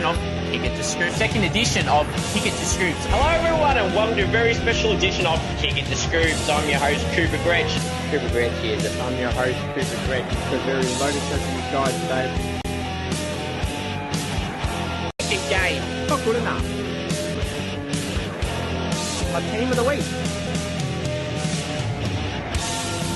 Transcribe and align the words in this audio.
edition 0.00 0.04
of 0.04 0.16
Kick 0.50 0.62
It 0.64 0.76
to 0.76 0.82
Scoops, 0.82 1.16
second 1.16 1.44
edition 1.44 1.88
of 1.88 2.06
Kick 2.32 2.46
It 2.46 2.56
to 2.56 2.64
Scoops. 2.64 3.04
Hello 3.06 3.28
everyone 3.28 3.76
and 3.76 3.94
welcome 3.94 4.16
to 4.16 4.22
a 4.22 4.26
very 4.28 4.54
special 4.54 4.92
edition 4.92 5.26
of 5.26 5.38
Kick 5.58 5.76
It 5.76 5.86
to 5.86 5.96
Scoops. 5.96 6.48
I'm 6.48 6.68
your 6.68 6.78
host 6.78 7.04
Cooper 7.12 7.42
Gretch. 7.44 7.70
Cooper 8.10 8.28
Gretch 8.30 8.52
here. 8.62 8.78
I'm 9.02 9.18
your 9.18 9.30
host 9.30 9.58
Cooper 9.74 10.06
Gretch. 10.06 10.24
It's 10.32 10.52
a 10.52 10.58
very 10.64 10.86
loaded 10.96 11.20
show 11.28 11.36
for 11.36 11.52
you 11.52 11.60
guys 11.70 11.92
today. 12.00 12.28
Kick 15.28 15.42
game. 15.50 15.82
Not 16.08 16.24
good 16.24 16.36
enough. 16.36 16.64
My 19.32 19.40
team 19.52 19.68
of 19.70 19.76
the 19.76 19.84
week. 19.84 20.04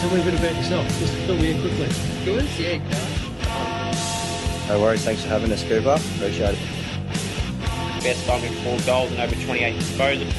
Tell 0.00 0.10
me 0.12 0.20
a 0.20 0.24
bit 0.24 0.34
about 0.38 0.54
yourself. 0.54 0.86
Just 0.98 1.14
fill 1.24 1.36
me 1.36 1.52
in 1.52 1.60
quickly. 1.62 1.88
Good, 2.24 2.44
yeah. 2.58 2.78
No 4.68 4.80
worries. 4.80 5.04
Thanks 5.04 5.22
for 5.22 5.28
having 5.28 5.52
us, 5.52 5.62
Cooper. 5.62 5.98
Appreciate 6.16 6.54
it. 6.54 6.73
Best 8.04 8.26
time 8.26 8.42
with 8.42 8.62
four 8.62 8.78
goals 8.80 9.10
and 9.12 9.20
over 9.20 9.34
28 9.34 9.80
disposals. 9.80 10.30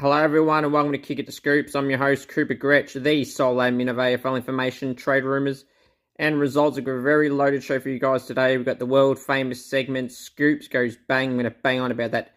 Hello 0.00 0.16
everyone 0.16 0.64
and 0.64 0.72
welcome 0.72 0.90
to 0.90 0.98
Kick 0.98 1.20
It 1.20 1.26
to 1.26 1.32
Scoops. 1.32 1.76
I'm 1.76 1.88
your 1.88 2.00
host 2.00 2.28
Cooper 2.28 2.54
Gretch, 2.54 2.94
the 2.94 3.22
sole 3.22 3.58
admin 3.58 3.88
of 3.88 3.98
AFL 3.98 4.34
information, 4.34 4.96
trade 4.96 5.22
rumours, 5.22 5.64
and 6.16 6.40
results. 6.40 6.74
We've 6.74 6.84
got 6.84 6.90
a 6.94 7.02
very 7.02 7.30
loaded 7.30 7.62
show 7.62 7.78
for 7.78 7.88
you 7.88 8.00
guys 8.00 8.26
today. 8.26 8.56
We've 8.56 8.66
got 8.66 8.80
the 8.80 8.84
world 8.84 9.20
famous 9.20 9.64
segment 9.64 10.10
Scoops 10.10 10.66
goes 10.66 10.96
bang. 11.06 11.30
I'm 11.30 11.34
going 11.36 11.44
to 11.44 11.56
bang 11.62 11.78
on 11.78 11.92
about 11.92 12.10
that 12.10 12.32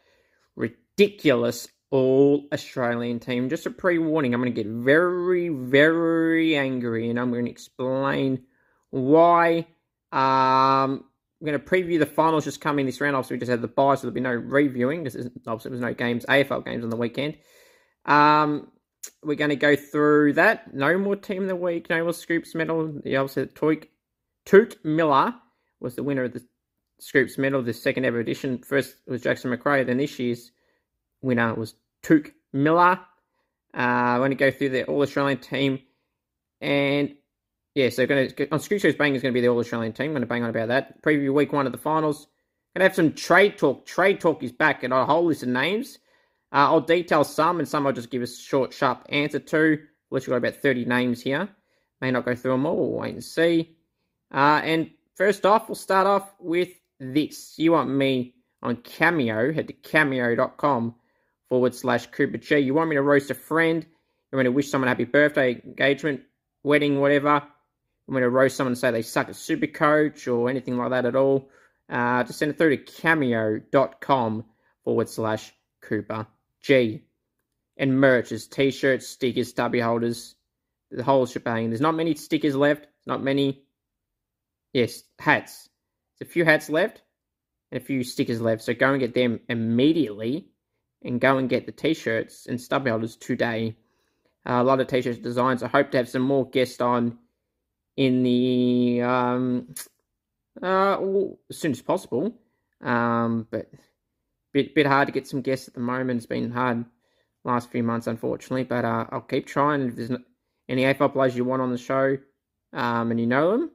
ridiculous 0.56 1.68
all 1.90 2.48
Australian 2.54 3.20
team. 3.20 3.50
Just 3.50 3.66
a 3.66 3.72
pre 3.72 3.98
warning, 3.98 4.34
I'm 4.34 4.42
going 4.42 4.54
to 4.54 4.64
get 4.64 4.72
very, 4.72 5.50
very 5.50 6.58
angry 6.58 7.10
and 7.10 7.20
I'm 7.20 7.32
going 7.32 7.46
to 7.46 7.52
explain 7.52 8.44
why. 8.90 9.68
Um, 10.12 11.04
we're 11.40 11.52
going 11.52 11.60
to 11.60 11.66
preview 11.66 12.00
the 12.00 12.06
finals 12.06 12.46
just 12.46 12.62
coming 12.62 12.86
this 12.86 13.00
round. 13.00 13.16
Obviously, 13.16 13.36
we 13.36 13.40
just 13.40 13.52
had 13.52 13.62
the 13.62 13.68
bye, 13.68 13.96
so 13.96 14.02
there'll 14.02 14.14
be 14.14 14.22
no 14.22 14.32
reviewing. 14.32 15.06
Is 15.06 15.30
obviously 15.46 15.70
there's 15.70 15.82
no 15.82 15.94
games, 15.94 16.26
AFL 16.26 16.66
games 16.66 16.84
on 16.84 16.90
the 16.90 16.96
weekend. 16.96 17.38
Um, 18.06 18.72
we're 19.24 19.36
going 19.36 19.50
to 19.50 19.56
go 19.56 19.76
through 19.76 20.34
that. 20.34 20.74
No 20.74 20.98
more 20.98 21.16
team 21.16 21.44
of 21.44 21.48
the 21.48 21.56
week, 21.56 21.90
no 21.90 22.04
more 22.04 22.14
Scoops 22.14 22.56
medal. 22.56 22.92
The 23.04 23.18
obviously 23.18 23.48
Took 23.48 23.88
Touk 24.46 24.84
Miller 24.84 25.36
was 25.80 25.96
the 25.96 26.04
winner 26.04 26.24
of 26.24 26.34
the 26.34 26.44
Scoops 27.00 27.38
medal, 27.38 27.62
the 27.62 27.74
second 27.74 28.06
ever 28.06 28.20
edition. 28.20 28.64
First 28.64 28.96
was 29.06 29.22
Jackson 29.22 29.52
Macrae, 29.52 29.84
then 29.84 29.98
this 29.98 30.18
year's 30.18 30.52
winner 31.28 31.54
was 31.54 31.76
Touk 32.04 32.32
Miller. 32.54 33.00
I'm 33.74 34.20
going 34.20 34.32
to 34.32 34.36
go 34.36 34.50
through 34.50 34.70
the 34.70 34.86
All 34.86 35.02
Australian 35.02 35.38
team, 35.38 35.80
and 36.62 37.14
yeah, 37.76 37.90
so 37.90 38.08
going 38.08 38.30
to 38.30 38.50
on 38.52 38.60
Scoops 38.60 38.82
Goes 38.82 38.96
Bang 38.96 39.14
is 39.14 39.22
going 39.22 39.32
to 39.32 39.38
be 39.38 39.42
the 39.42 39.50
All 39.50 39.60
Australian 39.60 39.94
team. 39.94 40.08
I'm 40.08 40.14
going 40.14 40.22
to 40.22 40.28
bang 40.28 40.44
on 40.44 40.50
about 40.50 40.70
that. 40.70 41.04
Preview 41.04 41.32
week 41.32 41.54
one 41.54 41.68
of 41.68 41.72
the 41.72 41.78
finals. 41.78 42.26
Going 42.76 42.82
to 42.82 42.84
have 42.84 42.96
some 42.96 43.14
trade 43.14 43.58
talk. 43.58 43.86
Trade 43.86 44.20
talk 44.20 44.42
is 44.42 44.52
back, 44.52 44.84
and 44.84 44.94
a 44.94 45.06
whole 45.06 45.26
list 45.26 45.44
of 45.44 45.50
names. 45.50 46.00
Uh, 46.52 46.72
I'll 46.72 46.82
detail 46.82 47.24
some, 47.24 47.60
and 47.60 47.68
some 47.68 47.86
I'll 47.86 47.94
just 47.94 48.10
give 48.10 48.24
a 48.24 48.28
short, 48.28 48.74
sharp 48.74 49.06
answer 49.10 49.40
to. 49.40 49.78
Unless 50.10 50.26
we've 50.26 50.30
got 50.30 50.38
about 50.38 50.56
30 50.56 50.86
names 50.86 51.22
here. 51.22 51.50
May 52.00 52.12
not 52.12 52.26
go 52.26 52.36
through 52.36 52.52
them 52.52 52.66
all. 52.66 52.78
We'll 52.78 53.02
wait 53.02 53.14
and 53.14 53.24
see. 53.24 53.76
Uh, 54.34 54.62
and 54.64 54.90
first 55.16 55.46
off, 55.46 55.68
we'll 55.68 55.76
start 55.76 56.08
off 56.08 56.34
with 56.40 56.70
this. 57.00 57.56
You 57.58 57.74
want 57.74 57.90
me 57.90 58.36
on 58.64 58.78
Cameo, 58.78 59.52
head 59.54 59.68
to 59.68 59.74
cameo.com 59.74 60.96
forward 61.50 61.76
slash 61.76 62.08
Cooper 62.08 62.38
G. 62.38 62.60
You 62.60 62.74
want 62.74 62.90
me 62.90 62.96
to 62.96 63.02
roast 63.02 63.32
a 63.32 63.36
friend? 63.36 63.84
You 63.84 64.36
want 64.36 64.46
me 64.46 64.52
to 64.52 64.56
wish 64.56 64.70
someone 64.70 64.88
a 64.88 64.92
happy 64.92 65.06
birthday, 65.06 65.62
engagement, 65.64 66.22
wedding, 66.64 67.00
whatever? 67.00 67.42
You 68.08 68.14
want 68.14 68.16
me 68.16 68.22
to 68.22 68.30
roast 68.30 68.58
someone 68.58 68.72
and 68.72 68.78
say 68.78 68.92
they 68.92 69.02
suck 69.02 69.30
at 69.30 69.36
super 69.36 69.68
coach 69.68 70.28
or 70.28 70.50
anything 70.50 70.78
like 70.78 70.92
that 70.92 71.06
at 71.06 71.16
all? 71.16 71.50
Uh, 71.90 72.24
just 72.24 72.40
send 72.40 72.52
it 72.52 72.58
through 72.58 72.76
to 72.76 72.84
cameo.com 72.84 74.46
forward 74.84 75.10
slash 75.10 75.54
Cooper 75.82 76.28
G. 76.62 77.04
And 77.78 78.00
merch 78.00 78.32
is 78.32 78.48
t 78.48 78.72
shirts, 78.72 79.08
stickers, 79.08 79.50
stubby 79.50 79.80
holders, 79.80 80.36
the 80.92 81.04
whole 81.04 81.26
shebang. 81.26 81.70
There's 81.70 81.82
not 81.82 81.96
many 81.96 82.16
stickers 82.16 82.56
left, 82.56 82.88
not 83.06 83.24
many, 83.24 83.64
yes, 84.74 85.04
hats. 85.20 85.70
There's 86.20 86.30
a 86.30 86.32
few 86.32 86.44
hats 86.44 86.70
left 86.70 87.02
and 87.72 87.82
a 87.82 87.86
few 87.86 88.04
stickers 88.04 88.42
left. 88.42 88.64
So 88.64 88.74
go 88.74 88.92
and 88.92 89.00
get 89.00 89.14
them 89.14 89.40
immediately 89.48 90.50
and 91.08 91.22
go 91.22 91.38
and 91.38 91.50
get 91.50 91.66
the 91.66 91.72
t 91.72 91.94
shirts 91.94 92.46
and 92.48 92.60
stubby 92.60 92.90
holders 92.90 93.16
today. 93.16 93.76
Uh, 94.48 94.62
a 94.62 94.64
lot 94.64 94.80
of 94.80 94.88
t 94.88 95.02
shirt 95.02 95.22
designs. 95.22 95.64
I 95.64 95.68
hope 95.68 95.92
to 95.92 95.98
have 95.98 96.10
some 96.10 96.22
more 96.22 96.50
guests 96.50 96.82
on 96.82 97.18
in 97.96 98.24
the 98.24 99.02
um, 99.02 99.74
uh, 100.62 100.98
well, 101.00 101.40
as 101.50 101.58
soon 101.58 101.72
as 101.72 101.82
possible. 101.82 102.38
Um, 102.82 103.48
but 103.50 103.72
bit 104.54 104.76
bit 104.76 104.86
hard 104.86 105.08
to 105.08 105.14
get 105.14 105.28
some 105.28 105.42
guests 105.42 105.68
at 105.68 105.74
the 105.74 105.80
moment. 105.80 106.18
It's 106.18 106.26
been 106.26 106.52
hard 106.52 106.86
last 107.44 107.72
few 107.72 107.84
months, 107.84 108.08
unfortunately. 108.08 108.66
But 108.66 108.86
uh, 108.86 109.06
I'll 109.10 109.22
keep 109.22 109.48
trying. 109.48 109.88
If 109.88 109.96
there's 109.96 110.12
any 110.70 110.84
AFL 110.84 111.14
players 111.14 111.36
you 111.36 111.46
want 111.46 111.62
on 111.62 111.72
the 111.72 111.78
show, 111.78 112.18
um, 112.74 113.12
and 113.12 113.20
you 113.20 113.26
know 113.26 113.52
them, 113.52 113.72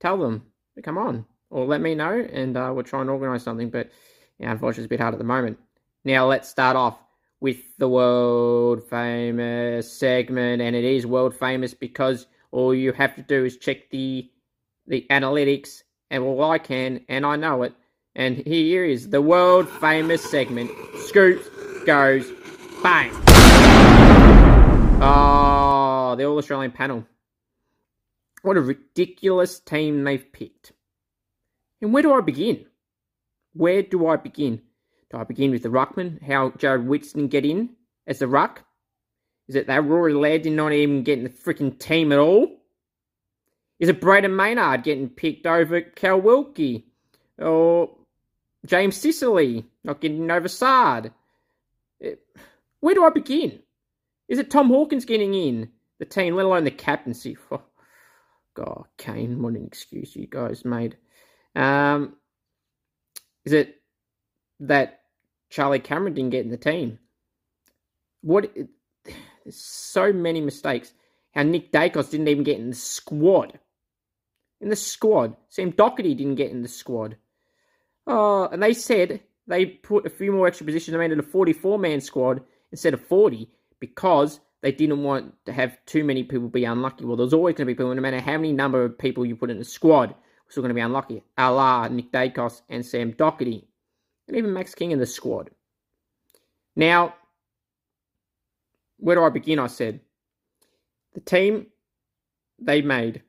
tell 0.00 0.18
them 0.18 0.44
come 0.82 0.98
on 0.98 1.26
or 1.50 1.66
let 1.66 1.80
me 1.80 1.94
know, 1.94 2.12
and 2.32 2.56
uh, 2.56 2.72
we'll 2.74 2.84
try 2.84 3.00
and 3.00 3.10
organise 3.10 3.42
something. 3.42 3.70
But 3.70 3.90
unfortunately, 4.38 4.84
it's 4.84 4.86
a 4.86 4.96
bit 4.96 5.00
hard 5.00 5.14
at 5.14 5.18
the 5.18 5.24
moment. 5.24 5.58
Now 6.04 6.26
let's 6.26 6.48
start 6.48 6.76
off 6.76 6.98
with 7.40 7.76
the 7.76 7.88
world 7.88 8.82
famous 8.88 9.92
segment, 9.92 10.62
and 10.62 10.74
it 10.74 10.84
is 10.84 11.04
world 11.04 11.34
famous 11.34 11.74
because 11.74 12.26
all 12.52 12.74
you 12.74 12.92
have 12.92 13.14
to 13.16 13.22
do 13.22 13.44
is 13.44 13.58
check 13.58 13.90
the 13.90 14.30
the 14.86 15.06
analytics, 15.10 15.82
and 16.10 16.22
all 16.24 16.50
I 16.50 16.58
can, 16.58 17.04
and 17.10 17.26
I 17.26 17.36
know 17.36 17.64
it. 17.64 17.74
And 18.14 18.38
here 18.38 18.82
is 18.82 19.10
the 19.10 19.20
world 19.20 19.68
famous 19.68 20.24
segment: 20.24 20.70
Scoops 21.06 21.46
goes 21.84 22.32
bang. 22.82 23.10
Oh, 25.02 26.14
the 26.16 26.24
All 26.24 26.38
Australian 26.38 26.72
panel. 26.72 27.04
What 28.40 28.56
a 28.56 28.62
ridiculous 28.62 29.60
team 29.60 30.02
they've 30.04 30.32
picked. 30.32 30.72
And 31.82 31.92
where 31.92 32.02
do 32.02 32.14
I 32.14 32.22
begin? 32.22 32.64
Where 33.52 33.82
do 33.82 34.06
I 34.06 34.16
begin? 34.16 34.62
Do 35.10 35.18
I 35.18 35.24
begin 35.24 35.50
with 35.50 35.62
the 35.62 35.68
ruckman? 35.68 36.22
How 36.22 36.50
Jared 36.56 36.86
Whitson 36.86 37.28
get 37.28 37.44
in 37.44 37.70
as 38.06 38.20
the 38.20 38.28
ruck? 38.28 38.64
Is 39.48 39.56
it 39.56 39.66
that 39.66 39.84
Rory 39.84 40.14
Laird 40.14 40.46
not 40.46 40.72
even 40.72 41.02
get 41.02 41.18
in 41.18 41.24
the 41.24 41.30
freaking 41.30 41.76
team 41.76 42.12
at 42.12 42.18
all? 42.18 42.60
Is 43.80 43.88
it 43.88 44.00
Brayden 44.00 44.36
Maynard 44.36 44.84
getting 44.84 45.08
picked 45.08 45.46
over 45.46 45.80
Cal 45.80 46.20
Wilkie? 46.20 46.86
Or 47.38 47.90
James 48.64 48.96
Sicily 48.96 49.64
not 49.82 50.00
getting 50.00 50.30
over 50.30 50.46
Saad? 50.46 51.12
It, 51.98 52.20
where 52.80 52.94
do 52.94 53.04
I 53.04 53.10
begin? 53.10 53.60
Is 54.28 54.38
it 54.38 54.50
Tom 54.50 54.68
Hawkins 54.68 55.04
getting 55.04 55.34
in 55.34 55.70
the 55.98 56.04
team, 56.04 56.36
let 56.36 56.46
alone 56.46 56.64
the 56.64 56.70
captaincy? 56.70 57.36
Oh, 57.50 57.62
God, 58.64 58.86
Kane, 58.98 59.40
what 59.40 59.54
an 59.54 59.64
excuse 59.64 60.16
you 60.16 60.26
guys 60.26 60.64
made. 60.64 60.96
Um, 61.54 62.16
is 63.44 63.52
it 63.52 63.80
that 64.58 64.99
Charlie 65.50 65.80
Cameron 65.80 66.14
didn't 66.14 66.30
get 66.30 66.44
in 66.44 66.50
the 66.50 66.56
team? 66.56 66.98
What? 68.22 68.50
So 69.50 70.12
many 70.12 70.40
mistakes. 70.40 70.92
How 71.34 71.42
Nick 71.42 71.72
Daicos 71.72 72.10
didn't 72.10 72.28
even 72.28 72.44
get 72.44 72.58
in 72.58 72.70
the 72.70 72.76
squad. 72.76 73.58
In 74.60 74.68
the 74.68 74.76
squad. 74.76 75.36
Sam 75.48 75.70
Doherty 75.70 76.14
didn't 76.14 76.36
get 76.36 76.50
in 76.50 76.62
the 76.62 76.68
squad. 76.68 77.16
Oh, 78.06 78.48
and 78.50 78.62
they 78.62 78.72
said 78.72 79.20
they 79.46 79.66
put 79.66 80.06
a 80.06 80.10
few 80.10 80.32
more 80.32 80.46
extra 80.46 80.66
positions. 80.66 80.92
They 80.92 80.98
made 80.98 81.12
it 81.12 81.18
a 81.18 81.22
44 81.22 81.78
man 81.78 82.00
squad 82.00 82.42
instead 82.70 82.94
of 82.94 83.06
40 83.06 83.50
because 83.80 84.40
they 84.62 84.72
didn't 84.72 85.02
want 85.02 85.34
to 85.46 85.52
have 85.52 85.78
too 85.86 86.04
many 86.04 86.22
people 86.22 86.48
be 86.48 86.64
unlucky. 86.64 87.04
Well, 87.04 87.16
there's 87.16 87.32
always 87.32 87.54
going 87.54 87.66
to 87.66 87.72
be 87.72 87.74
people, 87.74 87.94
no 87.94 88.00
matter 88.00 88.20
how 88.20 88.32
many 88.32 88.52
number 88.52 88.84
of 88.84 88.98
people 88.98 89.24
you 89.24 89.36
put 89.36 89.50
in 89.50 89.58
the 89.58 89.64
squad, 89.64 90.14
still 90.48 90.62
going 90.62 90.70
to 90.70 90.74
be 90.74 90.80
unlucky. 90.80 91.22
A 91.38 91.50
la 91.50 91.88
Nick 91.88 92.12
Daicos 92.12 92.62
and 92.68 92.84
Sam 92.84 93.12
Doherty. 93.12 93.66
And 94.30 94.38
even 94.38 94.52
Max 94.52 94.76
King 94.76 94.92
in 94.92 95.00
the 95.00 95.06
squad. 95.06 95.50
Now, 96.76 97.16
where 98.98 99.16
do 99.16 99.24
I 99.24 99.28
begin? 99.28 99.58
I 99.58 99.66
said. 99.66 99.98
The 101.14 101.20
team 101.20 101.66
they 102.60 102.80
made. 102.80 103.24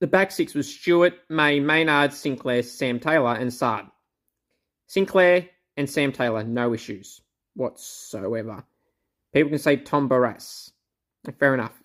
The 0.00 0.06
back 0.06 0.30
six 0.30 0.54
was 0.54 0.74
Stewart, 0.74 1.12
May, 1.28 1.60
Maynard, 1.60 2.14
Sinclair, 2.14 2.62
Sam 2.62 2.98
Taylor, 2.98 3.34
and 3.34 3.52
Saad. 3.52 3.88
Sinclair 4.86 5.50
and 5.76 5.88
Sam 5.88 6.12
Taylor, 6.12 6.42
no 6.44 6.72
issues 6.72 7.20
whatsoever. 7.52 8.64
People 9.34 9.50
can 9.50 9.58
say 9.58 9.76
Tom 9.76 10.08
Barrass. 10.08 10.70
Fair 11.38 11.52
enough 11.52 11.78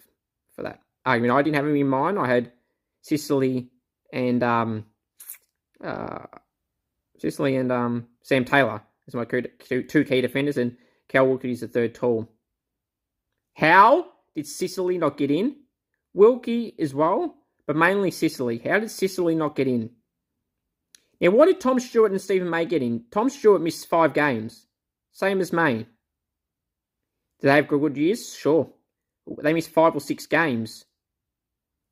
for 0.56 0.64
that 0.64 0.80
argument. 1.06 1.38
I 1.38 1.42
didn't 1.42 1.58
have 1.58 1.68
him 1.68 1.76
in 1.76 1.88
mind. 1.88 2.18
I 2.18 2.30
had 2.30 2.54
Sicily 3.02 3.68
and 4.14 4.42
um, 4.42 4.86
uh, 5.84 6.28
Sicily 7.22 7.56
and 7.56 7.72
um, 7.72 8.08
Sam 8.24 8.44
Taylor 8.44 8.82
as 9.08 9.14
my 9.14 9.26
two, 9.26 10.04
key 10.04 10.22
defenders, 10.22 10.58
and 10.58 10.76
Cal 11.08 11.28
Wilkie 11.28 11.52
is 11.52 11.60
the 11.60 11.68
third 11.68 11.94
tall. 11.94 12.28
How 13.54 14.08
did 14.36 14.48
Sicily 14.48 14.98
not 14.98 15.18
get 15.18 15.30
in? 15.30 15.58
Wilkie 16.16 16.74
as 16.80 16.96
well, 16.96 17.36
but 17.68 17.76
mainly 17.76 18.10
Sicily. 18.10 18.58
How 18.58 18.80
did 18.80 18.90
Sicily 18.90 19.36
not 19.36 19.56
get 19.56 19.68
in? 19.68 19.92
Now, 21.20 21.30
what 21.30 21.46
did 21.46 21.62
Tom 21.62 21.80
Stewart 21.80 22.12
and 22.12 22.20
Stephen 22.20 22.50
May 22.50 22.66
get 22.66 22.82
in? 22.82 23.04
Tom 23.12 23.30
Stewart 23.30 23.62
missed 23.62 23.88
five 23.88 24.16
games, 24.16 24.66
same 25.12 25.42
as 25.42 25.54
May. 25.54 25.78
Did 25.78 25.88
they 27.42 27.56
have 27.56 27.68
good 27.68 27.98
years? 27.98 28.34
Sure. 28.34 28.68
They 29.44 29.54
missed 29.54 29.70
five 29.70 29.96
or 29.96 30.02
six 30.02 30.26
games. 30.26 30.86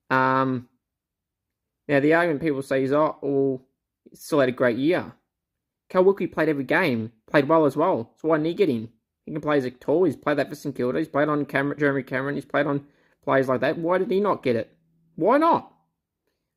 Um, 0.09 0.67
now, 1.87 1.99
the 1.99 2.15
argument 2.15 2.41
people 2.41 2.63
say 2.63 2.83
is, 2.83 2.91
oh, 2.91 3.15
well, 3.21 3.61
still 4.13 4.39
had 4.39 4.49
a 4.49 4.53
great 4.53 4.77
year. 4.77 5.13
Cal 5.89 6.03
Wilkie 6.03 6.27
played 6.27 6.49
every 6.49 6.63
game, 6.63 7.11
played 7.27 7.47
well 7.47 7.65
as 7.65 7.75
well. 7.75 8.11
So 8.17 8.27
why 8.27 8.37
didn't 8.37 8.47
he 8.47 8.53
get 8.53 8.69
in? 8.69 8.89
He 9.25 9.31
can 9.31 9.41
play 9.41 9.57
as 9.57 9.65
a 9.65 9.71
tall. 9.71 10.05
He's 10.05 10.15
played 10.15 10.37
that 10.37 10.49
for 10.49 10.55
St 10.55 10.75
Kilda. 10.75 10.97
He's 10.97 11.07
played 11.07 11.29
on 11.29 11.45
Cameron, 11.45 11.79
Jeremy 11.79 12.03
Cameron. 12.03 12.35
He's 12.35 12.45
played 12.45 12.67
on 12.67 12.85
players 13.23 13.47
like 13.47 13.61
that. 13.61 13.77
Why 13.77 13.97
did 13.97 14.09
he 14.09 14.19
not 14.19 14.43
get 14.43 14.55
it? 14.55 14.75
Why 15.15 15.37
not? 15.37 15.71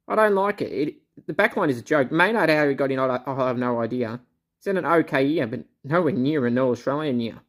I 0.09 0.15
don't 0.15 0.35
like 0.35 0.63
it. 0.63 0.73
it 0.73 0.95
the 1.27 1.35
backline 1.35 1.69
is 1.69 1.79
a 1.79 1.83
joke. 1.83 2.11
Maynard, 2.11 2.51
how 2.51 2.69
he 2.69 2.75
got 2.75 2.91
in, 2.91 2.99
I, 2.99 3.21
I 3.27 3.47
have 3.47 3.59
no 3.59 3.81
idea. 3.81 4.21
He's 4.59 4.67
in 4.69 4.77
an 4.77 4.87
okay 4.87 5.25
year, 5.25 5.47
but 5.47 5.65
nowhere 5.85 6.13
near 6.13 6.47
an 6.47 6.59
All 6.59 6.71
Australian 6.71 7.21
year, 7.21 7.41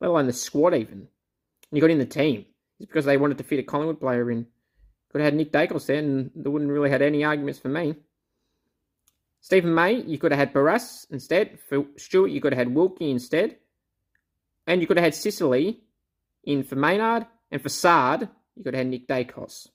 let 0.00 0.10
alone 0.10 0.26
the 0.26 0.32
squad 0.32 0.74
even. 0.74 0.98
And 0.98 1.08
he 1.72 1.80
got 1.80 1.90
in 1.90 1.98
the 1.98 2.06
team. 2.06 2.44
It's 2.78 2.86
because 2.86 3.04
they 3.04 3.16
wanted 3.16 3.38
to 3.38 3.44
fit 3.44 3.60
a 3.60 3.62
Collingwood 3.62 4.00
player 4.00 4.30
in. 4.30 4.46
Could 5.10 5.20
have 5.20 5.32
had 5.32 5.34
Nick 5.34 5.52
Daicos 5.52 5.86
there, 5.86 5.98
and 5.98 6.30
they 6.34 6.50
wouldn't 6.50 6.70
really 6.70 6.90
had 6.90 7.02
any 7.02 7.24
arguments 7.24 7.58
for 7.58 7.68
me. 7.68 7.94
Stephen 9.46 9.72
May, 9.72 10.02
you 10.02 10.18
could 10.18 10.32
have 10.32 10.40
had 10.40 10.52
Barrass 10.52 11.06
instead. 11.08 11.60
For 11.68 11.84
Stewart, 11.96 12.32
you 12.32 12.40
could 12.40 12.52
have 12.52 12.58
had 12.66 12.74
Wilkie 12.74 13.12
instead. 13.12 13.58
And 14.66 14.80
you 14.80 14.88
could 14.88 14.96
have 14.96 15.04
had 15.04 15.14
Sicily 15.14 15.84
in 16.42 16.64
for 16.64 16.74
Maynard. 16.74 17.28
And 17.52 17.62
for 17.62 17.68
Saad, 17.68 18.28
you 18.56 18.64
could 18.64 18.74
have 18.74 18.80
had 18.80 18.88
Nick 18.88 19.06
Daicos. 19.06 19.68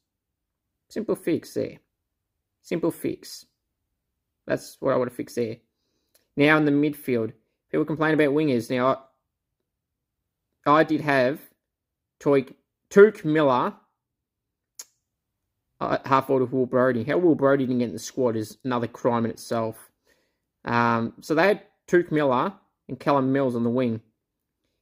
Simple 0.90 1.16
fix 1.16 1.54
there. 1.54 1.78
Simple 2.62 2.92
fix. 2.92 3.46
That's 4.46 4.76
what 4.82 4.94
I 4.94 4.98
would 4.98 5.08
have 5.08 5.16
fixed 5.16 5.38
there. 5.38 5.56
Now 6.36 6.58
in 6.58 6.66
the 6.66 6.72
midfield, 6.72 7.32
people 7.72 7.86
complain 7.86 8.14
about 8.14 8.34
wingers. 8.34 8.70
Now, 8.70 9.06
I, 10.66 10.72
I 10.72 10.84
did 10.84 11.00
have 11.00 11.40
Toik, 12.20 12.56
Touk 12.90 13.24
Miller 13.24 13.74
half 16.06 16.28
forward 16.28 16.44
of 16.44 16.54
Will 16.54 16.66
Brodie. 16.66 17.04
How 17.04 17.18
Will 17.18 17.36
Brodie 17.36 17.66
didn't 17.66 17.80
get 17.80 17.88
in 17.88 17.94
the 17.94 18.00
squad 18.00 18.36
is 18.36 18.58
another 18.64 18.88
crime 18.88 19.26
in 19.26 19.32
itself. 19.32 19.90
Um, 20.66 21.14
so 21.22 21.34
they 21.34 21.48
had 21.48 21.64
Touk 21.88 22.12
Miller 22.12 22.54
and 22.88 23.00
Callum 23.00 23.32
Mills 23.32 23.56
on 23.56 23.64
the 23.64 23.70
wing. 23.70 24.02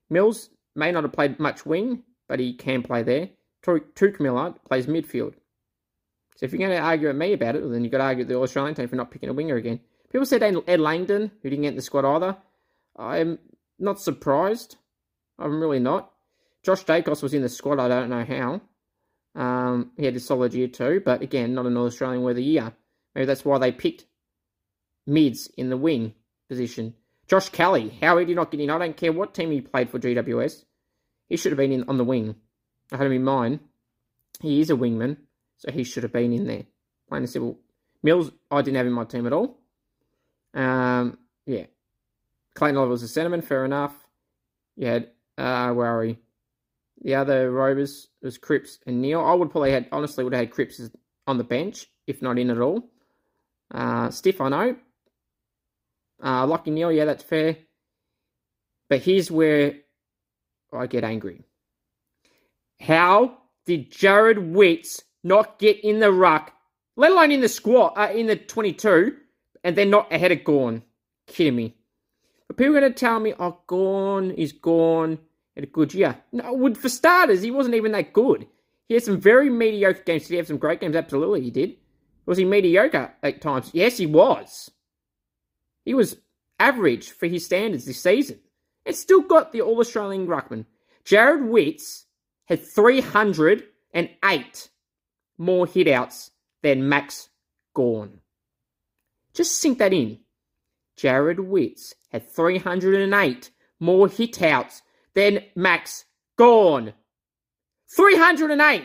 Mills 0.10 0.50
may 0.76 0.92
not 0.92 1.04
have 1.04 1.14
played 1.14 1.40
much 1.40 1.66
wing, 1.66 2.04
but 2.28 2.40
he 2.40 2.54
can 2.54 2.84
play 2.84 3.04
there. 3.04 3.30
Touk 3.64 4.20
Miller 4.20 4.54
plays 4.68 4.88
midfield. 4.88 5.34
So 6.36 6.46
if 6.46 6.52
you're 6.52 6.60
going 6.60 6.72
to 6.72 6.78
argue 6.80 7.10
at 7.10 7.16
me 7.16 7.34
about 7.34 7.56
it, 7.56 7.70
then 7.70 7.84
you've 7.84 7.92
got 7.92 7.98
to 7.98 8.06
argue 8.06 8.24
at 8.24 8.30
the 8.30 8.38
Australian 8.38 8.76
team 8.76 8.88
for 8.88 8.96
not 8.96 9.12
picking 9.12 9.30
a 9.30 9.34
winger 9.34 9.56
again. 9.56 9.80
People 10.12 10.26
said 10.26 10.42
Ed 10.42 10.80
Langdon, 10.80 11.32
who 11.42 11.50
didn't 11.50 11.64
get 11.64 11.70
in 11.70 11.76
the 11.76 11.82
squad 11.82 12.06
either. 12.06 12.38
I'm 12.98 13.40
not 13.78 14.00
surprised. 14.00 14.78
I'm 15.38 15.62
really 15.62 15.80
not. 15.80 16.12
Josh 16.64 16.84
Daicos 16.84 17.22
was 17.22 17.34
in 17.34 17.42
the 17.42 17.50
squad. 17.50 17.80
I 17.80 17.88
don't 17.88 18.10
know 18.10 18.26
how. 18.26 18.62
Um, 19.36 19.92
he 19.98 20.06
had 20.06 20.16
a 20.16 20.20
solid 20.20 20.54
year 20.54 20.68
too, 20.68 21.02
but 21.04 21.22
again, 21.22 21.54
not 21.54 21.66
an 21.66 21.78
All 21.78 21.86
Australian 21.86 22.24
worthy 22.24 22.44
year. 22.44 22.74
Maybe 23.16 23.26
that's 23.26 23.46
why 23.46 23.58
they 23.58 23.72
picked 23.72 24.06
mids 25.06 25.48
in 25.58 25.70
the 25.70 25.78
wing 25.78 26.14
position. 26.48 26.96
Josh 27.28 27.50
Kelly, 27.50 27.98
how 28.02 28.18
he 28.18 28.26
did 28.26 28.36
not 28.36 28.52
get 28.52 28.60
in. 28.60 28.70
I 28.70 28.78
don't 28.80 28.98
care 28.98 29.12
what 29.12 29.34
team 29.34 29.52
he 29.52 29.62
played 29.62 29.90
for 29.90 30.00
GWS. 30.00 30.66
He 31.28 31.38
should 31.38 31.52
have 31.52 31.58
been 31.58 31.72
in 31.72 31.88
on 31.88 31.98
the 31.98 32.04
wing. 32.04 32.36
I 32.92 32.98
had 32.98 33.06
him 33.06 33.14
in 33.14 33.24
mind. 33.24 33.60
He 34.42 34.62
is 34.62 34.72
a 34.72 34.76
wingman. 34.76 35.18
So 35.58 35.72
he 35.72 35.84
should 35.84 36.04
have 36.04 36.14
been 36.14 36.34
in 36.34 36.48
there. 36.48 36.64
Plain 37.08 37.24
and 37.24 37.30
simple. 37.30 37.60
Mills, 38.02 38.32
I 38.50 38.62
didn't 38.62 38.78
have 38.78 38.88
in 38.88 38.94
my 38.94 39.04
team 39.04 39.28
at 39.28 39.34
all. 39.34 39.60
Um, 40.54 41.18
yeah. 41.46 41.66
Clayton 42.56 42.78
Oliver 42.78 42.92
was 42.92 43.04
a 43.04 43.08
centerman, 43.08 43.44
fair 43.44 43.66
enough. 43.66 43.94
You 44.76 44.88
had, 44.88 45.10
uh, 45.38 45.72
where 45.74 45.88
are 45.88 46.00
we? 46.00 46.18
The 47.02 47.16
other 47.16 47.52
Rovers 47.52 48.10
was 48.22 48.38
Cripps 48.38 48.80
and 48.86 49.02
Neale. 49.02 49.22
I 49.22 49.34
would 49.34 49.52
probably 49.52 49.72
had, 49.72 49.88
honestly, 49.92 50.24
would 50.24 50.34
have 50.34 50.42
had 50.42 50.52
Cripps 50.52 50.82
on 51.28 51.38
the 51.38 51.44
bench, 51.44 51.88
if 52.08 52.22
not 52.22 52.38
in 52.38 52.50
at 52.50 52.60
all. 52.60 52.90
Uh, 53.72 54.10
Stiff, 54.10 54.42
I 54.42 54.50
know. 54.50 54.76
Uh, 56.22 56.46
Lachie 56.46 56.74
Neale, 56.74 56.92
yeah, 56.92 57.06
that's 57.06 57.24
fair. 57.24 57.58
But 58.90 59.02
here's 59.02 59.32
where 59.32 59.76
I 60.74 60.88
get 60.88 61.04
angry. 61.04 61.44
How 62.82 63.38
did 63.66 63.92
Jared 63.92 64.40
Witts 64.54 65.02
not 65.24 65.60
get 65.60 65.80
in 65.84 66.00
the 66.00 66.12
ruck, 66.12 66.52
let 66.96 67.12
alone 67.12 67.32
in 67.32 67.42
the 67.42 67.50
squad, 67.50 67.94
uh, 67.96 68.12
in 68.14 68.28
the 68.28 68.36
22, 68.36 69.16
and 69.64 69.76
then 69.76 69.90
not 69.90 70.12
ahead 70.12 70.32
of 70.32 70.44
Gawn? 70.44 70.84
Kidding 71.28 71.56
me. 71.56 71.76
But 72.48 72.58
people 72.58 72.76
are 72.76 72.80
going 72.82 72.94
to 72.94 73.00
tell 73.00 73.20
me, 73.20 73.34
oh, 73.40 73.60
Gawn 73.68 74.32
is 74.32 74.52
gone 74.52 75.20
at 75.60 75.64
a 75.64 75.72
good 75.72 75.94
year. 75.94 76.18
No, 76.32 76.74
for 76.74 76.90
starters, 76.90 77.42
he 77.42 77.52
wasn't 77.52 77.76
even 77.76 77.92
that 77.92 78.14
good. 78.14 78.48
He 78.88 78.94
had 78.94 79.04
some 79.04 79.20
very 79.20 79.50
mediocre 79.50 80.04
games. 80.04 80.24
Did 80.24 80.30
he 80.30 80.38
have 80.38 80.48
some 80.48 80.58
great 80.58 80.80
games? 80.80 80.96
Absolutely, 80.96 81.42
he 81.42 81.52
did. 81.52 81.76
Was 82.26 82.38
he 82.38 82.46
mediocre 82.46 83.14
at 83.22 83.42
times? 83.42 83.70
Yes, 83.74 83.98
he 83.98 84.06
was. 84.06 84.72
He 85.84 85.94
was 85.94 86.16
average 86.60 87.10
for 87.10 87.28
his 87.28 87.46
standards 87.46 87.86
this 87.86 88.02
season. 88.02 88.40
And 88.86 88.96
still 88.96 89.22
got 89.22 89.52
the 89.52 89.62
All 89.62 89.80
Australian 89.80 90.28
Ruckman. 90.28 90.66
Jared 91.04 91.44
Witts 91.44 92.06
had 92.46 92.66
308 92.66 94.70
more 95.38 95.68
hitouts 95.68 96.30
than 96.64 96.88
Max 96.90 97.30
Gawn. 97.74 98.22
Just 99.34 99.60
sink 99.60 99.80
that 99.80 99.94
in. 99.94 100.20
Jared 100.96 101.42
Witts 101.42 101.96
had 102.12 102.30
308 102.30 103.52
more 103.80 104.08
hitouts 104.08 104.82
than 105.20 105.44
Max 105.54 106.06
Gawn. 106.38 106.94
308! 107.94 108.84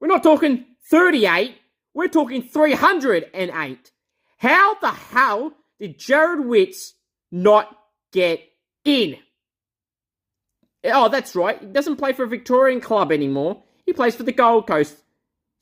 We're 0.00 0.08
not 0.08 0.22
talking 0.22 0.64
38, 0.90 1.54
we're 1.92 2.08
talking 2.08 2.40
308. 2.42 3.90
How 4.38 4.74
the 4.80 4.90
hell 4.90 5.52
did 5.78 5.98
Jared 5.98 6.46
Witts 6.46 6.94
not 7.30 7.68
get 8.12 8.40
in? 8.86 9.18
Oh, 10.84 11.10
that's 11.10 11.36
right. 11.36 11.60
He 11.60 11.66
doesn't 11.66 11.96
play 11.96 12.14
for 12.14 12.24
a 12.24 12.28
Victorian 12.28 12.80
club 12.80 13.12
anymore. 13.12 13.62
He 13.84 13.92
plays 13.92 14.14
for 14.14 14.22
the 14.22 14.32
Gold 14.32 14.66
Coast. 14.66 14.96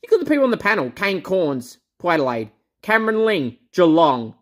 Look 0.03 0.11
got 0.11 0.19
the 0.23 0.29
people 0.29 0.45
on 0.45 0.51
the 0.51 0.57
panel. 0.57 0.89
Kane 0.91 1.21
Cornes, 1.21 1.79
Port 1.99 2.13
Adelaide. 2.13 2.51
Cameron 2.81 3.25
Ling, 3.25 3.57
Geelong. 3.73 4.35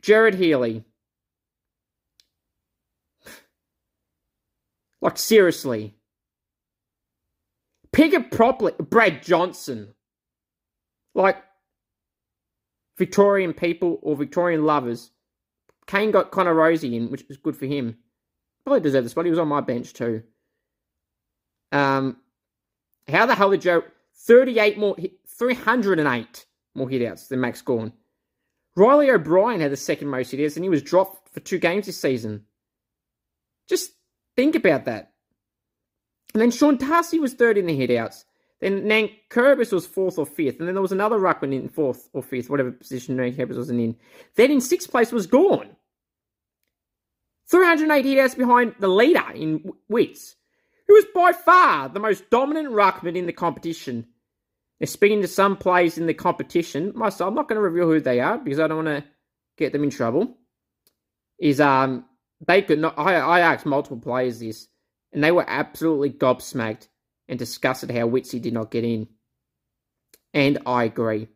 Gerard 0.00 0.36
Healy. 0.36 0.84
Like, 5.00 5.18
seriously. 5.18 5.94
Pick 7.92 8.12
it 8.12 8.30
properly. 8.30 8.72
Brad 8.78 9.22
Johnson. 9.22 9.94
Like, 11.14 11.42
Victorian 12.98 13.54
people 13.54 13.98
or 14.02 14.16
Victorian 14.16 14.64
lovers. 14.64 15.10
Kane 15.86 16.10
got 16.10 16.30
Connor 16.30 16.54
Rozee 16.54 16.94
in, 16.94 17.10
which 17.10 17.24
was 17.28 17.38
good 17.38 17.56
for 17.56 17.66
him. 17.66 17.96
Probably 18.64 18.80
deserved 18.80 19.06
the 19.06 19.10
spot. 19.10 19.24
He 19.24 19.30
was 19.30 19.38
on 19.38 19.48
my 19.48 19.60
bench 19.60 19.94
too. 19.94 20.22
Um, 21.72 22.18
how 23.08 23.26
the 23.26 23.34
hell 23.34 23.50
did 23.50 23.62
Joe... 23.62 23.82
38 24.26 24.76
more, 24.78 24.96
308 25.28 26.46
more 26.74 26.88
hitouts 26.88 27.28
than 27.28 27.40
Max 27.40 27.62
Gawn. 27.62 27.92
Riley 28.76 29.10
O'Brien 29.10 29.60
had 29.60 29.72
the 29.72 29.76
second 29.76 30.08
most 30.08 30.32
hitouts 30.32 30.56
and 30.56 30.64
he 30.64 30.68
was 30.68 30.82
dropped 30.82 31.32
for 31.32 31.40
two 31.40 31.58
games 31.58 31.86
this 31.86 32.00
season. 32.00 32.44
Just 33.68 33.92
think 34.38 34.54
about 34.54 34.84
that. 34.84 35.12
And 36.32 36.40
then 36.40 36.52
Sean 36.52 36.76
Darcy 36.76 37.18
was 37.18 37.34
third 37.34 37.58
in 37.58 37.66
the 37.66 37.76
hitouts. 37.76 38.24
Then 38.60 38.82
Nank 38.82 39.12
Kurbis 39.30 39.72
was 39.72 39.84
fourth 39.84 40.16
or 40.16 40.26
fifth. 40.26 40.60
And 40.60 40.68
then 40.68 40.76
there 40.76 40.82
was 40.82 40.92
another 40.92 41.18
Ruckman 41.18 41.52
in 41.52 41.68
fourth 41.68 42.08
or 42.12 42.22
fifth, 42.22 42.48
whatever 42.48 42.70
position 42.70 43.16
Nankervis 43.16 43.56
wasn't 43.56 43.80
in. 43.80 43.96
Then 44.36 44.52
in 44.52 44.60
sixth 44.60 44.90
place 44.90 45.10
was 45.10 45.26
Gawn. 45.26 45.68
308 47.50 48.04
hitouts 48.04 48.36
behind 48.36 48.74
the 48.78 48.88
leader 48.88 49.24
in 49.34 49.72
Witts 49.88 50.36
who 50.86 50.94
was 50.94 51.04
by 51.14 51.32
far 51.32 51.88
the 51.88 52.00
most 52.00 52.30
dominant 52.30 52.68
ruckman 52.68 53.16
in 53.16 53.26
the 53.26 53.32
competition. 53.32 54.06
Now, 54.80 54.86
speaking 54.86 55.20
to 55.22 55.28
some 55.28 55.56
players 55.56 55.98
in 55.98 56.06
the 56.06 56.14
competition, 56.14 56.92
myself, 56.94 57.28
I'm 57.28 57.34
not 57.34 57.48
going 57.48 57.56
to 57.56 57.62
reveal 57.62 57.86
who 57.86 58.00
they 58.00 58.20
are 58.20 58.38
because 58.38 58.60
I 58.60 58.68
don't 58.68 58.84
want 58.84 59.04
to 59.04 59.10
get 59.56 59.72
them 59.72 59.82
in 59.82 59.90
trouble. 59.90 60.36
Is 61.40 61.60
um 61.60 62.04
they 62.46 62.62
could 62.62 62.78
not. 62.78 62.98
I 62.98 63.16
I 63.16 63.40
asked 63.40 63.66
multiple 63.66 63.98
players 63.98 64.38
this, 64.40 64.68
and 65.12 65.22
they 65.22 65.32
were 65.32 65.48
absolutely 65.48 66.10
gobsmacked 66.10 66.88
and 67.28 67.38
disgusted 67.38 67.90
how 67.90 68.08
Witsy 68.08 68.40
did 68.40 68.54
not 68.54 68.70
get 68.70 68.84
in. 68.84 69.08
And 70.32 70.58
I 70.66 70.84
agree. 70.84 71.28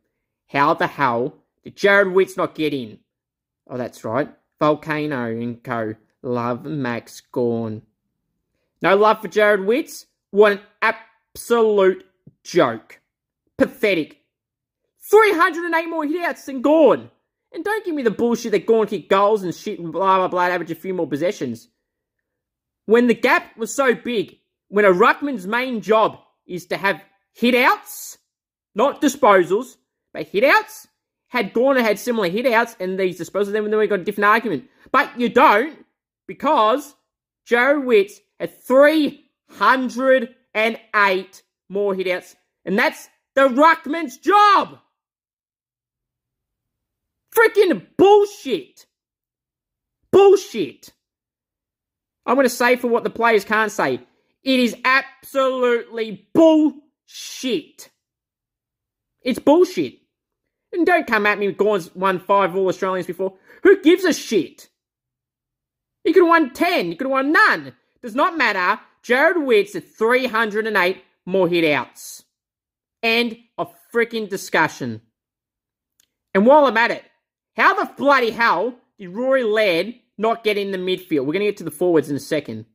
How 0.49 0.75
the 0.75 0.87
hell 0.87 1.35
did 1.65 1.77
Jared 1.77 2.13
Witts 2.13 2.37
not 2.37 2.55
get 2.55 2.75
in? 2.75 2.99
Oh, 3.69 3.79
that's 3.79 4.05
right. 4.05 4.33
Volcano 4.59 5.27
and 5.27 5.63
co. 5.63 5.95
Love 6.23 6.65
Max 6.65 7.21
Gawn. 7.21 7.83
No 8.81 8.97
love 8.97 9.21
for 9.21 9.29
Jared 9.29 9.65
Witts? 9.65 10.07
What 10.31 10.53
an 10.53 10.61
absolute 10.81 12.05
joke. 12.45 13.01
Pathetic. 13.59 14.19
308 15.11 15.87
more 15.89 16.05
hitouts 16.05 16.45
than 16.45 16.63
Gawn. 16.63 17.11
And 17.55 17.65
don't 17.65 17.85
give 17.85 17.95
me 17.95 18.03
the 18.03 18.11
bullshit 18.11 18.53
that 18.53 18.67
Gawn 18.67 18.87
kicked 18.87 19.11
goals 19.11 19.43
and 19.43 19.55
shit 19.55 19.79
and 19.79 19.93
blah 19.93 20.19
blah 20.19 20.29
blah 20.29 20.47
average 20.47 20.71
a 20.71 20.75
few 20.75 20.95
more 20.95 21.07
possessions. 21.07 21.69
When 22.87 23.07
the 23.07 23.15
gap 23.15 23.57
was 23.57 23.75
so 23.75 23.95
big, 23.95 24.39
when 24.69 24.85
a 24.85 24.93
ruckman's 24.93 25.47
main 25.47 25.83
job 25.83 26.19
is 26.47 26.67
to 26.67 26.77
have 26.77 27.01
hitouts, 27.39 28.19
not 28.75 29.01
disposals, 29.01 29.77
but 30.13 30.33
hitouts, 30.33 30.89
had 31.29 31.53
Gawn 31.53 31.77
had 31.77 31.99
similar 31.99 32.29
hitouts 32.29 32.75
and 32.81 32.99
these 32.99 33.21
disposals, 33.21 33.53
then 33.53 33.65
we 33.65 33.87
got 33.87 34.01
a 34.01 34.05
different 34.05 34.29
argument. 34.29 34.65
But 34.91 35.19
you 35.19 35.29
don't, 35.29 35.87
because 36.27 36.95
Joe 37.47 37.81
Witts 37.81 38.21
had 38.39 38.63
308 38.65 41.43
more 41.69 41.95
hitouts, 41.95 42.35
and 42.65 42.79
that's 42.79 43.09
the 43.35 43.49
ruckman's 43.49 44.17
job. 44.19 44.79
Freaking 47.37 47.87
bullshit. 47.97 48.87
Bullshit. 50.11 50.93
I'm 52.27 52.37
going 52.37 52.45
to 52.45 52.51
say 52.51 52.77
for 52.77 52.89
what 52.89 53.05
the 53.05 53.11
players 53.11 53.45
can't 53.45 53.73
say. 53.73 54.01
It 54.43 54.61
is 54.61 54.77
absolutely 54.85 56.29
bullshit. 56.35 57.91
It's 59.23 59.39
bullshit. 59.39 59.95
And 60.73 60.87
don't 60.87 61.07
come 61.07 61.27
at 61.27 61.39
me 61.39 61.49
with 61.49 61.59
Gawn's 61.59 61.95
won 61.95 62.19
five 62.19 62.57
All 62.57 62.69
Australians 62.69 63.07
before. 63.07 63.35
Who 63.63 63.83
gives 63.83 64.05
a 64.05 64.13
shit? 64.13 64.69
He 66.05 66.13
could 66.13 66.23
have 66.23 66.29
won 66.29 66.53
10. 66.53 66.87
He 66.87 66.97
could 66.97 67.05
have 67.07 67.13
won 67.13 67.33
none. 67.33 67.75
Does 68.03 68.15
not 68.15 68.37
matter. 68.37 68.81
Jared 69.03 69.39
Witts 69.39 69.77
at 69.77 69.85
308 69.85 71.03
more 71.27 71.49
hit 71.49 71.65
outs. 71.73 72.25
End 73.03 73.37
of 73.59 73.73
freaking 73.93 74.29
discussion. 74.29 75.03
And 76.35 76.47
while 76.47 76.65
I'm 76.67 76.77
at 76.77 76.91
it, 76.91 77.05
how 77.57 77.75
the 77.75 77.93
bloody 77.97 78.31
hell 78.31 78.75
did 78.99 79.09
Rory 79.09 79.45
Laird 79.45 79.95
not 80.19 80.45
get 80.45 80.59
in 80.59 80.71
the 80.71 80.79
midfield? 80.79 81.21
We're 81.25 81.33
going 81.33 81.41
to 81.41 81.47
get 81.47 81.59
to 81.59 81.65
the 81.65 81.71
forwards 81.71 82.11
in 82.11 82.17
a 82.17 82.21
second. 82.21 82.67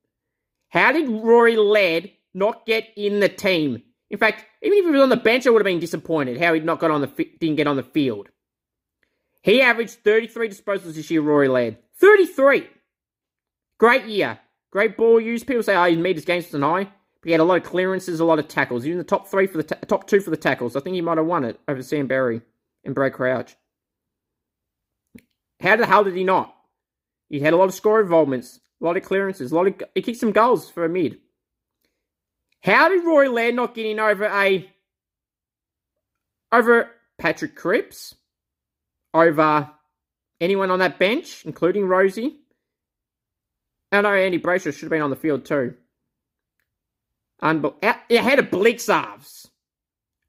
How 0.69 0.91
did 0.91 1.10
Rory 1.10 1.55
Laird 1.55 2.12
not 2.34 2.65
get 2.65 2.88
in 2.96 3.19
the 3.19 3.29
team? 3.29 3.84
In 4.10 4.17
fact, 4.17 4.46
even 4.62 4.77
if 4.77 4.86
he 4.86 4.91
was 4.91 5.01
on 5.01 5.10
the 5.10 5.17
bench, 5.17 5.46
I 5.46 5.50
would 5.50 5.60
have 5.60 5.65
been 5.65 5.79
disappointed 5.79 6.39
how 6.39 6.53
he 6.53 6.60
not 6.60 6.79
got 6.79 6.91
on 6.91 7.01
the 7.01 7.07
didn't 7.39 7.55
get 7.55 7.67
on 7.67 7.75
the 7.75 7.84
field. 7.84 8.29
He 9.41 9.62
averaged 9.62 10.03
33 10.03 10.50
disposals 10.50 10.96
this 10.96 11.10
year, 11.10 11.22
Rory 11.22 11.48
Laird. 11.48 11.77
33. 12.00 12.67
Great 13.77 14.05
year. 14.05 14.39
Great 14.72 14.98
ball 14.98 15.19
use. 15.19 15.43
People 15.43 15.63
say, 15.63 15.75
oh, 15.75 15.86
he 15.86 15.96
made 15.96 16.15
his 16.15 16.25
games 16.25 16.50
tonight. 16.50 16.91
But 17.22 17.27
he 17.27 17.31
had 17.31 17.41
a 17.41 17.46
lot 17.46 17.57
of 17.57 17.63
clearances, 17.63 18.19
a 18.19 18.25
lot 18.25 18.39
of 18.39 18.48
tackles. 18.48 18.84
He 18.84 18.89
was 18.89 18.96
in 18.96 19.00
the 19.00 19.03
top 19.03 19.27
three 19.27 19.48
for 19.48 19.57
the 19.57 19.63
ta- 19.63 19.79
top 19.88 20.07
two 20.07 20.19
for 20.19 20.29
the 20.29 20.38
tackles. 20.38 20.75
I 20.75 20.81
think 20.81 20.96
he 20.96 21.01
might 21.01 21.17
have 21.17 21.25
won 21.25 21.46
it 21.46 21.60
over 21.67 21.81
Sam 21.81 22.07
Berry 22.07 22.41
and 22.84 22.93
Brad 22.93 23.13
Crouch. 23.13 23.55
How 25.60 25.76
the 25.76 25.86
hell 25.86 26.04
did 26.04 26.16
he 26.16 26.24
not? 26.24 26.54
He 27.30 27.40
had 27.40 27.54
a 27.54 27.58
lot 27.58 27.66
of 27.66 27.74
score 27.74 28.00
involvements, 28.02 28.60
a 28.82 28.86
lot 28.86 28.98
of 28.98 29.04
clearances, 29.04 29.52
a 29.52 29.56
lot 29.56 29.68
of 29.68 29.82
he 29.96 30.02
kicked 30.02 30.20
some 30.20 30.32
goals 30.32 30.70
for 30.70 30.86
a 30.86 30.90
mid. 30.90 31.20
How 32.62 32.90
did 32.90 33.06
Roy 33.06 33.30
Laird 33.30 33.56
not 33.56 33.76
get 33.76 33.86
in 33.86 34.00
over 34.00 34.26
a 34.26 34.70
over 36.52 36.92
Patrick 37.18 37.56
Cripps, 37.56 38.16
over 39.14 39.70
anyone 40.40 40.72
on 40.72 40.80
that 40.80 41.00
bench, 41.00 41.44
including 41.46 41.84
Rozee? 41.84 42.36
I 43.92 44.02
know 44.02 44.14
Andy 44.14 44.40
Brayshaw 44.40 44.74
should 44.74 44.84
have 44.84 44.90
been 44.90 45.02
on 45.02 45.10
the 45.10 45.16
field 45.16 45.46
too. 45.46 45.76
Unbe- 47.42 47.84
uh, 47.84 47.94
ahead 48.10 48.40
of 48.40 48.48
Blicavs. 48.48 49.48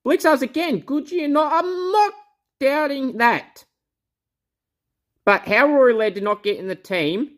Blicavs 0.06 0.42
again, 0.42 0.80
good 0.80 1.11
year. 1.11 1.28
No, 1.28 1.44
I'm 1.44 1.92
not 1.92 2.12
doubting 2.61 3.16
that. 3.18 3.64
But 5.28 5.47
how 5.47 5.66
Rory 5.66 5.92
Laird 5.92 6.14
did 6.14 6.23
not 6.23 6.42
get 6.42 6.56
in 6.56 6.68
the 6.68 6.75
team 6.75 7.32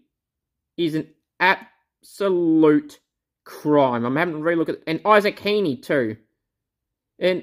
is 0.76 0.94
an 0.94 1.08
absolute 1.40 3.00
crime. 3.42 4.04
I'm 4.04 4.14
having 4.14 4.34
to 4.34 4.40
relook 4.40 4.68
at 4.68 4.78
and 4.86 5.00
Isaac 5.04 5.40
Heaney 5.40 5.82
too. 5.82 6.16
And 7.18 7.42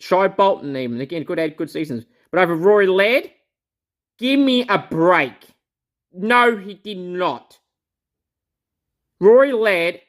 Shai 0.00 0.26
Bolton 0.26 0.76
even. 0.76 1.00
Again, 1.00 1.22
good 1.22 1.38
had 1.38 1.56
good 1.56 1.70
seasons. 1.70 2.04
But 2.32 2.40
over 2.40 2.56
Rory 2.56 2.88
Laird, 2.88 3.30
give 4.18 4.40
me 4.40 4.66
a 4.68 4.76
break. 4.76 5.34
No, 6.12 6.56
he 6.56 6.74
did 6.74 6.98
not. 6.98 7.56
Rory 9.20 9.52
Laird 9.52 10.00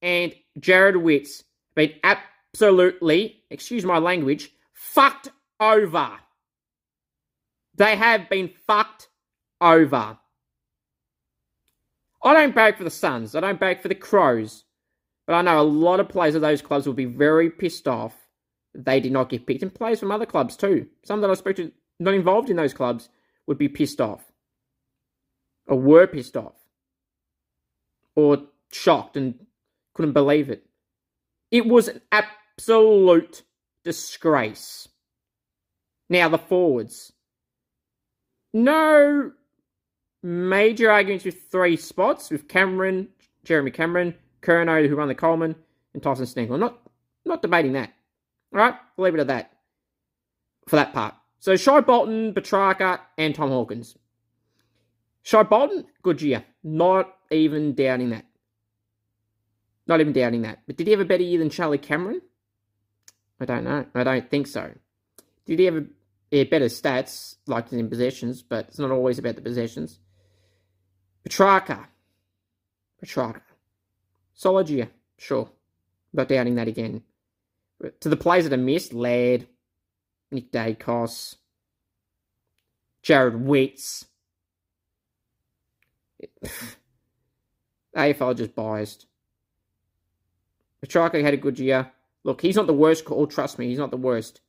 and 0.00 0.32
Jared 0.60 0.96
Witts 0.96 1.42
been 1.74 1.92
absolutely, 2.04 3.42
excuse 3.50 3.84
my 3.84 3.98
language, 3.98 4.52
fucked 4.74 5.32
over. 5.58 6.08
They 7.74 7.96
have 7.96 8.28
been 8.28 8.50
fucked 8.66 9.07
over. 9.60 10.18
I 12.22 12.32
don't 12.34 12.54
bag 12.54 12.76
for 12.76 12.84
the 12.84 12.90
Suns. 12.90 13.34
I 13.34 13.40
don't 13.40 13.60
bag 13.60 13.80
for 13.80 13.88
the 13.88 13.94
Crows. 13.94 14.64
But 15.26 15.34
I 15.34 15.42
know 15.42 15.60
a 15.60 15.62
lot 15.62 16.00
of 16.00 16.08
players 16.08 16.34
of 16.34 16.40
those 16.40 16.62
clubs 16.62 16.86
will 16.86 16.94
be 16.94 17.04
very 17.04 17.50
pissed 17.50 17.86
off 17.86 18.14
they 18.74 19.00
did 19.00 19.12
not 19.12 19.28
get 19.28 19.46
picked. 19.46 19.62
And 19.62 19.74
players 19.74 20.00
from 20.00 20.10
other 20.10 20.26
clubs 20.26 20.56
too. 20.56 20.86
Some 21.04 21.20
that 21.20 21.30
I 21.30 21.34
spoke 21.34 21.56
to 21.56 21.72
not 21.98 22.14
involved 22.14 22.50
in 22.50 22.56
those 22.56 22.74
clubs 22.74 23.08
would 23.46 23.58
be 23.58 23.68
pissed 23.68 24.00
off. 24.00 24.24
Or 25.66 25.78
were 25.78 26.06
pissed 26.06 26.36
off. 26.36 26.54
Or 28.14 28.38
shocked 28.72 29.16
and 29.16 29.34
couldn't 29.94 30.12
believe 30.12 30.50
it. 30.50 30.64
It 31.50 31.66
was 31.66 31.88
an 31.88 32.02
absolute 32.12 33.42
disgrace. 33.84 34.88
Now, 36.08 36.28
the 36.28 36.38
forwards. 36.38 37.12
No 38.52 39.32
major 40.22 40.90
arguments 40.90 41.24
with 41.24 41.50
three 41.50 41.76
spots 41.76 42.30
with 42.30 42.48
Cameron, 42.48 43.08
Jeremy 43.44 43.70
Cameron, 43.70 44.14
Curnow, 44.42 44.88
who 44.88 44.96
run 44.96 45.08
the 45.08 45.14
Coleman, 45.14 45.54
and 45.94 46.02
Tyson 46.02 46.26
Stengel. 46.26 46.54
I'm 46.54 46.60
not, 46.60 46.80
not 47.24 47.42
debating 47.42 47.72
that. 47.72 47.92
All 48.52 48.60
right, 48.60 48.74
we'll 48.96 49.06
leave 49.06 49.14
it 49.14 49.20
at 49.20 49.26
that 49.28 49.52
for 50.66 50.76
that 50.76 50.92
part. 50.92 51.14
So, 51.40 51.56
Shai 51.56 51.80
Bolton, 51.80 52.34
Petrarca, 52.34 53.00
and 53.16 53.34
Tom 53.34 53.50
Hawkins. 53.50 53.96
Shai 55.22 55.42
Bolton, 55.42 55.84
good 56.02 56.20
year. 56.22 56.44
Not 56.62 57.14
even 57.30 57.74
doubting 57.74 58.10
that. 58.10 58.24
Not 59.86 60.00
even 60.00 60.12
doubting 60.12 60.42
that. 60.42 60.60
But 60.66 60.76
did 60.76 60.86
he 60.86 60.90
have 60.92 61.00
a 61.00 61.04
better 61.04 61.22
year 61.22 61.38
than 61.38 61.50
Charlie 61.50 61.78
Cameron? 61.78 62.20
I 63.40 63.44
don't 63.44 63.64
know. 63.64 63.86
I 63.94 64.04
don't 64.04 64.30
think 64.30 64.46
so. 64.46 64.70
Did 65.46 65.58
he 65.58 65.64
have 65.66 65.76
a, 65.76 65.84
yeah, 66.30 66.44
better 66.44 66.66
stats, 66.66 67.36
like 67.46 67.72
in 67.72 67.88
possessions, 67.88 68.42
but 68.42 68.66
it's 68.68 68.78
not 68.78 68.90
always 68.90 69.18
about 69.18 69.36
the 69.36 69.42
possessions. 69.42 70.00
Petrarca. 71.28 71.86
Petrarca. 72.98 73.42
Solid 74.32 74.70
year, 74.70 74.88
sure. 75.18 75.50
Not 76.14 76.28
doubting 76.28 76.54
that 76.54 76.68
again. 76.68 77.02
But 77.78 78.00
to 78.00 78.08
the 78.08 78.16
players 78.16 78.44
that 78.44 78.54
are 78.54 78.62
missed, 78.62 78.94
Laird, 78.94 79.46
Nick 80.30 80.50
Daicos, 80.50 81.36
Jared 83.02 83.42
Witts. 83.42 84.06
AFL 87.94 88.36
just 88.36 88.54
biased. 88.54 89.04
Petrarca 90.80 91.22
had 91.22 91.34
a 91.34 91.36
good 91.38 91.58
year. 91.58 91.92
Look, 92.24 92.40
he's 92.40 92.56
not 92.56 92.66
the 92.66 92.72
worst 92.72 93.04
call. 93.04 93.26
Trust 93.26 93.58
me, 93.58 93.68
he's 93.68 93.76
not 93.78 93.90
the 93.90 93.98
worst. 93.98 94.40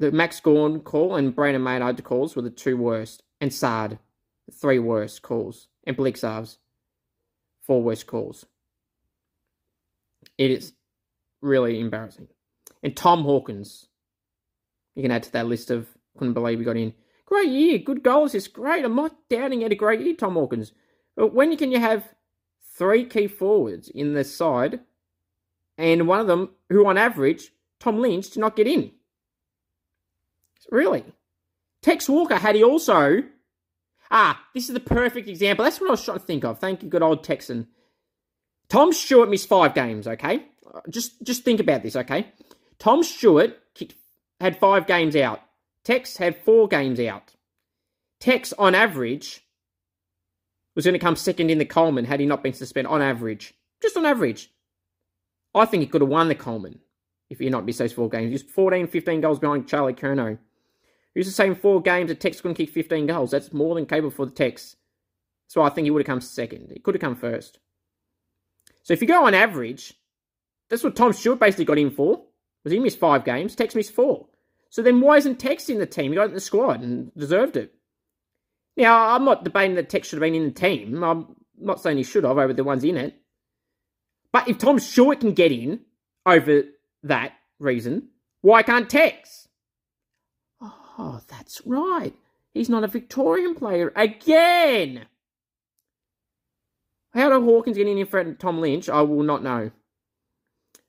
The 0.00 0.10
Max 0.10 0.40
Gawn 0.40 0.80
call 0.80 1.14
and 1.14 1.32
Brandon 1.32 1.62
Maynard 1.62 2.02
calls 2.02 2.34
were 2.34 2.42
the 2.42 2.50
two 2.50 2.76
worst. 2.76 3.22
And 3.40 3.54
Saad, 3.54 4.00
the 4.46 4.52
three 4.52 4.80
worst 4.80 5.22
calls. 5.22 5.68
And 5.88 5.96
Blicavs, 5.96 6.58
four 7.66 7.82
worst 7.82 8.06
calls. 8.06 8.46
It 10.36 10.50
is 10.50 10.74
really 11.40 11.80
embarrassing. 11.80 12.28
And 12.82 12.96
Tom 12.96 13.22
Hawkins, 13.22 13.88
you 14.94 15.02
can 15.02 15.10
add 15.10 15.24
to 15.24 15.32
that 15.32 15.46
list 15.46 15.70
of 15.70 15.88
couldn't 16.16 16.34
believe 16.34 16.58
he 16.58 16.64
got 16.64 16.76
in. 16.76 16.92
Great 17.24 17.48
year, 17.48 17.78
good 17.78 18.02
goals, 18.02 18.34
it's 18.34 18.48
great. 18.48 18.84
I'm 18.84 18.94
not 18.94 19.16
doubting 19.28 19.62
it. 19.62 19.72
A 19.72 19.74
great 19.74 20.00
year, 20.00 20.14
Tom 20.14 20.34
Hawkins. 20.34 20.72
But 21.16 21.34
when 21.34 21.56
can 21.56 21.72
you 21.72 21.80
have 21.80 22.12
three 22.76 23.04
key 23.04 23.26
forwards 23.26 23.88
in 23.88 24.14
the 24.14 24.24
side 24.24 24.80
and 25.78 26.06
one 26.06 26.20
of 26.20 26.26
them, 26.26 26.50
who 26.68 26.86
on 26.86 26.98
average, 26.98 27.52
Tom 27.80 27.98
Lynch, 27.98 28.30
did 28.30 28.40
not 28.40 28.56
get 28.56 28.66
in. 28.66 28.90
Really? 30.70 31.04
Tex 31.80 32.08
Walker 32.08 32.36
had 32.36 32.56
he 32.56 32.62
also. 32.62 33.22
Ah, 34.10 34.42
this 34.54 34.68
is 34.68 34.74
the 34.74 34.80
perfect 34.80 35.28
example. 35.28 35.64
That's 35.64 35.80
what 35.80 35.88
I 35.88 35.92
was 35.92 36.04
trying 36.04 36.18
to 36.18 36.24
think 36.24 36.44
of. 36.44 36.58
Thank 36.58 36.82
you, 36.82 36.88
good 36.88 37.02
old 37.02 37.24
Texan. 37.24 37.68
Tom 38.68 38.92
Stewart 38.92 39.30
missed 39.30 39.48
five 39.48 39.74
games, 39.74 40.06
okay? 40.06 40.46
Just 40.90 41.22
just 41.22 41.44
think 41.44 41.60
about 41.60 41.82
this, 41.82 41.96
okay? 41.96 42.28
Tom 42.78 43.02
Stewart 43.02 43.58
kicked, 43.74 43.94
had 44.40 44.58
five 44.58 44.86
games 44.86 45.16
out. 45.16 45.40
Tex 45.84 46.16
had 46.16 46.36
four 46.36 46.68
games 46.68 47.00
out. 47.00 47.34
Tex, 48.20 48.52
on 48.54 48.74
average, 48.74 49.42
was 50.74 50.84
going 50.84 50.92
to 50.92 50.98
come 50.98 51.16
second 51.16 51.50
in 51.50 51.58
the 51.58 51.64
Coleman 51.64 52.04
had 52.04 52.20
he 52.20 52.26
not 52.26 52.42
been 52.42 52.52
suspended, 52.52 52.90
on 52.90 53.02
average. 53.02 53.54
Just 53.80 53.96
on 53.96 54.04
average. 54.04 54.50
I 55.54 55.64
think 55.64 55.80
he 55.80 55.86
could 55.86 56.02
have 56.02 56.10
won 56.10 56.28
the 56.28 56.34
Coleman 56.34 56.80
if 57.30 57.38
he 57.38 57.46
had 57.46 57.52
not 57.52 57.64
missed 57.64 57.78
those 57.78 57.92
four 57.92 58.08
games. 58.08 58.30
He's 58.30 58.42
14, 58.50 58.86
15 58.86 59.20
goals 59.20 59.38
behind 59.38 59.68
Charlie 59.68 59.94
Curnow. 61.18 61.24
Who's 61.24 61.26
the 61.26 61.32
same 61.32 61.54
four 61.54 61.82
games 61.82 62.08
that 62.08 62.20
Tex 62.20 62.40
couldn't 62.40 62.54
kick 62.54 62.70
15 62.70 63.06
goals. 63.06 63.30
That's 63.32 63.52
more 63.52 63.74
than 63.74 63.86
capable 63.86 64.10
for 64.10 64.26
the 64.26 64.32
Tex. 64.32 64.76
So 65.48 65.62
I 65.62 65.68
think 65.68 65.84
he 65.84 65.90
would 65.90 66.00
have 66.02 66.06
come 66.06 66.20
second. 66.20 66.70
He 66.72 66.80
could 66.80 66.94
have 66.94 67.00
come 67.00 67.16
first. 67.16 67.58
So 68.82 68.92
if 68.92 69.00
you 69.00 69.08
go 69.08 69.26
on 69.26 69.34
average, 69.34 69.94
that's 70.68 70.84
what 70.84 70.96
Tom 70.96 71.12
Stewart 71.12 71.40
basically 71.40 71.64
got 71.64 71.78
in 71.78 71.90
for. 71.90 72.22
Was 72.64 72.72
he 72.72 72.78
missed 72.78 72.98
five 72.98 73.24
games, 73.24 73.54
Tex 73.54 73.74
missed 73.74 73.94
four. 73.94 74.28
So 74.70 74.82
then 74.82 75.00
why 75.00 75.16
isn't 75.16 75.40
Tex 75.40 75.68
in 75.68 75.78
the 75.78 75.86
team? 75.86 76.12
He 76.12 76.16
got 76.16 76.28
in 76.28 76.34
the 76.34 76.40
squad 76.40 76.82
and 76.82 77.12
deserved 77.14 77.56
it. 77.56 77.74
Now, 78.76 79.14
I'm 79.14 79.24
not 79.24 79.44
debating 79.44 79.76
that 79.76 79.88
Tex 79.88 80.08
should 80.08 80.18
have 80.18 80.26
been 80.26 80.34
in 80.34 80.44
the 80.44 80.50
team. 80.52 81.02
I'm 81.02 81.34
not 81.58 81.80
saying 81.80 81.96
he 81.96 82.04
should 82.04 82.24
have 82.24 82.38
over 82.38 82.52
the 82.52 82.64
ones 82.64 82.84
in 82.84 82.96
it. 82.96 83.14
But 84.30 84.48
if 84.48 84.58
Tom 84.58 84.78
Stewart 84.78 85.20
can 85.20 85.32
get 85.32 85.50
in 85.50 85.80
over 86.26 86.62
that 87.02 87.32
reason, 87.58 88.08
why 88.42 88.62
can't 88.62 88.88
Tex? 88.88 89.47
Oh, 90.98 91.20
that's 91.28 91.62
right. 91.64 92.12
He's 92.52 92.68
not 92.68 92.82
a 92.82 92.88
Victorian 92.88 93.54
player 93.54 93.92
again. 93.94 95.06
How 97.14 97.30
did 97.30 97.42
Hawkins 97.42 97.76
get 97.76 97.86
in 97.86 98.04
front 98.04 98.28
of 98.28 98.38
Tom 98.38 98.60
Lynch? 98.60 98.88
I 98.88 99.02
will 99.02 99.22
not 99.22 99.44
know. 99.44 99.70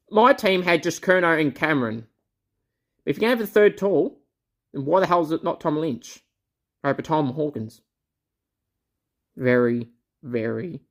My 0.10 0.34
team 0.34 0.64
had 0.64 0.82
just 0.82 1.04
Curnow 1.04 1.40
and 1.40 1.54
Cameron. 1.54 2.08
If 3.06 3.18
you 3.18 3.20
can 3.22 3.30
have 3.30 3.40
the 3.40 3.48
third 3.48 3.78
tall, 3.78 4.20
then 4.74 4.86
why 4.86 5.00
the 5.00 5.06
hell 5.06 5.22
is 5.22 5.32
it 5.32 5.44
not 5.44 5.62
Tom 5.62 5.78
Lynch 5.78 6.24
over 6.84 7.02
Tom 7.02 7.34
Hawkins? 7.34 7.82
Very, 9.38 9.90
very 10.24 10.82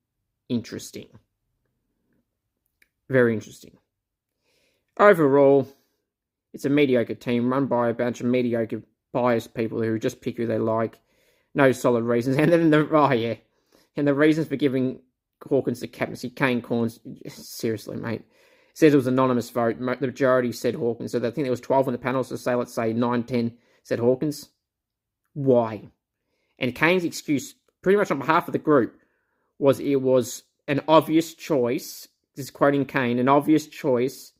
interesting. 0.48 1.08
Very 3.08 3.34
interesting. 3.34 3.76
Overall, 4.98 5.68
it's 6.52 6.64
a 6.64 6.70
mediocre 6.70 7.14
team 7.14 7.50
run 7.50 7.66
by 7.66 7.88
a 7.88 7.94
bunch 7.94 8.20
of 8.20 8.26
mediocre 8.26 8.82
biased 9.12 9.54
people 9.54 9.82
who 9.82 9.98
just 9.98 10.20
pick 10.20 10.36
who 10.36 10.46
they 10.46 10.58
like. 10.58 10.98
No 11.54 11.72
solid 11.72 12.04
reasons. 12.04 12.36
And 12.38 12.52
then 12.52 12.70
the 12.70 12.88
oh 12.90 13.12
yeah. 13.12 13.34
And 13.96 14.06
the 14.06 14.14
reasons 14.14 14.48
for 14.48 14.56
giving 14.56 15.00
Hawkins 15.42 15.80
the 15.80 15.88
captaincy, 15.88 16.30
Kane 16.30 16.62
Cornes, 16.62 17.00
seriously, 17.30 17.96
mate. 17.96 18.22
Says 18.74 18.94
it 18.94 18.96
was 18.96 19.08
anonymous 19.08 19.50
vote. 19.50 19.78
The 19.78 20.06
majority 20.06 20.52
said 20.52 20.76
Hawkins. 20.76 21.10
So 21.12 21.18
I 21.18 21.22
think 21.22 21.44
there 21.44 21.50
was 21.50 21.60
12 21.60 21.88
on 21.88 21.92
the 21.92 21.98
panel. 21.98 22.22
So 22.22 22.36
say, 22.36 22.54
let's 22.54 22.72
say 22.72 22.92
9, 22.92 23.24
10 23.24 23.52
said 23.82 23.98
Hawkins. 23.98 24.50
Why? 25.34 25.88
And 26.58 26.74
Kane's 26.74 27.04
excuse, 27.04 27.54
pretty 27.82 27.96
much 27.96 28.10
on 28.10 28.18
behalf 28.18 28.48
of 28.48 28.52
the 28.52 28.58
group, 28.58 28.96
was 29.58 29.80
it 29.80 30.00
was 30.00 30.44
an 30.68 30.80
obvious 30.86 31.34
choice. 31.34 32.06
This 32.36 32.46
is 32.46 32.50
quoting 32.50 32.84
Kane, 32.84 33.18
an 33.18 33.28
obvious 33.28 33.66
choice. 33.66 34.32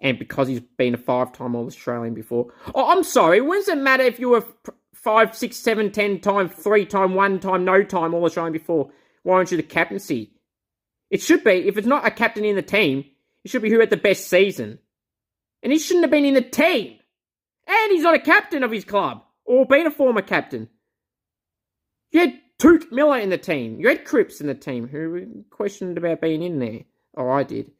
And 0.00 0.18
because 0.18 0.48
he's 0.48 0.60
been 0.60 0.94
a 0.94 0.98
five-time 0.98 1.56
All-Australian 1.56 2.14
before. 2.14 2.52
Oh, 2.74 2.90
I'm 2.90 3.02
sorry. 3.02 3.40
When 3.40 3.58
does 3.58 3.68
it 3.68 3.78
matter 3.78 4.04
if 4.04 4.20
you 4.20 4.28
were 4.28 4.44
five, 4.94 5.36
six, 5.36 5.56
seven, 5.56 5.90
ten 5.90 6.20
time, 6.20 6.48
three 6.48 6.86
time, 6.86 7.14
one 7.14 7.40
time, 7.40 7.64
no 7.64 7.82
time 7.82 8.14
All-Australian 8.14 8.52
before? 8.52 8.90
Why 9.24 9.34
aren't 9.34 9.50
you 9.50 9.56
the 9.56 9.62
captaincy? 9.64 10.32
It 11.10 11.20
should 11.20 11.42
be, 11.42 11.66
if 11.66 11.76
it's 11.76 11.86
not 11.86 12.06
a 12.06 12.10
captain 12.10 12.44
in 12.44 12.54
the 12.54 12.62
team, 12.62 13.04
it 13.44 13.50
should 13.50 13.62
be 13.62 13.70
who 13.70 13.80
had 13.80 13.90
the 13.90 13.96
best 13.96 14.28
season. 14.28 14.78
And 15.62 15.72
he 15.72 15.78
shouldn't 15.78 16.04
have 16.04 16.10
been 16.10 16.24
in 16.24 16.34
the 16.34 16.42
team. 16.42 16.98
And 17.66 17.92
he's 17.92 18.02
not 18.02 18.14
a 18.14 18.20
captain 18.20 18.62
of 18.62 18.70
his 18.70 18.84
club, 18.84 19.24
or 19.44 19.66
been 19.66 19.86
a 19.86 19.90
former 19.90 20.22
captain. 20.22 20.68
You 22.12 22.20
had 22.20 22.40
Touk 22.58 22.92
Miller 22.92 23.18
in 23.18 23.30
the 23.30 23.38
team. 23.38 23.80
You 23.80 23.88
had 23.88 24.04
Cripps 24.04 24.40
in 24.40 24.46
the 24.46 24.54
team, 24.54 24.86
who 24.86 25.44
questioned 25.50 25.98
about 25.98 26.20
being 26.20 26.42
in 26.42 26.58
there. 26.58 26.80
Oh, 27.16 27.28
I 27.28 27.42
did. 27.42 27.70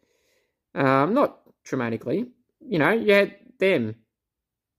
Um, 0.75 1.15
not 1.15 1.39
traumatically. 1.69 2.29
You 2.61 2.79
know, 2.79 2.91
you 2.91 3.13
had 3.13 3.37
them. 3.59 3.95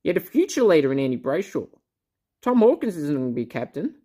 You 0.03 0.09
had 0.09 0.17
a 0.17 0.25
future 0.25 0.63
leader 0.63 0.91
in 0.91 0.99
Andy 0.99 1.17
Brayshaw. 1.17 1.67
Tom 2.41 2.59
Hawkins 2.59 2.95
isn't 2.97 3.15
going 3.15 3.29
to 3.29 3.35
be 3.35 3.45
captain. 3.45 3.95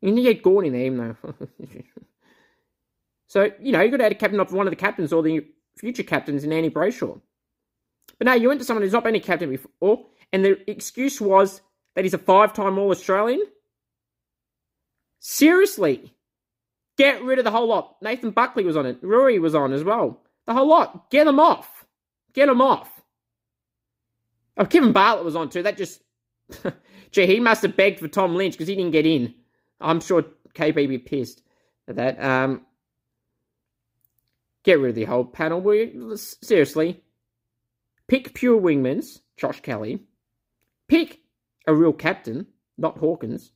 You 0.00 0.12
need 0.12 0.24
to 0.24 0.34
get 0.34 0.42
Gordon 0.42 0.74
in 0.74 0.96
there, 0.96 1.16
though. 1.22 1.34
so, 3.26 3.50
you 3.60 3.72
know, 3.72 3.80
you 3.80 3.90
got 3.90 3.98
to 3.98 4.06
add 4.06 4.12
a 4.12 4.16
captain 4.16 4.40
of 4.40 4.52
one 4.52 4.66
of 4.66 4.70
the 4.70 4.76
captains 4.76 5.12
or 5.12 5.22
the 5.22 5.46
future 5.78 6.02
captains 6.02 6.44
in 6.44 6.52
Andy 6.52 6.70
Brayshaw. 6.70 7.20
But 8.18 8.26
now 8.26 8.34
you 8.34 8.48
went 8.48 8.60
to 8.60 8.66
someone 8.66 8.82
who's 8.82 8.92
not 8.92 9.04
been 9.04 9.14
a 9.14 9.20
captain 9.20 9.50
before, 9.50 10.06
and 10.32 10.44
the 10.44 10.70
excuse 10.70 11.20
was 11.20 11.60
that 11.94 12.04
he's 12.04 12.14
a 12.14 12.18
five 12.18 12.52
time 12.52 12.78
All 12.78 12.90
Australian. 12.90 13.42
Seriously. 15.20 16.14
Get 16.98 17.22
rid 17.22 17.38
of 17.38 17.44
the 17.44 17.50
whole 17.50 17.68
lot. 17.68 17.96
Nathan 18.02 18.30
Buckley 18.30 18.64
was 18.64 18.76
on 18.76 18.84
it. 18.84 18.98
Rory 19.02 19.38
was 19.38 19.54
on 19.54 19.72
as 19.72 19.84
well. 19.84 20.20
The 20.46 20.54
whole 20.54 20.68
lot. 20.68 21.10
Get 21.10 21.24
them 21.24 21.40
off. 21.40 21.84
Get 22.32 22.46
them 22.46 22.60
off. 22.60 22.90
Oh, 24.56 24.64
Kevin 24.64 24.92
Bartlett 24.92 25.24
was 25.24 25.36
on 25.36 25.48
too. 25.48 25.62
That 25.62 25.76
just. 25.76 26.02
Gee, 27.12 27.26
he 27.26 27.40
must 27.40 27.62
have 27.62 27.76
begged 27.76 27.98
for 27.98 28.08
Tom 28.08 28.34
Lynch 28.36 28.54
because 28.54 28.68
he 28.68 28.76
didn't 28.76 28.92
get 28.92 29.06
in. 29.06 29.34
I'm 29.80 30.00
sure 30.00 30.24
KB 30.54 30.88
be 30.88 30.98
pissed 30.98 31.42
at 31.88 31.96
that. 31.96 32.22
Um, 32.22 32.62
get 34.62 34.78
rid 34.78 34.90
of 34.90 34.94
the 34.94 35.04
whole 35.04 35.24
panel. 35.24 35.60
We 35.60 35.92
seriously 36.16 37.02
pick 38.08 38.34
pure 38.34 38.60
wingmans, 38.60 39.20
Josh 39.36 39.60
Kelly. 39.60 40.04
Pick 40.88 41.20
a 41.66 41.74
real 41.74 41.92
captain, 41.92 42.46
not 42.76 42.98
Hawkins. 42.98 43.52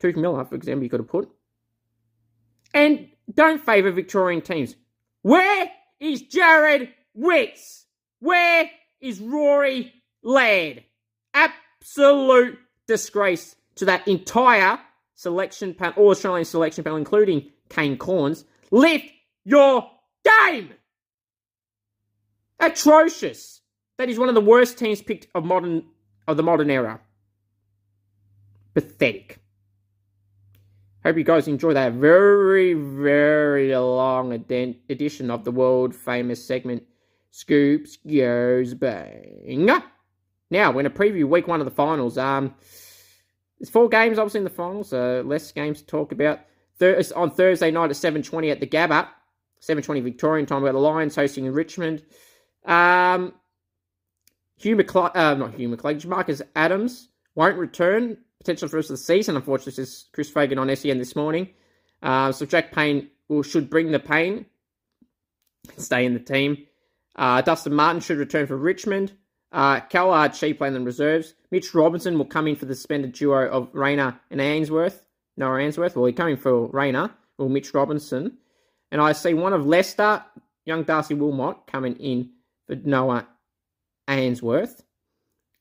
Touk 0.00 0.16
Miller, 0.16 0.44
for 0.44 0.54
example, 0.54 0.84
you 0.84 0.90
could 0.90 1.00
have 1.00 1.08
put. 1.08 1.28
And 2.74 3.08
don't 3.32 3.64
favour 3.64 3.90
Victorian 3.90 4.42
teams. 4.42 4.76
Where 5.22 5.70
is 6.00 6.22
Jared 6.22 6.90
Witts? 7.14 7.86
Where 8.20 8.70
is 9.00 9.20
Rory 9.20 9.92
Laird? 10.22 10.84
Absolute 11.34 12.58
disgrace 12.86 13.56
to 13.76 13.84
that 13.86 14.06
entire 14.08 14.78
selection 15.14 15.74
panel, 15.74 15.94
All 15.96 16.10
Australian 16.10 16.44
selection 16.44 16.84
panel, 16.84 16.98
including 16.98 17.50
Kane 17.68 17.96
Cornes. 17.98 18.44
Lift 18.70 19.06
your 19.44 19.90
game! 20.24 20.70
Atrocious. 22.60 23.60
That 23.98 24.08
is 24.08 24.18
one 24.18 24.28
of 24.28 24.34
the 24.34 24.40
worst 24.40 24.78
teams 24.78 25.02
picked 25.02 25.26
of 25.34 25.44
modern 25.44 25.84
of 26.28 26.36
the 26.36 26.42
modern 26.42 26.70
era. 26.70 27.00
Pathetic. 28.74 29.38
Hope 31.06 31.18
you 31.18 31.22
guys 31.22 31.46
enjoy 31.46 31.72
that 31.74 31.92
very, 31.92 32.74
very 32.74 33.72
long 33.76 34.32
edition 34.32 35.30
of 35.30 35.44
the 35.44 35.52
world 35.52 35.94
famous 35.94 36.44
segment 36.44 36.82
Scoops 37.30 37.98
Goes 37.98 38.74
Bang. 38.74 39.66
Now, 40.50 40.72
we're 40.72 40.82
going 40.82 40.84
to 40.86 40.90
preview 40.90 41.28
week 41.28 41.46
one 41.46 41.60
of 41.60 41.64
the 41.64 41.70
finals. 41.70 42.18
Um, 42.18 42.56
there's 43.60 43.70
four 43.70 43.88
games, 43.88 44.18
obviously, 44.18 44.38
in 44.38 44.44
the 44.44 44.50
finals. 44.50 44.92
Uh, 44.92 45.22
less 45.24 45.52
games 45.52 45.80
to 45.80 45.86
talk 45.86 46.10
about. 46.10 46.40
Thur- 46.80 47.00
on 47.14 47.30
Thursday 47.30 47.70
night 47.70 47.90
at 47.90 47.96
7.20 47.96 48.50
at 48.50 48.58
the 48.58 48.66
Gabba. 48.66 49.06
7.20 49.60 50.02
Victorian 50.02 50.44
time. 50.44 50.64
About 50.64 50.72
the 50.72 50.80
Lions 50.80 51.14
hosting 51.14 51.44
in 51.44 51.52
Richmond. 51.52 52.02
Um, 52.64 53.32
Hugh 54.56 54.74
McCl- 54.74 55.14
uh, 55.14 55.34
not 55.34 55.54
Hugh 55.54 55.68
McCluggage, 55.68 56.06
Marcus 56.06 56.42
Adams 56.56 57.10
won't 57.36 57.58
return. 57.58 58.18
Potential 58.40 58.68
for 58.68 58.72
the 58.72 58.76
rest 58.78 58.90
of 58.90 58.94
the 58.94 59.02
season, 59.02 59.36
unfortunately, 59.36 59.72
says 59.72 60.06
Chris 60.12 60.30
Fagan 60.30 60.58
on 60.58 60.74
SEN 60.74 60.98
this 60.98 61.16
morning. 61.16 61.48
Uh, 62.02 62.32
so 62.32 62.46
Jack 62.46 62.72
Payne 62.72 63.08
will, 63.28 63.42
should 63.42 63.70
bring 63.70 63.90
the 63.90 63.98
pain. 63.98 64.46
Stay 65.78 66.04
in 66.04 66.14
the 66.14 66.20
team. 66.20 66.66
Uh, 67.16 67.40
Dustin 67.40 67.74
Martin 67.74 68.00
should 68.00 68.18
return 68.18 68.46
for 68.46 68.56
Richmond. 68.56 69.12
Uh, 69.52 69.80
Callard 69.80 70.34
Sheep 70.34 70.58
playing 70.58 70.74
the 70.74 70.80
reserves. 70.80 71.34
Mitch 71.50 71.74
Robinson 71.74 72.18
will 72.18 72.26
come 72.26 72.46
in 72.46 72.56
for 72.56 72.66
the 72.66 72.74
suspended 72.74 73.12
duo 73.12 73.48
of 73.48 73.70
Rayner 73.72 74.20
and 74.30 74.40
Answerth. 74.40 75.06
Noah 75.36 75.62
Answerth. 75.62 75.96
Well, 75.96 76.06
he's 76.06 76.16
coming 76.16 76.36
for 76.36 76.66
Rayner 76.68 77.10
or 77.38 77.48
Mitch 77.48 77.72
Robinson. 77.72 78.38
And 78.90 79.00
I 79.00 79.12
see 79.12 79.34
one 79.34 79.52
of 79.52 79.66
Leicester, 79.66 80.24
young 80.64 80.84
Darcy 80.84 81.14
Wilmot, 81.14 81.66
coming 81.66 81.96
in 81.96 82.30
for 82.66 82.76
Noah 82.76 83.26
Answerth. 84.08 84.82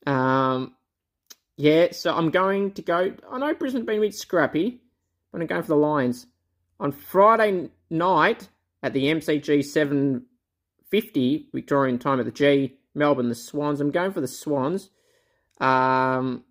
Um, 0.05 0.75
yeah, 1.57 1.87
so 1.91 2.13
I'm 2.13 2.31
going 2.31 2.71
to 2.73 2.81
go. 2.81 3.13
I 3.29 3.37
know 3.37 3.53
Brisbane's 3.53 3.85
been 3.85 3.99
a 3.99 4.01
bit 4.01 4.15
scrappy, 4.15 4.81
but 5.31 5.41
I'm 5.41 5.47
going 5.47 5.61
for 5.61 5.69
the 5.69 5.75
Lions. 5.75 6.27
On 6.79 6.91
Friday 6.91 7.69
night 7.89 8.49
at 8.83 8.93
the 8.93 9.05
MCG 9.05 9.63
750 9.63 11.49
Victorian 11.53 11.97
time 11.97 12.19
at 12.19 12.25
the 12.25 12.31
G, 12.31 12.77
Melbourne, 12.93 13.29
the 13.29 13.35
Swans. 13.35 13.79
I'm 13.79 13.91
going 13.91 14.11
for 14.11 14.21
the 14.21 14.27
Swans. 14.27 14.89
Um, 15.61 16.43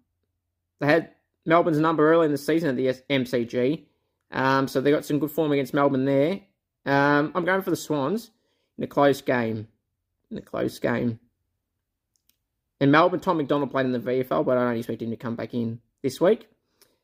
they 0.80 0.86
had 0.86 1.10
Melbourne's 1.44 1.78
number 1.78 2.10
early 2.10 2.26
in 2.26 2.32
the 2.32 2.38
season 2.38 2.70
at 2.70 2.76
the 2.76 2.86
MCG, 3.14 3.84
um, 4.30 4.66
so 4.68 4.80
they 4.80 4.90
got 4.90 5.04
some 5.04 5.18
good 5.18 5.30
form 5.30 5.52
against 5.52 5.74
Melbourne 5.74 6.06
there. 6.06 6.40
Um, 6.86 7.32
I'm 7.34 7.44
going 7.44 7.62
for 7.62 7.70
the 7.70 7.76
Swans 7.76 8.30
in 8.78 8.84
a 8.84 8.86
close 8.86 9.20
game. 9.20 9.68
In 10.30 10.38
a 10.38 10.42
close 10.42 10.78
game. 10.78 11.20
In 12.80 12.90
Melbourne, 12.90 13.20
Tom 13.20 13.36
McDonald 13.36 13.70
played 13.70 13.86
in 13.86 13.92
the 13.92 13.98
VFL, 13.98 14.44
but 14.44 14.58
I 14.58 14.64
don't 14.64 14.76
expect 14.76 15.02
him 15.02 15.10
to 15.10 15.16
come 15.16 15.36
back 15.36 15.54
in 15.54 15.80
this 16.02 16.20
week. 16.20 16.48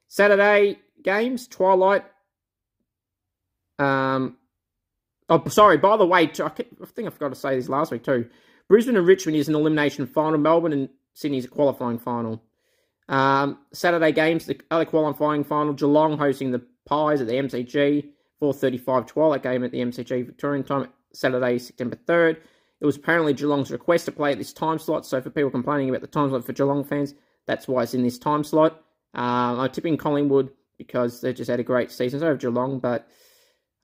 Saturday 0.08 0.78
games, 1.02 1.46
Twilight. 1.46 2.04
Um, 3.78 4.36
oh, 5.28 5.42
sorry. 5.48 5.78
By 5.78 5.96
the 5.96 6.06
way, 6.06 6.22
I 6.22 6.48
think 6.48 6.68
I 7.06 7.10
forgot 7.10 7.28
to 7.28 7.34
say 7.34 7.56
this 7.56 7.68
last 7.68 7.92
week 7.92 8.04
too. 8.04 8.28
Brisbane 8.68 8.96
and 8.96 9.06
Richmond 9.06 9.36
is 9.36 9.48
an 9.48 9.54
elimination 9.54 10.06
final. 10.06 10.38
Melbourne 10.38 10.72
and 10.72 10.88
Sydney 11.14 11.38
is 11.38 11.44
a 11.44 11.48
qualifying 11.48 11.98
final. 11.98 12.42
Um, 13.08 13.58
Saturday 13.72 14.12
games, 14.12 14.46
the 14.46 14.60
other 14.70 14.84
qualifying 14.84 15.44
final. 15.44 15.72
Geelong 15.72 16.18
hosting 16.18 16.50
the 16.50 16.62
Pies 16.86 17.20
at 17.20 17.26
the 17.26 17.34
MCG. 17.34 18.10
4:35 18.40 19.06
Twilight 19.06 19.42
game 19.42 19.64
at 19.64 19.70
the 19.70 19.80
MCG 19.80 20.24
Victorian 20.24 20.64
time. 20.64 20.88
Saturday, 21.12 21.58
September 21.58 21.96
3rd. 21.96 22.38
It 22.80 22.86
was 22.86 22.96
apparently 22.96 23.34
Geelong's 23.34 23.70
request 23.70 24.06
to 24.06 24.12
play 24.12 24.32
at 24.32 24.38
this 24.38 24.52
time 24.52 24.78
slot. 24.78 25.04
So 25.04 25.20
for 25.20 25.30
people 25.30 25.50
complaining 25.50 25.90
about 25.90 26.00
the 26.00 26.06
time 26.06 26.30
slot 26.30 26.44
for 26.44 26.52
Geelong 26.52 26.84
fans, 26.84 27.14
that's 27.46 27.68
why 27.68 27.82
it's 27.82 27.94
in 27.94 28.02
this 28.02 28.18
time 28.18 28.42
slot. 28.42 28.82
Um, 29.14 29.60
I'm 29.60 29.70
tipping 29.70 29.96
Collingwood 29.96 30.50
because 30.78 31.20
they 31.20 31.32
just 31.34 31.50
had 31.50 31.60
a 31.60 31.64
great 31.64 31.90
season. 31.90 32.20
So 32.20 32.26
have 32.26 32.38
Geelong, 32.38 32.78
but 32.78 33.06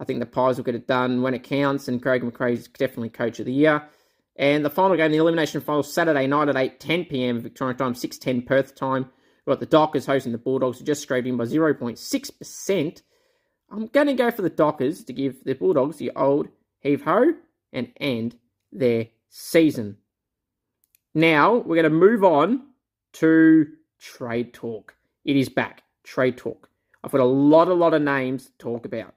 I 0.00 0.04
think 0.04 0.20
the 0.20 0.26
Pies 0.26 0.56
will 0.56 0.64
get 0.64 0.74
it 0.74 0.86
done 0.86 1.20
when 1.20 1.34
it 1.34 1.42
counts. 1.42 1.88
And 1.88 2.02
Craig 2.02 2.22
McRae 2.22 2.52
is 2.52 2.68
definitely 2.68 3.10
coach 3.10 3.38
of 3.38 3.46
the 3.46 3.52
year. 3.52 3.86
And 4.36 4.64
the 4.64 4.70
final 4.70 4.96
game, 4.96 5.12
the 5.12 5.18
elimination 5.18 5.60
final, 5.60 5.82
Saturday 5.82 6.26
night 6.26 6.48
at 6.48 6.56
8 6.56 6.80
10 6.80 7.04
p.m. 7.06 7.40
Victorian 7.40 7.76
time, 7.76 7.94
6.10 7.94 8.46
Perth 8.46 8.74
time. 8.74 9.10
We've 9.44 9.52
got 9.52 9.60
the 9.60 9.66
Dockers 9.66 10.06
hosting 10.06 10.32
the 10.32 10.38
Bulldogs, 10.38 10.78
who 10.78 10.84
just 10.84 11.02
scraped 11.02 11.26
in 11.26 11.36
by 11.36 11.44
0.6%. 11.44 13.02
I'm 13.70 13.86
going 13.88 14.06
to 14.06 14.14
go 14.14 14.30
for 14.30 14.42
the 14.42 14.50
Dockers 14.50 15.04
to 15.04 15.12
give 15.12 15.44
the 15.44 15.54
Bulldogs 15.54 15.96
the 15.96 16.12
old 16.16 16.48
heave 16.80 17.02
ho 17.02 17.34
and 17.72 17.92
end 17.98 18.36
their 18.72 19.08
season. 19.28 19.96
Now 21.14 21.56
we're 21.56 21.76
going 21.76 21.84
to 21.84 21.90
move 21.90 22.24
on 22.24 22.66
to 23.14 23.66
trade 23.98 24.52
talk. 24.52 24.94
It 25.24 25.36
is 25.36 25.48
back. 25.48 25.82
Trade 26.04 26.36
talk. 26.36 26.68
I've 27.02 27.12
got 27.12 27.20
a 27.20 27.24
lot, 27.24 27.68
a 27.68 27.74
lot 27.74 27.94
of 27.94 28.02
names 28.02 28.46
to 28.46 28.52
talk 28.58 28.84
about. 28.84 29.14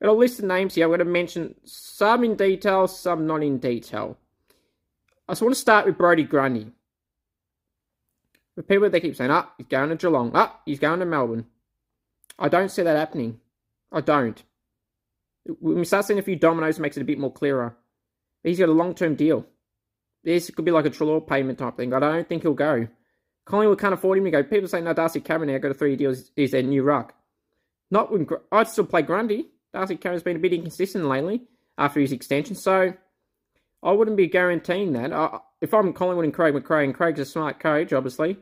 I've 0.00 0.06
got 0.06 0.12
a 0.12 0.12
list 0.12 0.38
of 0.38 0.46
names 0.46 0.74
here. 0.74 0.84
I'm 0.84 0.90
going 0.90 1.00
to 1.00 1.04
mention 1.04 1.54
some 1.64 2.24
in 2.24 2.36
detail, 2.36 2.86
some 2.88 3.26
not 3.26 3.42
in 3.42 3.58
detail. 3.58 4.16
I 5.28 5.32
just 5.32 5.42
want 5.42 5.54
to 5.54 5.60
start 5.60 5.86
with 5.86 5.98
Brodie 5.98 6.24
Grundy. 6.24 6.72
The 8.56 8.62
people 8.62 8.88
they 8.88 9.00
keep 9.00 9.16
saying, 9.16 9.30
ah, 9.30 9.52
he's 9.56 9.66
going 9.66 9.90
to 9.90 9.96
Geelong, 9.96 10.32
ah, 10.34 10.60
he's 10.64 10.78
going 10.78 11.00
to 11.00 11.06
Melbourne. 11.06 11.46
I 12.38 12.48
don't 12.48 12.70
see 12.70 12.82
that 12.82 12.96
happening. 12.96 13.40
I 13.92 14.00
don't. 14.00 14.42
When 15.60 15.76
we 15.76 15.84
start 15.84 16.06
seeing 16.06 16.18
a 16.18 16.22
few 16.22 16.36
dominoes, 16.36 16.78
it 16.78 16.82
makes 16.82 16.96
it 16.96 17.02
a 17.02 17.04
bit 17.04 17.18
more 17.18 17.32
clearer. 17.32 17.76
He's 18.48 18.58
got 18.58 18.68
a 18.68 18.72
long 18.72 18.94
term 18.94 19.14
deal. 19.14 19.46
This 20.24 20.50
could 20.50 20.64
be 20.64 20.70
like 20.70 20.86
a 20.86 20.90
Treloar 20.90 21.26
payment 21.26 21.58
type 21.58 21.76
thing. 21.76 21.94
I 21.94 22.00
don't 22.00 22.28
think 22.28 22.42
he'll 22.42 22.54
go. 22.54 22.88
Collingwood 23.44 23.78
can't 23.78 23.94
afford 23.94 24.18
him 24.18 24.24
to 24.24 24.30
go. 24.30 24.42
People 24.42 24.68
say, 24.68 24.80
no, 24.80 24.92
Darcy 24.92 25.20
Cameron 25.20 25.50
now 25.50 25.58
got 25.58 25.70
a 25.70 25.74
three 25.74 25.96
deal. 25.96 26.14
Is 26.36 26.50
their 26.50 26.62
new 26.62 26.82
ruck. 26.82 27.14
Not 27.90 28.12
when 28.12 28.26
I'd 28.52 28.68
still 28.68 28.84
play 28.84 29.02
Grundy. 29.02 29.46
Darcy 29.72 29.96
Cameron's 29.96 30.22
been 30.22 30.36
a 30.36 30.40
bit 30.40 30.52
inconsistent 30.52 31.04
lately 31.06 31.42
after 31.76 32.00
his 32.00 32.12
extension, 32.12 32.56
so 32.56 32.92
I 33.82 33.92
wouldn't 33.92 34.16
be 34.16 34.26
guaranteeing 34.26 34.92
that. 34.94 35.12
I, 35.12 35.38
if 35.60 35.72
I'm 35.72 35.92
Collingwood 35.92 36.24
and 36.24 36.34
Craig 36.34 36.54
McRae, 36.54 36.84
and 36.84 36.94
Craig's 36.94 37.20
a 37.20 37.24
smart 37.24 37.60
coach, 37.60 37.92
obviously, 37.92 38.38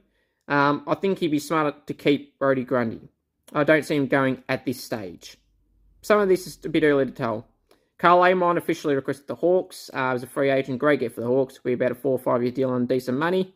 um, 0.49 0.83
I 0.87 0.95
think 0.95 1.19
he'd 1.19 1.29
be 1.29 1.38
smarter 1.38 1.77
to 1.87 1.95
keep 1.95 2.38
Brodie 2.38 2.64
Grundy. 2.64 3.09
I 3.53 3.64
don't 3.64 3.85
see 3.85 3.97
him 3.97 4.07
going 4.07 4.42
at 4.49 4.64
this 4.64 4.83
stage. 4.83 5.37
Some 6.03 6.21
of 6.21 6.29
this 6.29 6.47
is 6.47 6.59
a 6.64 6.69
bit 6.69 6.85
early 6.85 7.07
to 7.07 7.12
tell. 7.12 7.47
Karl 7.99 8.23
Amon 8.23 8.59
officially 8.59 8.95
requested 8.95 9.27
the 9.27 9.35
Hawks. 9.35 9.91
Uh, 9.93 10.11
was 10.13 10.23
a 10.23 10.27
free 10.27 10.51
agent, 10.51 10.79
great 10.79 11.01
get 11.01 11.15
for 11.15 11.23
the 11.23 11.27
Hawks. 11.27 11.59
Be 11.59 11.73
about 11.73 11.93
a 11.93 11.95
four 11.95 12.13
or 12.13 12.19
five 12.19 12.43
year 12.43 12.53
deal 12.53 12.71
on 12.71 12.87
decent 12.87 13.19
money. 13.19 13.55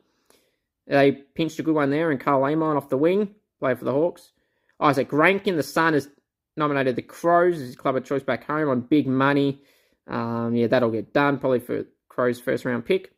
They 0.86 1.12
pinched 1.12 1.58
a 1.58 1.62
good 1.62 1.74
one 1.74 1.90
there, 1.90 2.10
and 2.10 2.18
Karl 2.18 2.44
Amon 2.44 2.76
off 2.76 2.88
the 2.88 2.96
wing, 2.96 3.34
play 3.58 3.74
for 3.74 3.84
the 3.84 3.92
Hawks. 3.92 4.32
Izak 4.80 5.12
Rankine, 5.12 5.56
the 5.56 5.62
Sun, 5.62 5.92
has 5.92 6.08
nominated 6.56 6.96
the 6.96 7.02
Crows 7.02 7.56
as 7.56 7.60
his 7.60 7.76
club 7.76 7.96
of 7.96 8.04
choice 8.04 8.22
back 8.22 8.44
home 8.44 8.68
on 8.68 8.80
big 8.80 9.06
money. 9.06 9.62
Um, 10.08 10.54
yeah, 10.54 10.66
that'll 10.66 10.90
get 10.90 11.12
done 11.12 11.38
probably 11.38 11.60
for 11.60 11.84
Crows' 12.08 12.40
first 12.40 12.64
round 12.64 12.86
pick, 12.86 13.12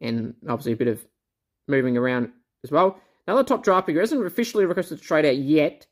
and 0.00 0.34
obviously 0.48 0.72
a 0.72 0.76
bit 0.76 0.88
of 0.88 1.06
moving 1.68 1.96
around 1.96 2.30
as 2.64 2.70
well. 2.70 3.00
Another 3.26 3.44
top 3.44 3.62
draft 3.62 3.86
pick 3.86 3.96
hasn't 3.96 4.24
officially 4.24 4.66
requested 4.66 4.98
to 4.98 5.04
trade 5.04 5.24
out 5.24 5.36
yet. 5.36 5.86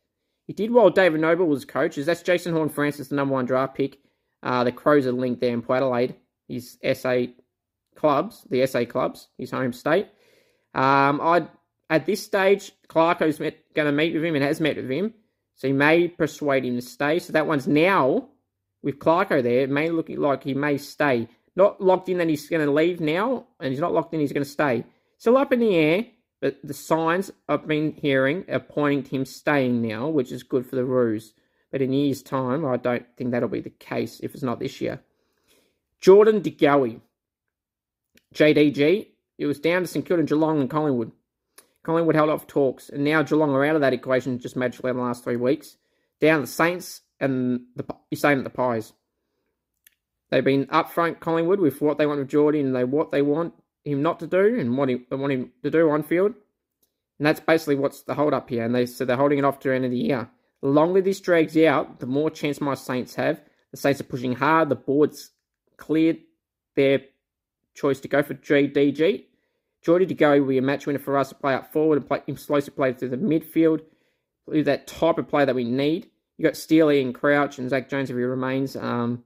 He 0.47 0.53
did 0.53 0.71
while 0.71 0.91
David 0.91 1.21
Noble 1.21 1.47
was 1.47 1.65
coach. 1.65 1.97
That's 1.97 2.23
Jason 2.23 2.53
Horne-Francis, 2.53 3.09
the 3.09 3.15
number 3.15 3.33
one 3.33 3.47
draft 3.47 3.77
pick. 3.77 3.99
Uh, 4.45 4.63
the 4.63 4.73
Crows 4.73 5.07
are 5.07 5.13
linked 5.13 5.41
there 5.41 5.55
in 5.55 5.63
Port 5.63 5.79
Adelaide. 5.79 6.15
His 6.47 6.79
SA 6.93 7.25
clubs, 7.97 8.47
the 8.51 8.67
SA 8.67 8.85
clubs, 8.85 9.29
his 9.39 9.51
home 9.51 9.73
state. 9.73 10.07
Um, 10.75 11.21
I 11.21 11.49
at 11.91 12.07
this 12.07 12.23
stage, 12.23 12.73
Clarko's 12.89 13.39
going 13.39 13.55
to 13.75 13.93
meet 13.93 14.15
with 14.15 14.25
him 14.25 14.35
and 14.35 14.45
has 14.45 14.61
met 14.61 14.77
with 14.77 14.91
him, 14.91 15.15
so 15.55 15.69
he 15.69 15.73
may 15.73 16.09
persuade 16.09 16.65
him 16.65 16.77
to 16.77 16.83
stay. 16.83 17.19
So 17.19 17.33
that 17.33 17.47
one's 17.47 17.67
now 17.67 18.29
with 18.83 18.99
Clarko 18.99 19.43
there. 19.43 19.61
It 19.61 19.71
may 19.71 19.91
look 19.91 20.09
like 20.09 20.45
he 20.45 20.55
may 20.55 20.79
stay. 20.79 21.29
Not 21.57 21.81
locked 21.81 22.09
in 22.09 22.19
that 22.19 22.29
he's 22.29 22.49
going 22.49 22.65
to 22.65 22.73
leave 22.73 23.01
now, 23.01 23.47
and 23.61 23.71
he's 23.71 23.81
not 23.81 23.93
locked 23.93 24.13
in 24.13 24.21
he's 24.21 24.33
going 24.33 24.45
to 24.45 24.51
stay. 24.51 24.85
Still 25.19 25.37
up 25.37 25.53
in 25.53 25.61
the 25.61 25.75
air, 25.75 26.07
but 26.41 26.59
the 26.65 26.75
signs 26.75 27.31
I've 27.49 27.67
been 27.67 27.93
hearing 27.93 28.45
are 28.51 28.61
pointing 28.61 29.05
to 29.05 29.11
him 29.11 29.25
staying 29.25 29.81
now, 29.81 30.09
which 30.09 30.33
is 30.33 30.43
good 30.43 30.67
for 30.67 30.77
the 30.77 30.85
Roos. 30.85 31.33
But 31.75 31.83
in 31.83 31.93
a 31.93 31.97
year's 31.97 32.23
time, 32.23 32.65
I 32.65 32.77
don't 32.77 33.05
think 33.17 33.33
that'll 33.33 33.49
be 33.49 33.61
the 33.61 33.69
case 33.69 34.21
if 34.21 34.33
it's 34.33 34.45
not 34.45 34.61
this 34.61 34.81
year. 34.81 35.01
Jordan 36.01 36.41
De 36.41 36.53
Goey. 36.53 37.01
JDG. 38.33 39.09
It 39.39 39.47
was 39.47 39.59
down 39.59 39.83
to 39.83 39.89
St 39.89 40.07
Kilda, 40.07 40.23
Geelong, 40.23 40.61
and 40.61 40.71
Collingwood. 40.71 41.11
Collingwood 41.83 42.15
held 42.15 42.31
off 42.31 42.47
talks, 42.47 42.91
and 42.91 43.03
now 43.03 43.25
Geelong 43.25 43.51
are 43.51 43.65
out 43.65 43.75
of 43.75 43.81
that 43.81 43.93
equation 43.93 44.39
just 44.39 44.55
magically 44.55 44.91
in 44.91 44.99
the 44.99 45.03
last 45.03 45.25
three 45.25 45.35
weeks. 45.35 45.77
Down 46.21 46.43
the 46.43 46.47
Saints 46.47 47.01
and 47.19 47.63
the 47.75 47.85
same 48.15 48.39
at 48.39 48.45
the 48.45 48.51
Pies. 48.51 48.93
They've 50.31 50.45
been 50.45 50.67
upfront 50.67 51.19
Collingwood 51.19 51.59
with 51.59 51.83
what 51.83 51.99
they 51.99 52.07
want 52.07 52.21
with 52.21 52.29
Geordie 52.29 52.61
and 52.61 52.77
they 52.77 52.85
what 52.85 53.11
they 53.11 53.21
want 53.21 53.53
him 53.85 54.01
not 54.01 54.21
to 54.21 54.29
do 54.29 54.61
and 54.61 54.79
what 54.79 54.91
he, 54.91 55.05
they 55.11 55.17
want 55.17 55.33
him 55.33 55.51
to 55.65 55.73
do 55.73 55.91
on 55.91 56.05
field. 56.05 56.35
And 57.19 57.27
that's 57.27 57.41
basically 57.41 57.75
what's 57.75 58.03
the 58.03 58.15
hold 58.15 58.33
up 58.33 58.49
here. 58.49 58.65
And 58.65 58.73
they 58.73 58.87
said 58.87 59.09
they're 59.09 59.17
holding 59.17 59.41
it 59.41 59.45
off 59.45 59.59
to 59.59 59.71
the 59.71 59.75
end 59.75 59.87
of 59.87 59.91
the 59.91 59.99
year. 59.99 60.31
The 60.63 60.69
longer 60.69 61.01
this 61.01 61.21
drags 61.21 61.57
out, 61.57 62.01
the 62.01 62.07
more 62.07 62.31
chance 62.31 62.61
my 62.61 62.75
Saints 62.75 63.15
have. 63.17 63.41
The 63.71 63.77
Saints 63.77 64.01
are 64.01 64.05
pushing 64.05 64.35
hard. 64.35 64.69
The 64.69 64.77
board's 64.77 65.31
cleared 65.77 66.19
their 66.77 67.01
choice 67.75 68.01
to 68.01 68.09
go 68.09 68.23
for 68.23 68.35
JDG. 68.35 69.25
Geordie 69.83 70.07
to 70.07 70.15
go 70.15 70.41
will 70.41 70.49
be 70.49 70.59
a 70.59 70.63
match 70.63 70.87
winner 70.87 70.99
for 70.99 71.19
us 71.19 71.29
to 71.29 71.35
play 71.35 71.55
up 71.55 71.73
forward 71.73 71.99
and 71.99 72.07
play 72.07 72.23
explosive 72.27 72.75
play 72.75 72.93
through 72.93 73.11
the 73.11 73.17
midfield. 73.17 73.83
That 74.47 74.87
type 74.87 75.19
of 75.19 75.29
play 75.29 75.45
that 75.45 75.55
we 75.55 75.65
need. 75.65 76.11
You 76.39 76.45
got 76.45 76.57
Steely 76.57 77.01
and 77.01 77.15
Crouch 77.15 77.59
and 77.59 77.69
Zach 77.69 77.89
Jones 77.89 78.11
if 78.11 78.17
he 78.17 78.23
remains, 78.23 78.77
um, 78.77 79.23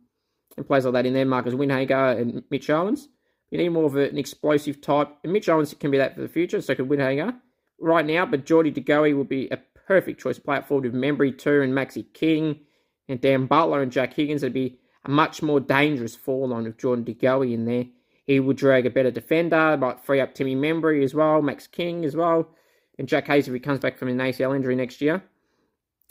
and 0.56 0.66
players 0.66 0.84
like 0.84 0.94
that 0.94 1.06
in 1.06 1.14
there. 1.14 1.24
Marcus 1.24 1.54
Windhager 1.54 2.20
and 2.20 2.42
Mitch 2.50 2.68
Owens. 2.70 3.08
You 3.50 3.58
need 3.58 3.70
more 3.70 3.84
of 3.84 3.96
an 3.96 4.18
explosive 4.18 4.80
type. 4.80 5.08
And 5.24 5.32
Mitch 5.32 5.48
Owens 5.48 5.72
can 5.74 5.90
be 5.90 5.98
that 5.98 6.14
for 6.14 6.20
the 6.20 6.28
future, 6.28 6.60
so 6.60 6.74
could 6.74 6.88
Windhager 6.88 7.34
right 7.80 8.04
now. 8.04 8.26
But 8.26 8.44
Geordie 8.44 8.70
De 8.70 8.80
Goey 8.80 9.14
will 9.14 9.24
be 9.24 9.48
a 9.50 9.58
perfect 9.88 10.20
choice 10.20 10.38
forward 10.38 10.84
with 10.84 10.94
Membrey 10.94 11.36
too 11.36 11.62
and 11.62 11.72
Maxi 11.72 12.04
King 12.12 12.60
and 13.08 13.20
Dan 13.20 13.46
Butler 13.46 13.80
and 13.80 13.90
Jack 13.90 14.12
Higgins. 14.12 14.42
It'd 14.42 14.52
be 14.52 14.78
a 15.06 15.10
much 15.10 15.42
more 15.42 15.60
dangerous 15.60 16.14
fall 16.14 16.46
line 16.48 16.64
with 16.64 16.76
Jordan 16.76 17.04
De 17.04 17.14
Goey 17.14 17.54
in 17.54 17.64
there. 17.64 17.86
He 18.26 18.38
would 18.38 18.58
drag 18.58 18.84
a 18.84 18.90
better 18.90 19.10
defender, 19.10 19.78
might 19.78 20.04
free 20.04 20.20
up 20.20 20.34
Timmy 20.34 20.54
Membrey 20.54 21.02
as 21.02 21.14
well, 21.14 21.40
Max 21.40 21.66
King 21.66 22.04
as 22.04 22.14
well, 22.14 22.50
and 22.98 23.08
Jack 23.08 23.26
Hayes 23.28 23.48
if 23.48 23.54
he 23.54 23.60
comes 23.60 23.80
back 23.80 23.96
from 23.96 24.08
an 24.08 24.18
ACL 24.18 24.54
injury 24.54 24.76
next 24.76 25.00
year, 25.00 25.22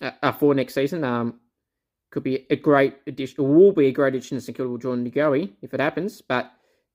uh, 0.01 0.11
uh, 0.23 0.31
for 0.31 0.55
next 0.55 0.73
season. 0.73 1.03
Um, 1.03 1.39
could 2.09 2.23
be 2.23 2.47
a 2.49 2.55
great 2.55 2.95
addition, 3.05 3.43
or 3.43 3.53
will 3.53 3.73
be 3.73 3.87
a 3.87 3.91
great 3.91 4.15
addition 4.15 4.37
to 4.37 4.41
St 4.41 4.57
Kilda 4.57 4.71
with 4.71 4.81
Jordan 4.81 5.03
De 5.03 5.11
Goey 5.11 5.53
if 5.61 5.75
it 5.75 5.79
happens, 5.79 6.21
but 6.21 6.51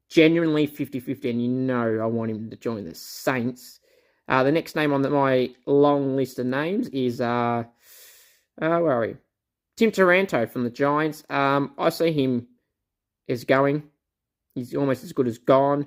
genuinely 0.08 0.66
50-50, 0.66 1.30
and 1.30 1.42
you 1.42 1.48
know 1.48 2.00
I 2.02 2.06
want 2.06 2.32
him 2.32 2.50
to 2.50 2.56
join 2.56 2.84
the 2.84 2.94
Saints. 2.94 3.78
Uh, 4.28 4.42
the 4.42 4.52
next 4.52 4.76
name 4.76 4.92
on 4.92 5.02
the, 5.02 5.10
my 5.10 5.50
long 5.66 6.16
list 6.16 6.38
of 6.38 6.46
names 6.46 6.88
is, 6.88 7.20
uh, 7.20 7.64
uh, 8.60 8.78
where 8.78 8.92
are 8.92 9.00
we? 9.00 9.16
Tim 9.76 9.90
Taranto 9.90 10.46
from 10.46 10.64
the 10.64 10.70
Giants. 10.70 11.24
Um, 11.28 11.72
I 11.78 11.88
see 11.88 12.12
him 12.12 12.46
as 13.28 13.44
going. 13.44 13.84
He's 14.54 14.74
almost 14.74 15.02
as 15.02 15.12
good 15.12 15.26
as 15.26 15.38
gone. 15.38 15.86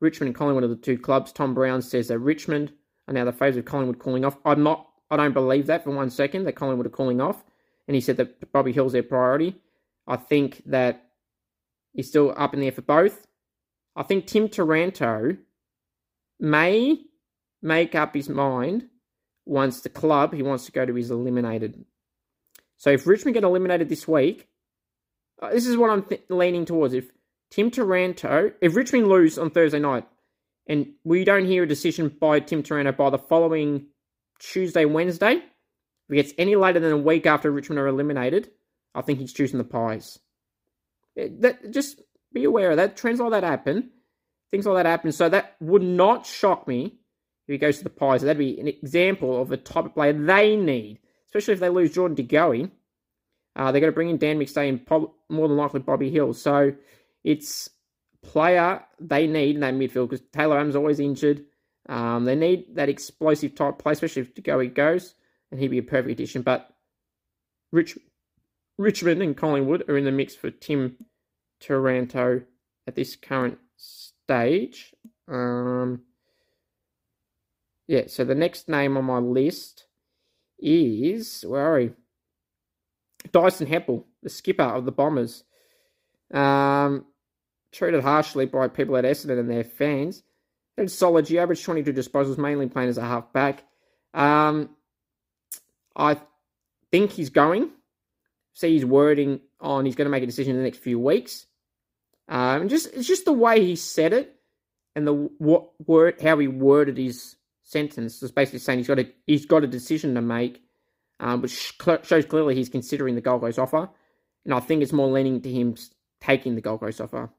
Richmond 0.00 0.28
and 0.28 0.36
Collingwood 0.36 0.64
are 0.64 0.68
the 0.68 0.76
two 0.76 0.98
clubs. 0.98 1.32
Tom 1.32 1.54
Brown 1.54 1.82
says 1.82 2.08
that 2.08 2.18
Richmond 2.18 2.72
are 3.08 3.14
now 3.14 3.24
the 3.24 3.32
favourites 3.32 3.58
of 3.58 3.64
Collingwood 3.64 3.98
calling 3.98 4.24
off. 4.24 4.38
I'm 4.44 4.62
not. 4.62 4.88
I 5.10 5.16
don't 5.16 5.34
believe 5.34 5.66
that 5.66 5.84
for 5.84 5.90
one 5.90 6.10
second 6.10 6.44
that 6.44 6.54
Collingwood 6.54 6.86
are 6.86 6.90
calling 6.90 7.20
off. 7.20 7.44
And 7.86 7.94
he 7.94 8.00
said 8.00 8.16
that 8.16 8.52
Bobby 8.52 8.72
Hill's 8.72 8.92
their 8.92 9.02
priority. 9.02 9.56
I 10.06 10.16
think 10.16 10.62
that 10.66 11.04
he's 11.92 12.08
still 12.08 12.34
up 12.36 12.54
in 12.54 12.60
there 12.60 12.72
for 12.72 12.82
both. 12.82 13.26
I 13.96 14.02
think 14.02 14.26
Tim 14.26 14.48
Taranto 14.48 15.36
may 16.40 16.98
make 17.64 17.94
up 17.94 18.14
his 18.14 18.28
mind 18.28 18.88
once 19.46 19.80
the 19.80 19.88
club 19.88 20.34
he 20.34 20.42
wants 20.42 20.66
to 20.66 20.72
go 20.72 20.84
to 20.86 20.96
is 20.96 21.10
eliminated. 21.10 21.84
So 22.76 22.90
if 22.90 23.06
Richmond 23.06 23.34
get 23.34 23.42
eliminated 23.42 23.88
this 23.88 24.06
week, 24.06 24.48
uh, 25.42 25.50
this 25.50 25.66
is 25.66 25.76
what 25.76 25.90
I'm 25.90 26.02
th- 26.02 26.24
leaning 26.28 26.66
towards. 26.66 26.94
If 26.94 27.10
Tim 27.50 27.70
Taranto, 27.70 28.52
if 28.60 28.76
Richmond 28.76 29.08
lose 29.08 29.38
on 29.38 29.50
Thursday 29.50 29.78
night, 29.78 30.06
and 30.66 30.92
we 31.04 31.24
don't 31.24 31.46
hear 31.46 31.62
a 31.62 31.68
decision 31.68 32.08
by 32.08 32.40
Tim 32.40 32.62
Taranto 32.62 32.92
by 32.92 33.10
the 33.10 33.18
following 33.18 33.86
Tuesday, 34.38 34.84
Wednesday, 34.84 35.36
If 35.36 35.42
he 36.10 36.16
gets 36.16 36.32
any 36.36 36.56
later 36.56 36.80
than 36.80 36.92
a 36.92 36.98
week 36.98 37.26
after 37.26 37.50
Richmond 37.50 37.78
are 37.80 37.86
eliminated, 37.86 38.50
I 38.94 39.00
think 39.02 39.18
he's 39.18 39.32
choosing 39.32 39.58
the 39.58 39.64
Pies. 39.64 40.18
It, 41.16 41.40
that, 41.42 41.70
just 41.70 42.02
be 42.32 42.44
aware 42.44 42.70
of 42.70 42.76
that. 42.76 42.96
Trends 42.96 43.20
like 43.20 43.30
that 43.30 43.44
happen. 43.44 43.90
Things 44.50 44.66
like 44.66 44.76
that 44.76 44.88
happen. 44.88 45.12
So 45.12 45.28
that 45.28 45.56
would 45.60 45.82
not 45.82 46.26
shock 46.26 46.68
me 46.68 46.98
if 47.46 47.52
he 47.52 47.58
goes 47.58 47.78
to 47.78 47.84
the 47.84 47.90
Pies. 47.90 48.22
That'd 48.22 48.38
be 48.38 48.58
an 48.58 48.68
example 48.68 49.40
of 49.40 49.48
the 49.48 49.56
type 49.56 49.86
of 49.86 49.94
player 49.94 50.12
they 50.12 50.56
need, 50.56 50.98
especially 51.26 51.54
if 51.54 51.60
they 51.60 51.68
lose 51.68 51.94
Jordan 51.94 52.14
De 52.14 52.22
Goey. 52.22 52.70
Uh, 53.56 53.70
they're 53.70 53.80
going 53.80 53.92
to 53.92 53.94
bring 53.94 54.10
in 54.10 54.16
Dan 54.16 54.38
McStay 54.38 54.68
and 54.68 54.86
more 55.28 55.48
than 55.48 55.56
likely 55.56 55.80
Bobby 55.80 56.10
Hill. 56.10 56.32
So 56.32 56.72
it's 57.22 57.70
player 58.22 58.82
they 58.98 59.26
need 59.26 59.56
in 59.56 59.60
that 59.60 59.74
midfield 59.74 60.10
because 60.10 60.26
Taylor 60.32 60.56
Adams 60.56 60.72
is 60.72 60.76
always 60.76 60.98
injured. 61.00 61.44
Um, 61.88 62.24
they 62.24 62.34
need 62.34 62.74
that 62.76 62.88
explosive 62.88 63.54
type 63.54 63.78
play, 63.78 63.92
especially 63.92 64.22
if 64.22 64.34
De 64.34 64.42
Goey 64.42 64.74
goes, 64.74 65.14
and 65.50 65.60
he'd 65.60 65.68
be 65.68 65.78
a 65.78 65.82
perfect 65.82 66.12
addition. 66.12 66.42
But 66.42 66.68
Rich, 67.72 67.98
Richmond 68.78 69.22
and 69.22 69.36
Collingwood 69.36 69.88
are 69.88 69.98
in 69.98 70.04
the 70.04 70.12
mix 70.12 70.34
for 70.34 70.50
Tim 70.50 70.96
Taranto 71.60 72.42
at 72.86 72.94
this 72.94 73.16
current 73.16 73.58
stage. 73.76 74.94
Um, 75.28 76.02
yeah, 77.86 78.04
so 78.06 78.24
the 78.24 78.34
next 78.34 78.68
name 78.68 78.96
on 78.96 79.04
my 79.04 79.18
list 79.18 79.86
is 80.58 81.44
where 81.46 81.74
are 81.74 81.78
we? 81.78 81.90
Dyson 83.32 83.66
Heppell, 83.66 84.04
the 84.22 84.28
skipper 84.28 84.62
of 84.62 84.84
the 84.84 84.92
Bombers. 84.92 85.44
Um, 86.32 87.06
treated 87.72 88.02
harshly 88.02 88.46
by 88.46 88.68
people 88.68 88.96
at 88.96 89.04
Essendon 89.04 89.38
and 89.38 89.50
their 89.50 89.64
fans. 89.64 90.22
Had 90.76 90.90
solid. 90.90 91.28
He 91.28 91.38
averaged 91.38 91.64
22 91.64 91.92
disposals, 91.92 92.38
mainly 92.38 92.68
playing 92.68 92.88
as 92.88 92.98
a 92.98 93.02
halfback. 93.02 93.64
Um, 94.12 94.70
I 95.94 96.18
think 96.90 97.12
he's 97.12 97.30
going. 97.30 97.70
See 98.54 98.74
his 98.74 98.84
wording 98.84 99.40
on 99.60 99.84
he's 99.84 99.96
going 99.96 100.06
to 100.06 100.10
make 100.10 100.22
a 100.22 100.26
decision 100.26 100.52
in 100.52 100.58
the 100.58 100.64
next 100.64 100.78
few 100.78 100.98
weeks. 100.98 101.46
Um, 102.28 102.68
just 102.68 102.92
it's 102.94 103.06
just 103.06 103.24
the 103.24 103.32
way 103.32 103.64
he 103.64 103.76
said 103.76 104.12
it 104.12 104.34
and 104.94 105.06
the 105.06 105.12
what 105.12 105.70
word 105.86 106.20
how 106.22 106.38
he 106.38 106.48
worded 106.48 106.96
his 106.96 107.36
sentence 107.64 108.22
is 108.22 108.30
basically 108.30 108.60
saying 108.60 108.78
he's 108.78 108.88
got 108.88 108.98
a 109.00 109.10
he's 109.26 109.46
got 109.46 109.64
a 109.64 109.66
decision 109.66 110.14
to 110.14 110.20
make, 110.20 110.62
um, 111.20 111.42
which 111.42 111.74
shows 112.02 112.24
clearly 112.26 112.54
he's 112.54 112.68
considering 112.68 113.14
the 113.14 113.20
Gold 113.20 113.40
Coast 113.40 113.58
offer, 113.58 113.88
and 114.44 114.54
I 114.54 114.60
think 114.60 114.82
it's 114.82 114.92
more 114.92 115.10
leaning 115.10 115.40
to 115.42 115.50
him 115.50 115.74
taking 116.20 116.54
the 116.54 116.60
Gold 116.60 116.80
Coast 116.80 117.00
offer. 117.00 117.30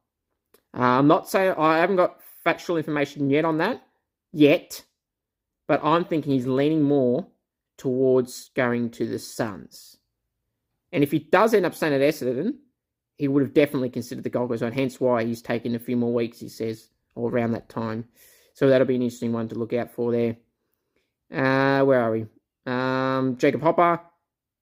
Uh, 0.78 0.82
I'm 0.82 1.08
not 1.08 1.30
saying 1.30 1.56
I 1.58 1.78
haven't 1.78 1.96
got 1.96 2.20
factual 2.44 2.78
information 2.78 3.30
yet 3.30 3.46
on 3.46 3.60
that 3.60 3.82
yet, 4.34 4.84
but 5.68 5.80
I'm 5.84 6.04
thinking 6.04 6.34
he's 6.34 6.48
leaning 6.48 6.82
more 6.82 7.28
towards 7.78 8.50
going 8.56 8.90
to 8.92 9.08
the 9.08 9.20
Suns. 9.20 9.98
And 10.92 11.04
if 11.04 11.12
he 11.12 11.20
does 11.20 11.54
end 11.54 11.66
up 11.66 11.76
staying 11.76 11.94
at 11.94 12.02
Essendon, 12.02 12.56
he 13.18 13.28
would 13.28 13.44
have 13.44 13.54
definitely 13.54 13.90
considered 13.90 14.24
the 14.24 14.30
Gold 14.30 14.50
Coast 14.50 14.60
zone. 14.60 14.72
Hence 14.72 15.00
why 15.00 15.24
he's 15.24 15.42
taken 15.42 15.76
a 15.76 15.80
few 15.80 15.96
more 15.96 16.14
weeks, 16.14 16.40
he 16.40 16.50
says, 16.50 16.90
or 17.16 17.30
around 17.30 17.52
that 17.52 17.70
time. 17.70 18.06
So 18.56 18.70
that'll 18.70 18.88
be 18.88 18.96
an 18.96 19.02
interesting 19.02 19.34
one 19.34 19.50
to 19.50 19.56
look 19.56 19.74
out 19.74 19.92
for 19.92 20.12
there. 20.12 20.38
Uh, 21.32 21.84
where 21.86 22.02
are 22.02 22.12
we? 22.12 22.26
Um, 22.66 23.38
Jacob 23.38 23.62
Hopper. 23.62 24.00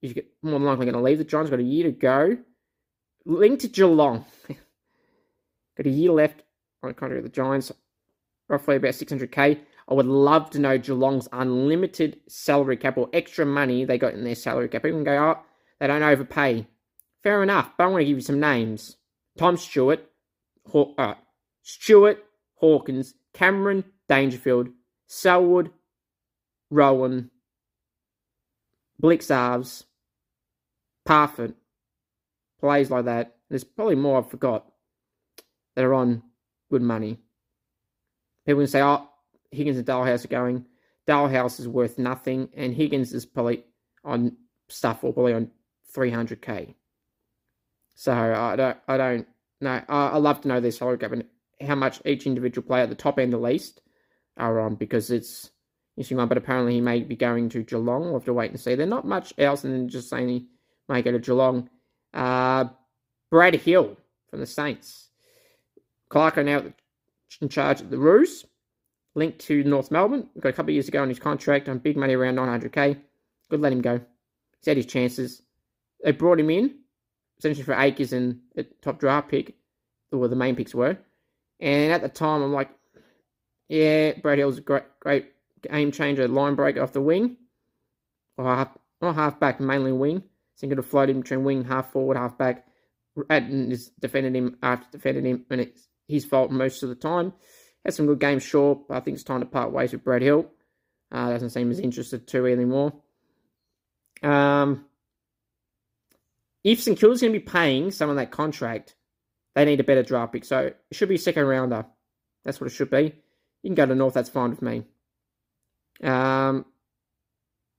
is 0.01 0.15
more 0.41 0.53
than 0.53 0.63
likely 0.63 0.85
going 0.85 0.95
to 0.95 1.01
leave 1.01 1.19
the 1.19 1.23
Giants. 1.23 1.51
Got 1.51 1.59
a 1.59 1.63
year 1.63 1.85
to 1.85 1.91
go. 1.91 2.37
Linked 3.25 3.61
to 3.61 3.67
Geelong. 3.67 4.25
got 5.77 5.85
a 5.85 5.89
year 5.89 6.11
left 6.11 6.41
on 6.81 6.89
the 6.89 6.93
contract 6.95 7.23
with 7.23 7.31
the 7.31 7.35
Giants. 7.35 7.71
Roughly 8.49 8.77
about 8.77 8.93
600k. 8.93 9.59
I 9.87 9.93
would 9.93 10.07
love 10.07 10.49
to 10.51 10.59
know 10.59 10.77
Geelong's 10.77 11.27
unlimited 11.31 12.19
salary 12.27 12.77
cap 12.77 12.97
or 12.97 13.09
extra 13.13 13.45
money 13.45 13.85
they 13.85 13.97
got 13.97 14.13
in 14.13 14.23
their 14.23 14.35
salary 14.35 14.69
cap. 14.69 14.83
People 14.83 14.99
can 14.99 15.05
go, 15.05 15.17
oh, 15.17 15.39
they 15.79 15.87
don't 15.87 16.03
overpay. 16.03 16.65
Fair 17.21 17.43
enough, 17.43 17.71
but 17.77 17.83
I 17.83 17.87
want 17.87 18.01
to 18.01 18.05
give 18.05 18.17
you 18.17 18.21
some 18.21 18.39
names. 18.39 18.97
Tom 19.37 19.55
Stewart, 19.55 20.09
Haw- 20.71 20.93
uh, 20.97 21.15
Stewart, 21.61 22.23
Hawkins, 22.63 23.15
Cameron, 23.33 23.83
Dangerfield, 24.07 24.69
Selwood, 25.07 25.69
Rohan, 26.69 27.29
Blicavs, 29.01 29.83
Parfitt, 31.03 31.55
plays 32.61 32.89
like 32.89 33.03
that. 33.03 33.35
There's 33.49 33.65
probably 33.65 33.95
more 33.95 34.17
I've 34.17 34.29
forgot 34.29 34.65
that 35.75 35.83
are 35.83 35.93
on 35.93 36.23
good 36.71 36.81
money. 36.81 37.19
People 38.45 38.61
can 38.61 38.67
say, 38.67 38.81
oh, 38.81 39.09
Higgins 39.51 39.77
and 39.77 39.85
Dahlhaus 39.85 40.23
are 40.23 40.29
going. 40.29 40.65
Dahlhaus 41.05 41.59
is 41.59 41.67
worth 41.67 41.99
nothing, 41.99 42.47
and 42.55 42.73
Higgins 42.73 43.11
is 43.11 43.25
probably 43.25 43.65
on 44.05 44.37
stuff 44.69 45.03
or 45.03 45.11
probably 45.11 45.33
on 45.33 45.51
300k. 45.93 46.75
So 47.95 48.13
I 48.13 48.55
don't, 48.55 48.77
I 48.87 48.95
don't 48.95 49.27
know. 49.59 49.81
I, 49.89 50.07
I 50.07 50.17
love 50.17 50.39
to 50.41 50.47
know 50.47 50.61
this 50.61 50.77
salary 50.77 50.97
cap 50.97 51.11
and 51.11 51.25
how 51.61 51.75
much 51.75 52.01
each 52.05 52.25
individual 52.25 52.65
player 52.65 52.83
at 52.83 52.89
the 52.89 52.95
top 52.95 53.19
end, 53.19 53.33
at 53.33 53.41
least, 53.41 53.81
are 54.37 54.59
on 54.59 54.75
because 54.75 55.11
it's 55.11 55.51
interesting 55.97 56.17
one. 56.17 56.27
But 56.27 56.37
apparently, 56.37 56.73
he 56.73 56.81
may 56.81 57.01
be 57.01 57.15
going 57.15 57.49
to 57.49 57.63
Geelong. 57.63 58.03
We'll 58.03 58.13
have 58.13 58.25
to 58.25 58.33
wait 58.33 58.51
and 58.51 58.59
see. 58.59 58.75
There's 58.75 58.89
not 58.89 59.05
much 59.05 59.33
else 59.37 59.61
than 59.61 59.89
just 59.89 60.09
saying 60.09 60.29
he 60.29 60.47
may 60.89 61.01
go 61.01 61.11
to 61.11 61.19
Geelong. 61.19 61.69
Uh, 62.13 62.65
Brad 63.29 63.55
Hill 63.55 63.97
from 64.29 64.39
the 64.39 64.45
Saints. 64.45 65.09
Clarko 66.09 66.45
now 66.45 66.63
in 67.41 67.49
charge 67.49 67.81
of 67.81 67.89
the 67.89 67.97
Roos. 67.97 68.45
Linked 69.15 69.39
to 69.39 69.63
North 69.63 69.91
Melbourne. 69.91 70.27
Got 70.39 70.49
a 70.49 70.53
couple 70.53 70.71
of 70.71 70.75
years 70.75 70.87
ago 70.87 71.01
on 71.01 71.09
his 71.09 71.19
contract 71.19 71.69
on 71.69 71.77
big 71.77 71.97
money 71.97 72.15
around 72.15 72.35
900k. 72.35 72.99
Good, 73.49 73.61
let 73.61 73.73
him 73.73 73.81
go. 73.81 74.01
He's 74.59 74.65
had 74.65 74.77
his 74.77 74.87
chances. 74.87 75.41
They 76.03 76.11
brought 76.11 76.39
him 76.39 76.49
in 76.49 76.79
essentially 77.43 77.63
for 77.63 77.73
Acres 77.73 78.13
and 78.13 78.39
a 78.55 78.63
top 78.81 78.99
draft 78.99 79.29
pick, 79.29 79.55
or 80.11 80.27
the 80.27 80.35
main 80.35 80.55
picks 80.55 80.73
were. 80.73 80.97
And 81.63 81.93
at 81.93 82.01
the 82.01 82.09
time, 82.09 82.41
I'm 82.43 82.51
like, 82.51 82.69
yeah, 83.69 84.19
Brad 84.21 84.37
Hill's 84.37 84.57
a 84.57 84.61
great, 84.61 84.83
great 84.99 85.31
game 85.61 85.93
changer, 85.93 86.27
line 86.27 86.55
breaker 86.55 86.83
off 86.83 86.91
the 86.91 87.01
wing, 87.01 87.37
or 88.37 88.43
half, 88.45 88.77
not 89.01 89.15
half 89.15 89.39
back, 89.39 89.61
mainly 89.61 89.93
wing. 89.93 90.23
So 90.55 90.65
you 90.65 90.69
could 90.69 90.77
have 90.77 90.85
floated 90.85 91.15
him 91.15 91.21
between 91.21 91.45
wing, 91.45 91.63
half 91.63 91.93
forward, 91.93 92.17
half 92.17 92.37
back. 92.37 92.67
And 93.29 93.71
is 93.71 93.91
defended 93.99 94.35
him 94.35 94.57
after 94.61 94.85
defended 94.91 95.23
him, 95.25 95.45
and 95.49 95.61
it's 95.61 95.87
his 96.07 96.25
fault 96.25 96.51
most 96.51 96.83
of 96.83 96.89
the 96.89 96.95
time. 96.95 97.31
Had 97.85 97.93
some 97.93 98.07
good 98.07 98.19
games, 98.19 98.43
sure, 98.43 98.83
but 98.87 98.97
I 98.97 98.99
think 98.99 99.15
it's 99.15 99.23
time 99.23 99.39
to 99.39 99.45
part 99.45 99.71
ways 99.71 99.93
with 99.93 100.03
Brad 100.03 100.21
Hill. 100.21 100.47
Uh, 101.11 101.29
doesn't 101.29 101.51
seem 101.51 101.71
as 101.71 101.79
interested 101.79 102.27
too 102.27 102.45
anymore. 102.45 102.93
Um, 104.21 104.85
if 106.63 106.81
St 106.81 106.97
Kilda's 106.99 107.21
going 107.21 107.33
to 107.33 107.39
be 107.39 107.45
paying 107.45 107.91
some 107.91 108.09
of 108.09 108.17
that 108.17 108.31
contract, 108.31 108.95
they 109.55 109.65
need 109.65 109.79
a 109.79 109.83
better 109.83 110.03
draft 110.03 110.33
pick. 110.33 110.45
So 110.45 110.59
it 110.59 110.77
should 110.91 111.09
be 111.09 111.17
second 111.17 111.45
rounder. 111.45 111.85
That's 112.43 112.59
what 112.59 112.67
it 112.67 112.73
should 112.73 112.89
be. 112.89 113.13
You 113.61 113.69
can 113.69 113.75
go 113.75 113.85
to 113.85 113.95
North. 113.95 114.13
That's 114.13 114.29
fine 114.29 114.49
with 114.49 114.61
me. 114.61 114.83
Um, 116.03 116.65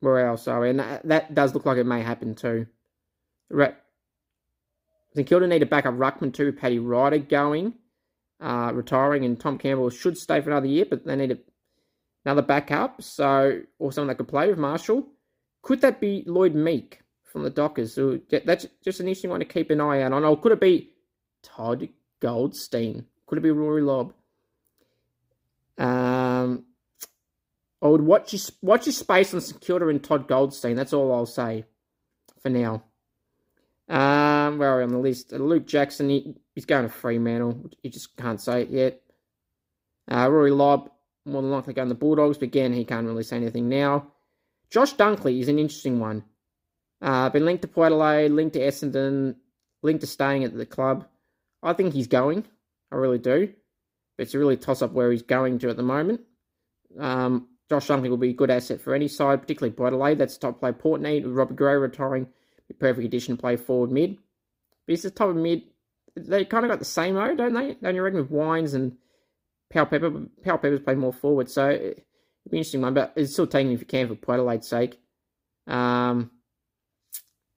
where 0.01 0.27
else 0.27 0.49
are 0.49 0.61
we? 0.61 0.71
And 0.71 0.81
that, 0.81 1.07
that 1.09 1.35
does 1.35 1.55
look 1.55 1.67
like 1.67 1.79
it 1.79 1.85
may 1.85 2.03
happen 2.03 2.35
too. 2.35 2.67
Right. 3.51 3.75
St 5.15 5.27
Kilda 5.27 5.47
need 5.47 5.61
to 5.61 5.67
back 5.67 5.87
up 5.87 5.95
Ruckman 5.95 6.33
too. 6.33 6.53
Paddy 6.53 6.79
Ryder 6.79 7.19
going, 7.19 7.75
uh, 8.41 8.73
retiring, 8.75 9.25
and 9.25 9.39
Tom 9.39 9.59
Campbell 9.59 9.91
should 9.91 10.19
stay 10.19 10.41
for 10.41 10.51
another 10.51 10.67
year, 10.67 10.87
but 10.89 11.05
they 11.05 11.15
need 11.15 11.33
a, 11.33 11.39
another 12.25 12.43
backup. 12.43 13.01
So, 13.03 13.61
or 13.79 13.93
someone 13.93 14.09
that 14.09 14.17
could 14.17 14.29
play 14.29 14.49
with 14.49 14.59
Marshall. 14.59 15.07
Could 15.63 15.81
that 15.83 16.01
be 16.01 16.25
Lloyd 16.27 16.55
Meek? 16.55 17.05
from 17.35 17.43
the 17.43 17.51
Dockers. 17.51 17.93
So 17.93 18.21
that's 18.31 18.65
just 18.85 19.01
an 19.01 19.09
interesting 19.09 19.31
one 19.31 19.41
to 19.41 19.45
keep 19.45 19.71
an 19.71 19.81
eye 19.81 20.03
out 20.03 20.13
on. 20.13 20.25
Or 20.25 20.41
could 20.41 20.53
it 20.53 20.61
be 20.61 20.93
Todd 21.45 21.89
Goldstein? 22.21 23.07
Could 23.27 23.39
it 23.39 23.43
be 23.43 23.51
Rory 23.51 23.83
Lobb? 23.83 24.13
Um, 25.79 26.65
I 27.81 27.89
would 27.89 28.03
watch 28.03 28.33
your, 28.33 28.41
watch 28.63 28.87
your 28.87 28.93
space 28.93 29.33
on 29.35 29.41
St 29.41 29.61
Kilda 29.61 29.89
and 29.89 30.03
Todd 30.03 30.27
Goldstein. 30.27 30.77
That's 30.77 30.93
all 30.93 31.13
I'll 31.13 31.27
say 31.27 31.65
for 32.43 32.49
now. 32.49 32.83
Um, 33.89 34.59
where 34.59 34.71
are 34.71 34.79
we 34.79 34.85
on 34.85 34.89
the 34.91 34.99
list? 34.99 35.33
Uh, 35.33 35.37
Luke 35.37 35.67
Jackson, 35.67 36.09
he, 36.09 36.35
he's 36.55 36.65
going 36.65 36.85
to 36.85 36.89
Fremantle. 36.89 37.71
You 37.83 37.91
just 37.91 38.17
can't 38.17 38.41
say 38.41 38.63
it 38.63 38.71
yet. 38.71 39.01
Uh, 40.11 40.29
Rory 40.31 40.51
Lobb, 40.51 40.91
more 41.27 41.43
than 41.43 41.51
likely 41.51 41.75
going 41.75 41.89
to 41.89 41.95
the 41.95 41.99
Bulldogs, 41.99 42.39
but 42.39 42.45
again, 42.45 42.73
he 42.73 42.85
can't 42.85 43.07
really 43.07 43.23
say 43.23 43.37
anything 43.37 43.69
now. 43.69 44.07
Josh 44.71 44.95
Dunkley 44.95 45.41
is 45.41 45.49
an 45.49 45.59
interesting 45.59 46.01
one. 46.01 46.25
Uh, 47.03 47.29
been 47.29 47.45
linked 47.45 47.63
to 47.63 47.69
Port 47.69 47.87
Adelaide, 47.87 48.31
linked 48.31 48.55
to 48.55 48.61
Essendon, 48.61 49.37
linked 49.83 50.01
to 50.01 50.07
staying 50.07 50.45
at 50.45 50.57
the 50.57 50.67
club. 50.67 51.07
I 51.65 51.73
think 51.73 51.95
he's 51.95 52.07
going. 52.07 52.45
I 52.93 52.97
really 52.97 53.19
do. 53.19 53.53
But 54.17 54.25
it's 54.25 54.35
a 54.35 54.39
really 54.39 54.57
toss 54.57 54.83
up 54.83 54.93
where 54.93 55.11
he's 55.11 55.23
going 55.23 55.59
to 55.61 55.71
at 55.71 55.77
the 55.77 55.83
moment. 55.83 56.21
Um, 56.99 57.49
Josh 57.69 57.89
Dunkley 57.89 58.11
will 58.11 58.17
be 58.17 58.31
a 58.31 58.35
good 58.35 58.51
asset 58.51 58.81
for 58.81 58.95
any 58.95 59.09
side, 59.09 59.41
particularly 59.41 59.75
Adelaide. 59.77 60.19
That's 60.19 60.37
top 60.37 60.61
play 60.61 60.73
Port 60.73 61.01
need 61.01 61.25
with 61.25 61.35
Robert 61.35 61.57
Gray 61.57 61.75
retiring. 61.75 62.29
Be 62.69 62.75
perfect 62.75 63.07
addition 63.07 63.37
to 63.37 63.41
play 63.41 63.57
forward 63.57 63.91
mid. 63.91 64.17
But 64.87 64.93
he's 64.93 65.03
the 65.03 65.11
top 65.11 65.31
of 65.31 65.37
mid. 65.37 65.63
They 66.17 66.45
kind 66.45 66.65
of 66.65 66.71
got 66.71 66.79
the 66.79 66.85
same 66.85 67.15
mode, 67.15 67.39
don't 67.39 67.55
they? 67.55 67.75
Don't 67.75 67.95
you 67.95 68.03
reckon 68.03 68.21
with 68.21 68.31
Wines 68.31 68.75
and 68.75 68.97
Powell 69.71 69.87
Pepper? 69.87 70.11
Powell 70.43 70.59
Pepper's 70.59 70.81
play 70.81 70.95
more 70.95 71.13
forward, 71.13 71.51
so 71.51 71.71
it'd 71.71 72.05
be 72.49 72.59
interesting 72.59 72.83
one. 72.83 72.95
But 72.95 73.15
it's 73.17 73.33
still 73.33 73.47
taking 73.47 73.73
if 73.73 73.81
you 73.81 73.87
can 73.87 74.07
for 74.07 74.15
Port 74.15 74.37
Adelaide's 74.37 74.69
sake. 74.69 75.01
Um, 75.67 76.31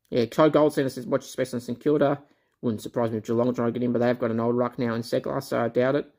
yeah, 0.09 0.25
Todd 0.25 0.53
Goldstein 0.53 0.89
says, 0.89 1.05
watch 1.05 1.25
space 1.25 1.53
on 1.53 1.59
St 1.59 1.79
Kilda. 1.79 2.19
Wouldn't 2.61 2.81
surprise 2.81 3.11
me 3.11 3.17
if 3.17 3.25
Geelong 3.25 3.53
try 3.53 3.65
to 3.67 3.71
get 3.71 3.83
in, 3.83 3.93
but 3.93 3.99
they've 3.99 4.17
got 4.17 4.31
an 4.31 4.39
old 4.39 4.57
ruck 4.57 4.79
now 4.79 4.95
in 4.95 5.01
Segler, 5.01 5.43
so 5.43 5.59
I 5.59 5.69
doubt 5.69 5.95
it. 5.95 6.11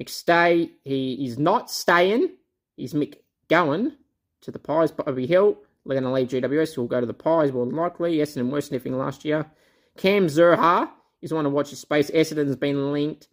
McStay, 0.00 0.70
he 0.84 1.26
is 1.26 1.38
not 1.38 1.70
staying. 1.70 2.30
He's 2.76 2.94
Mick 2.94 3.16
going 3.48 3.92
to 4.40 4.50
the 4.50 4.58
Pies, 4.58 4.90
Bobby 4.90 5.26
Hill. 5.26 5.58
They're 5.84 6.00
going 6.00 6.04
to 6.04 6.12
leave 6.12 6.28
GWS, 6.28 6.78
will 6.78 6.86
go 6.86 7.00
to 7.00 7.06
the 7.06 7.12
Pies 7.12 7.52
more 7.52 7.66
than 7.66 7.74
likely. 7.74 8.18
Essendon 8.18 8.50
were 8.50 8.60
sniffing 8.60 8.96
last 8.96 9.24
year. 9.24 9.50
Cam 9.96 10.26
Zurhaar 10.26 10.88
is 11.20 11.34
one 11.34 11.44
to 11.44 11.50
watch 11.50 11.70
his 11.70 11.80
space. 11.80 12.10
Essendon's 12.10 12.56
been 12.56 12.92
linked. 12.92 13.28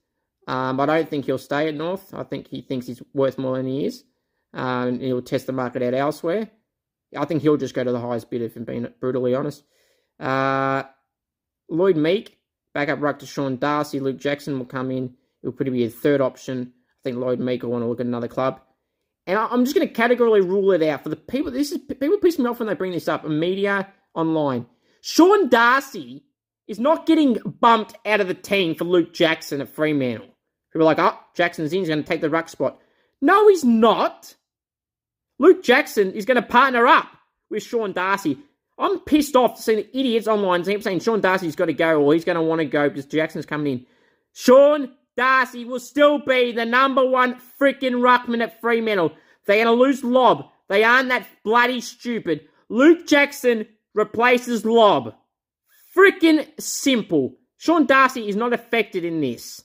Um, 0.48 0.80
I 0.80 0.86
don't 0.86 1.10
think 1.10 1.26
he'll 1.26 1.38
stay 1.38 1.68
at 1.68 1.76
North. 1.76 2.14
I 2.14 2.24
think 2.24 2.48
he 2.48 2.62
thinks 2.62 2.88
he's 2.88 3.04
worth 3.14 3.38
more 3.38 3.58
than 3.58 3.68
he 3.68 3.86
is. 3.86 4.04
Um, 4.54 5.00
he'll 5.00 5.22
test 5.22 5.46
the 5.46 5.54
market 5.54 5.84
out 5.84 5.94
elsewhere. 5.94 6.50
I 7.16 7.26
think 7.26 7.44
he'll 7.44 7.58
just 7.58 7.76
go 7.76 7.84
to 7.84 7.92
the 7.92 8.00
highest 8.00 8.30
bid, 8.30 8.42
if 8.42 8.56
I'm 8.56 8.66
being 8.66 8.88
brutally 9.00 9.36
honest. 9.36 9.64
Uh, 10.20 10.84
Lloyd 11.70 11.98
Meek, 11.98 12.39
back 12.80 12.88
up 12.88 13.02
ruck 13.02 13.20
to 13.20 13.26
Sean 13.26 13.58
Darcy. 13.58 14.00
Luke 14.00 14.18
Jackson 14.18 14.58
will 14.58 14.66
come 14.66 14.90
in. 14.90 15.14
He'll 15.42 15.52
probably 15.52 15.74
be 15.74 15.84
a 15.84 15.90
third 15.90 16.22
option. 16.22 16.72
I 16.72 17.00
think 17.04 17.18
Lloyd 17.18 17.40
Meek 17.40 17.62
will 17.62 17.72
want 17.72 17.84
to 17.84 17.88
look 17.88 18.00
at 18.00 18.06
another 18.06 18.30
club. 18.30 18.62
And 19.28 19.38
I'm 19.38 19.66
just 19.66 19.76
going 19.76 19.86
to 19.86 19.94
categorically 19.94 20.42
rule 20.42 20.72
it 20.72 20.82
out 20.84 21.04
for 21.04 21.10
the 21.10 21.18
people. 21.18 21.52
This 21.52 21.74
is 21.74 21.80
people 21.80 22.18
piss 22.20 22.40
me 22.40 22.46
off 22.46 22.60
when 22.60 22.70
they 22.70 22.76
bring 22.76 22.94
this 22.94 23.10
up. 23.10 23.26
Media 23.26 23.92
online. 24.16 24.66
Sean 25.02 25.50
Darcy 25.50 26.24
is 26.68 26.80
not 26.80 27.06
getting 27.06 27.34
bumped 27.60 27.96
out 28.06 28.22
of 28.22 28.30
the 28.30 28.34
team 28.34 28.76
for 28.76 28.86
Luke 28.86 29.14
Jackson 29.14 29.60
at 29.60 29.68
Fremantle. 29.68 30.30
People 30.72 30.88
are 30.88 30.96
like, 30.96 31.00
oh, 31.00 31.20
Jackson's 31.36 31.74
in, 31.74 31.80
he's 31.80 31.90
going 31.90 32.02
to 32.02 32.08
take 32.08 32.22
the 32.22 32.30
ruck 32.30 32.48
spot. 32.48 32.80
No, 33.22 33.50
he's 33.50 33.66
not. 33.66 34.36
Luke 35.38 35.64
Jackson 35.64 36.14
is 36.14 36.26
going 36.26 36.42
to 36.42 36.48
partner 36.48 36.88
up 36.88 37.10
with 37.50 37.64
Sean 37.64 37.92
Darcy. 37.92 38.38
I'm 38.80 39.00
pissed 39.02 39.36
off 39.36 39.58
to 39.58 39.62
see 39.62 39.76
the 39.76 40.00
idiots 40.00 40.28
online 40.28 40.64
saying 40.64 41.02
Sean 41.02 41.20
Darcy's 41.20 41.56
got 41.56 41.66
to 41.66 41.74
go 41.74 42.02
or 42.02 42.14
he's 42.14 42.24
going 42.24 42.38
to 42.38 42.42
want 42.42 42.60
to 42.60 42.66
go 42.66 42.88
because 42.88 43.06
Jackson's 43.06 43.46
coming 43.46 43.80
in. 43.80 43.86
Sean 44.34 44.92
Darcy 45.18 45.66
will 45.66 45.82
still 45.82 46.20
be 46.20 46.54
the 46.54 46.66
number 46.66 47.06
one 47.06 47.42
freaking 47.60 48.00
ruckman 48.00 48.42
at 48.42 48.62
Fremantle. 48.62 49.12
They're 49.46 49.66
going 49.66 49.78
to 49.78 49.84
lose 49.84 50.02
Lobb. 50.04 50.50
They 50.70 50.86
aren't 50.86 51.10
that 51.10 51.28
bloody 51.44 51.82
stupid. 51.82 52.48
Luke 52.70 53.06
Jackson 53.06 53.66
replaces 53.94 54.64
Lobb. 54.66 55.14
Freaking 55.94 56.48
simple. 56.58 57.36
Sean 57.58 57.86
Darcy 57.86 58.30
is 58.30 58.38
not 58.38 58.54
affected 58.54 59.04
in 59.04 59.20
this. 59.20 59.62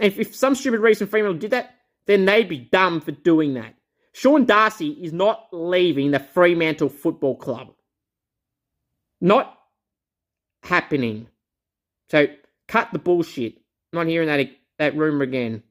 If, 0.00 0.18
if 0.18 0.34
some 0.34 0.54
stupid 0.54 0.80
reason 0.80 1.06
Fremantle 1.06 1.38
did 1.38 1.52
that, 1.52 1.76
then 2.06 2.26
they'd 2.26 2.48
be 2.48 2.58
dumb 2.58 3.00
for 3.00 3.12
doing 3.12 3.54
that. 3.54 3.74
Sean 4.12 4.44
Darcy 4.44 4.88
is 4.88 5.14
not 5.14 5.46
leaving 5.52 6.10
the 6.10 6.18
Fremantle 6.18 6.90
Football 6.90 7.36
Club. 7.36 7.68
Not 9.22 9.56
happening. 10.64 11.28
So 12.10 12.26
cut 12.66 12.92
the 12.92 12.98
bullshit. 12.98 13.54
Not 13.92 14.08
hearing 14.08 14.26
that 14.28 14.50
that 14.78 14.96
rumor 14.96 15.22
again. 15.22 15.62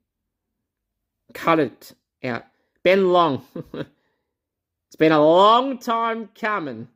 Cut 1.34 1.60
it 1.60 1.92
out. 2.24 2.46
Ben 2.84 3.12
Long. 3.12 3.44
it's 3.74 4.96
been 4.98 5.12
a 5.12 5.24
long 5.24 5.78
time 5.80 6.30
coming, 6.34 6.88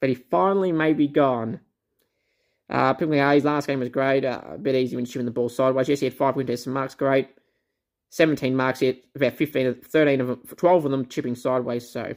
but 0.00 0.08
he 0.08 0.14
finally 0.14 0.70
may 0.70 0.92
be 0.92 1.08
gone. 1.08 1.60
Uh, 2.70 2.94
Pimley 2.94 3.18
his 3.18 3.44
last 3.44 3.66
game 3.66 3.80
was 3.80 3.88
great. 3.88 4.24
Uh, 4.24 4.40
a 4.52 4.58
bit 4.58 4.76
easy 4.76 4.94
when 4.94 5.06
shooting 5.06 5.24
the 5.24 5.32
ball 5.32 5.48
sideways. 5.48 5.88
Yes, 5.88 6.00
he 6.00 6.06
had 6.06 6.14
five 6.14 6.34
contested 6.34 6.72
marks. 6.72 6.94
Great. 6.94 7.30
17 8.10 8.54
marks 8.54 8.80
yet, 8.80 8.98
about 9.16 9.34
15, 9.34 9.74
13 9.82 10.20
of 10.20 10.28
them, 10.28 10.40
12 10.56 10.84
of 10.84 10.90
them 10.90 11.06
chipping 11.06 11.34
sideways. 11.34 11.90
So, 11.90 12.14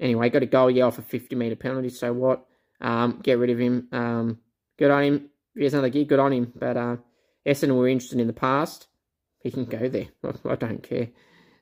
anyway, 0.00 0.30
got 0.30 0.42
a 0.42 0.46
goal, 0.46 0.70
yeah, 0.70 0.84
off 0.84 0.98
a 0.98 1.02
50 1.02 1.34
metre 1.36 1.56
penalty. 1.56 1.90
So, 1.90 2.12
what? 2.12 2.46
Um, 2.82 3.20
get 3.22 3.38
rid 3.38 3.50
of 3.50 3.58
him. 3.58 3.88
Um, 3.92 4.38
good 4.78 4.90
on 4.90 5.02
him. 5.04 5.14
If 5.54 5.58
he 5.58 5.64
has 5.64 5.72
another 5.72 5.88
gig, 5.88 6.08
good 6.08 6.18
on 6.18 6.32
him. 6.32 6.52
But 6.54 6.76
uh, 6.76 6.96
Essendon 7.46 7.76
were 7.76 7.88
interested 7.88 8.20
in 8.20 8.26
the 8.26 8.32
past. 8.34 8.88
He 9.40 9.50
can 9.50 9.64
go 9.64 9.88
there. 9.88 10.08
I 10.44 10.56
don't 10.56 10.82
care. 10.82 11.08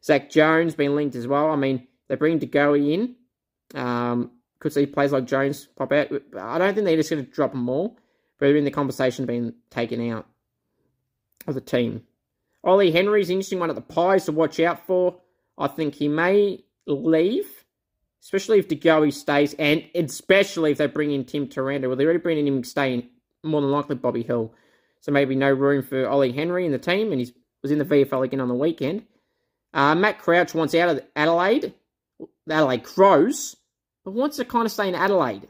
Zak 0.03 0.31
Jones 0.31 0.75
been 0.75 0.97
linked 0.97 1.15
as 1.15 1.27
well. 1.27 1.51
I 1.51 1.57
mean, 1.57 1.87
they 2.09 2.17
bring 2.17 2.39
De 2.39 2.47
Goey 2.47 2.95
in. 2.95 3.17
Um, 3.81 4.33
could 4.59 4.73
see 4.73 4.87
players 4.87 5.13
like 5.13 5.27
Jones 5.27 5.69
pop 5.77 5.93
out. 5.93 6.11
I 6.39 6.59
don't 6.59 6.75
think 6.75 6.87
they're 6.87 6.97
just 6.97 7.11
going 7.11 7.25
to 7.25 7.31
drop 7.31 7.53
them 7.53 7.69
all. 7.69 7.99
But 8.39 8.47
they're 8.47 8.57
in 8.57 8.65
the 8.65 8.71
conversation 8.71 9.27
being 9.27 9.55
taken 9.71 10.11
out 10.11 10.27
of 11.47 11.55
the 11.55 11.61
team. 11.61 12.03
Ollie 12.65 12.91
Henry's 12.91 13.29
an 13.29 13.37
interesting 13.37 13.59
one 13.59 13.71
at 13.71 13.77
the 13.77 13.83
Pies 13.83 14.27
to 14.27 14.33
watch 14.33 14.61
out 14.61 14.87
for. 14.87 15.19
I 15.57 15.67
think 15.69 15.95
he 15.95 16.09
may 16.09 16.65
leave, 16.87 17.60
especially 18.23 18.59
if 18.59 18.69
De 18.69 18.77
Goey 18.77 19.13
stays, 19.13 19.55
and 19.55 19.85
especially 19.95 20.73
if 20.73 20.79
they 20.79 20.87
bring 20.87 21.13
in 21.13 21.25
Tim 21.25 21.49
Taranto. 21.49 21.89
Well, 21.89 21.97
they're 21.97 22.07
already 22.07 22.23
bringing 22.23 22.47
him 22.47 22.65
staying, 22.65 23.09
more 23.43 23.61
than 23.61 23.71
likely 23.71 23.97
Bobby 23.97 24.23
Hill. 24.23 24.53
So 25.01 25.13
maybe 25.13 25.35
no 25.35 25.51
room 25.51 25.83
for 25.83 26.09
Ollie 26.09 26.33
Henry 26.33 26.67
in 26.67 26.73
the 26.73 26.79
team, 26.79 27.13
and 27.13 27.21
he 27.21 27.33
was 27.63 27.71
in 27.71 27.79
the 27.79 27.85
VFL 27.85 28.25
again 28.25 28.41
on 28.41 28.49
the 28.49 28.55
weekend. 28.55 29.05
Uh, 29.73 29.95
Matt 29.95 30.19
Crouch 30.19 30.55
wants 30.55 30.75
out 30.75 30.89
of 30.89 31.03
Adelaide, 31.17 31.75
Adelaide 32.49 32.83
Crows, 32.83 33.57
but 34.05 34.13
wants 34.13 34.37
to 34.37 34.45
kind 34.45 34.67
of 34.67 34.73
stay 34.73 34.89
in 34.89 34.95
Adelaide. 34.95 35.47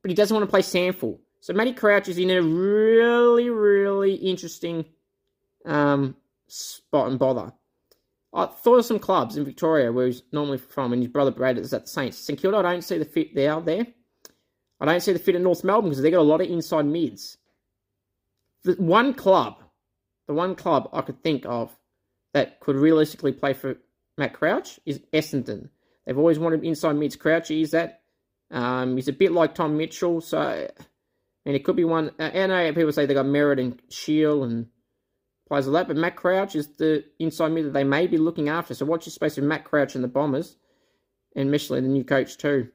But 0.00 0.10
he 0.10 0.14
doesn't 0.14 0.34
want 0.34 0.46
to 0.46 0.50
play 0.50 0.62
SANFL. 0.62 1.18
So 1.40 1.52
Matty 1.52 1.72
Crouch 1.72 2.08
is 2.08 2.18
in 2.18 2.30
a 2.30 2.40
really, 2.40 3.50
really 3.50 4.14
interesting 4.14 4.84
um, 5.64 6.16
spot 6.46 7.10
and 7.10 7.18
bother. 7.18 7.52
I 8.34 8.46
thought 8.46 8.78
of 8.78 8.86
some 8.86 8.98
clubs 8.98 9.36
in 9.36 9.44
Victoria 9.44 9.92
where 9.92 10.06
he's 10.06 10.22
normally 10.32 10.58
from, 10.58 10.92
and 10.92 11.02
his 11.02 11.12
brother 11.12 11.30
Brad 11.30 11.58
is 11.58 11.74
at 11.74 11.82
the 11.82 11.88
Saints. 11.88 12.16
St 12.18 12.38
Kilda, 12.38 12.58
I 12.58 12.62
don't 12.62 12.82
see 12.82 12.98
the 12.98 13.04
fit 13.04 13.34
there. 13.34 13.60
There, 13.60 13.86
I 14.80 14.86
don't 14.86 15.02
see 15.02 15.12
the 15.12 15.18
fit 15.18 15.34
at 15.34 15.42
North 15.42 15.64
Melbourne 15.64 15.90
because 15.90 16.02
they 16.02 16.10
got 16.10 16.20
a 16.20 16.22
lot 16.22 16.40
of 16.40 16.48
inside 16.48 16.86
mids. 16.86 17.36
The 18.64 18.72
one 18.74 19.14
club, 19.14 19.62
the 20.28 20.34
one 20.34 20.54
club 20.54 20.88
I 20.92 21.02
could 21.02 21.22
think 21.22 21.44
of 21.46 21.76
that 22.32 22.60
could 22.60 22.76
realistically 22.76 23.32
play 23.32 23.52
for 23.52 23.76
Matt 24.16 24.32
Crouch 24.32 24.80
is 24.86 25.00
Essendon. 25.12 25.68
They've 26.06 26.18
always 26.18 26.38
wanted 26.38 26.64
inside 26.64 26.94
mids. 26.94 27.16
Crouch 27.16 27.50
is 27.50 27.72
that. 27.72 28.00
Um, 28.50 28.96
he's 28.96 29.08
a 29.08 29.14
bit 29.14 29.32
like 29.32 29.54
Tom 29.54 29.76
Mitchell, 29.76 30.20
so 30.20 30.68
and 31.44 31.56
it 31.56 31.64
could 31.64 31.76
be 31.76 31.84
one. 31.84 32.12
And 32.18 32.52
I 32.52 32.68
know 32.68 32.74
people 32.74 32.92
say 32.92 33.06
they 33.06 33.14
got 33.14 33.26
Merrett 33.26 33.60
and 33.60 33.80
Shiel 33.88 34.44
and 34.44 34.66
like 35.52 35.72
that, 35.72 35.88
but 35.88 35.96
Matt 35.96 36.16
Crouch 36.16 36.56
is 36.56 36.68
the 36.76 37.04
inside 37.18 37.52
mid 37.52 37.66
that 37.66 37.72
they 37.72 37.84
may 37.84 38.06
be 38.06 38.18
looking 38.18 38.48
after. 38.48 38.74
So 38.74 38.86
watch 38.86 39.06
your 39.06 39.12
space 39.12 39.36
with 39.36 39.44
Matt 39.44 39.64
Crouch 39.64 39.94
and 39.94 40.04
the 40.04 40.08
Bombers, 40.08 40.56
and 41.36 41.50
Michelin, 41.50 41.84
the 41.84 41.90
new 41.90 42.04
coach 42.04 42.38
too. 42.38 42.68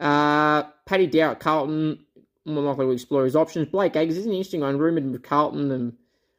Uh, 0.00 0.64
Paddy 0.86 1.06
Dow 1.06 1.32
at 1.32 1.40
Carlton, 1.40 2.04
more 2.44 2.62
likely 2.62 2.86
to 2.86 2.92
explore 2.92 3.24
his 3.24 3.36
options. 3.36 3.68
Blake 3.68 3.96
Acres 3.96 4.16
is 4.16 4.26
an 4.26 4.32
interesting 4.32 4.60
one, 4.60 4.78
rumoured 4.78 5.10
with 5.10 5.22
Carlton 5.22 5.70
and 5.70 5.92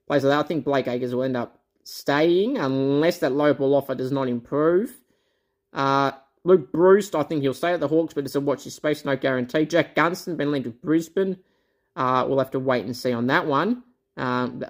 players 0.07 0.23
like 0.23 0.31
that. 0.31 0.45
I 0.45 0.47
think 0.47 0.65
Blake 0.65 0.87
Acres 0.87 1.13
will 1.13 1.23
end 1.23 1.37
up 1.37 1.59
staying 1.83 2.57
unless 2.57 3.19
that 3.19 3.31
low 3.31 3.53
ball 3.53 3.75
offer 3.75 3.95
does 3.95 4.11
not 4.11 4.27
improve. 4.27 4.95
Uh, 5.73 6.11
Luke 6.43 6.71
Breust, 6.71 7.15
I 7.15 7.23
think 7.23 7.41
he'll 7.41 7.53
stay 7.53 7.73
at 7.73 7.79
the 7.79 7.87
Hawks, 7.87 8.13
but 8.13 8.25
it's 8.25 8.35
a 8.35 8.41
watch 8.41 8.63
his 8.63 8.75
space, 8.75 9.03
no 9.03 9.15
guarantee. 9.15 9.65
Jack 9.65 9.95
Gunston, 9.95 10.37
been 10.37 10.51
linked 10.51 10.67
with 10.67 10.81
Brisbane. 10.81 11.37
Uh, 11.95 12.25
we'll 12.27 12.39
have 12.39 12.51
to 12.51 12.59
wait 12.59 12.85
and 12.85 12.95
see 12.95 13.11
on 13.11 13.27
that 13.27 13.45
one. 13.45 13.83
Um, 14.15 14.63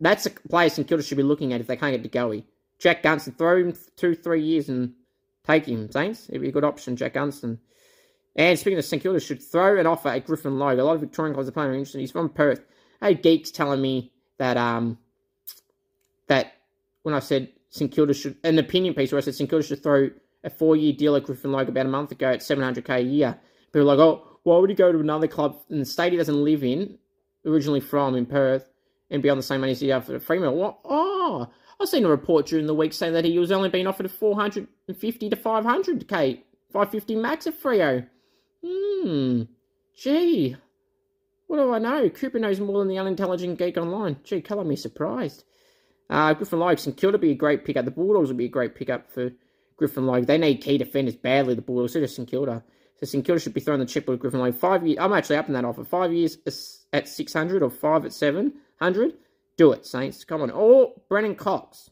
that's 0.00 0.26
a 0.26 0.30
player 0.30 0.68
St 0.68 0.86
Kilda 0.86 1.02
should 1.02 1.16
be 1.16 1.22
looking 1.22 1.52
at 1.52 1.60
if 1.60 1.66
they 1.66 1.76
can't 1.76 2.00
get 2.00 2.12
to. 2.12 2.42
Jack 2.78 3.02
Gunston, 3.02 3.34
throw 3.34 3.58
him 3.58 3.74
two, 3.96 4.14
three 4.14 4.42
years 4.42 4.68
and 4.68 4.94
take 5.46 5.66
him, 5.66 5.90
Saints. 5.90 6.28
It'd 6.30 6.40
be 6.40 6.48
a 6.48 6.52
good 6.52 6.64
option, 6.64 6.96
Jack 6.96 7.14
Gunston. 7.14 7.58
And 8.36 8.58
speaking 8.58 8.78
of 8.78 8.84
St 8.84 9.02
Kilda, 9.02 9.20
should 9.20 9.42
throw 9.42 9.78
an 9.78 9.86
offer 9.86 10.08
at 10.08 10.24
Griffin 10.24 10.58
Logue. 10.58 10.78
A 10.78 10.84
lot 10.84 10.94
of 10.94 11.00
Victorian 11.00 11.34
clubs 11.34 11.48
are 11.48 11.52
playing 11.52 11.72
interested. 11.72 12.00
He's 12.00 12.12
from 12.12 12.30
Perth. 12.30 12.64
Hey, 13.00 13.14
geeks 13.14 13.50
telling 13.50 13.82
me 13.82 14.12
that 14.38 14.56
um 14.56 14.98
that 16.28 16.54
when 17.02 17.14
I 17.14 17.18
said 17.18 17.50
St 17.68 17.90
Kilda 17.92 18.14
should 18.14 18.36
an 18.44 18.58
opinion 18.58 18.94
piece 18.94 19.12
where 19.12 19.18
I 19.18 19.22
said 19.22 19.34
St 19.34 19.50
Kilda 19.50 19.64
should 19.64 19.82
throw 19.82 20.10
a 20.44 20.50
four 20.50 20.76
year 20.76 20.92
deal 20.92 21.16
at 21.16 21.24
Griffin 21.24 21.52
Logue 21.52 21.68
about 21.68 21.86
a 21.86 21.90
month 21.90 22.12
ago 22.12 22.30
at 22.30 22.42
seven 22.42 22.64
hundred 22.64 22.84
k 22.86 22.96
a 22.96 23.00
year. 23.00 23.38
People 23.72 23.90
are 23.90 23.96
like, 23.96 23.98
oh, 23.98 24.38
why 24.42 24.58
would 24.58 24.70
he 24.70 24.76
go 24.76 24.90
to 24.90 24.98
another 24.98 25.28
club 25.28 25.60
in 25.68 25.78
the 25.78 25.84
state 25.84 26.12
he 26.12 26.18
doesn't 26.18 26.44
live 26.44 26.64
in, 26.64 26.98
originally 27.44 27.80
from 27.80 28.14
in 28.16 28.26
Perth, 28.26 28.69
and 29.10 29.22
be 29.22 29.30
on 29.30 29.36
the 29.36 29.42
same 29.42 29.60
money 29.60 29.72
as 29.72 29.80
he 29.80 29.90
for 30.00 30.18
Fremantle? 30.18 30.56
What? 30.56 30.78
Oh, 30.84 31.48
I've 31.80 31.88
seen 31.88 32.04
a 32.04 32.08
report 32.08 32.46
during 32.46 32.66
the 32.66 32.74
week 32.74 32.92
saying 32.92 33.14
that 33.14 33.24
he 33.24 33.38
was 33.38 33.50
only 33.50 33.68
being 33.68 33.86
offered 33.86 34.06
a 34.06 34.10
four 34.10 34.34
hundred 34.34 34.68
and 34.86 34.96
fifty 34.96 35.28
to 35.30 35.36
five 35.36 35.64
hundred 35.64 36.06
k, 36.08 36.44
five 36.72 36.90
fifty 36.90 37.16
max 37.16 37.46
at 37.46 37.60
Freo. 37.60 38.06
Hmm. 38.64 39.42
Gee. 39.96 40.56
What 41.46 41.56
do 41.56 41.72
I 41.72 41.78
know? 41.78 42.08
Cooper 42.10 42.38
knows 42.38 42.60
more 42.60 42.78
than 42.78 42.88
the 42.88 42.98
unintelligent 42.98 43.58
geek 43.58 43.76
online. 43.76 44.18
Gee, 44.22 44.40
colour 44.40 44.64
me 44.64 44.76
surprised. 44.76 45.44
Uh, 46.08 46.34
Griffin 46.34 46.58
Logue, 46.58 46.78
St 46.78 46.96
Kilda 46.96 47.18
be 47.18 47.32
a 47.32 47.34
great 47.34 47.64
pickup. 47.64 47.84
The 47.84 47.90
Bulldogs 47.90 48.28
would 48.28 48.36
be 48.36 48.46
a 48.46 48.48
great 48.48 48.74
pickup 48.74 49.10
for 49.10 49.30
Griffin 49.76 50.06
Logue. 50.06 50.26
They 50.26 50.38
need 50.38 50.60
key 50.60 50.78
defenders 50.78 51.16
badly, 51.16 51.54
the 51.54 51.62
Bulldogs, 51.62 51.92
so 51.92 52.00
does 52.00 52.14
St 52.14 52.28
Kilda. 52.28 52.62
So 52.98 53.06
St 53.06 53.24
Kilda 53.24 53.40
should 53.40 53.54
be 53.54 53.60
throwing 53.60 53.80
the 53.80 53.86
chip 53.86 54.08
with 54.08 54.20
Griffin 54.20 54.40
Logue. 54.40 54.54
Five 54.54 54.86
years, 54.86 54.98
I'm 55.00 55.12
actually 55.12 55.36
upping 55.36 55.54
that 55.54 55.64
offer. 55.64 55.84
Five 55.84 56.12
years 56.12 56.38
at 56.92 57.08
600 57.08 57.62
or 57.62 57.70
five 57.70 58.04
at 58.04 58.12
700. 58.80 59.14
Do 59.56 59.72
it, 59.72 59.84
Saints. 59.86 60.24
Come 60.24 60.42
on. 60.42 60.50
Or 60.50 60.94
Brennan 61.08 61.34
Cox. 61.34 61.90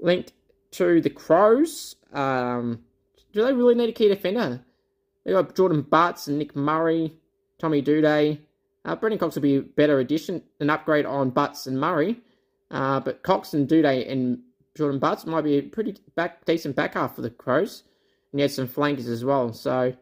Linked 0.00 0.32
to 0.72 1.00
the 1.00 1.10
Crows. 1.10 1.96
Um, 2.12 2.84
do 3.32 3.44
they 3.44 3.52
really 3.52 3.74
need 3.74 3.88
a 3.88 3.92
key 3.92 4.08
defender? 4.08 4.60
They 5.24 5.32
got 5.32 5.56
Jordan 5.56 5.82
Butts 5.82 6.28
and 6.28 6.38
Nick 6.38 6.54
Murray, 6.54 7.14
Tommy 7.58 7.82
Doedee. 7.82 8.38
Uh, 8.84 8.96
Brennan 8.96 9.18
Cox 9.18 9.34
would 9.34 9.42
be 9.42 9.56
a 9.56 9.62
better 9.62 9.98
addition, 9.98 10.42
an 10.60 10.70
upgrade 10.70 11.06
on 11.06 11.30
Butts 11.30 11.66
and 11.66 11.80
Murray. 11.80 12.20
Uh, 12.70 13.00
but 13.00 13.22
Cox 13.22 13.54
and 13.54 13.68
Doedee 13.68 14.10
and 14.10 14.40
Jordan 14.76 15.00
Butts 15.00 15.26
might 15.26 15.42
be 15.42 15.58
a 15.58 15.62
pretty 15.62 15.96
back 16.14 16.44
decent 16.44 16.76
back 16.76 16.94
half 16.94 17.16
for 17.16 17.22
the 17.22 17.30
Crows. 17.30 17.82
And 18.32 18.40
he 18.40 18.42
had 18.42 18.50
some 18.50 18.68
flankers 18.68 19.08
as 19.08 19.24
well. 19.24 19.52
So, 19.52 19.94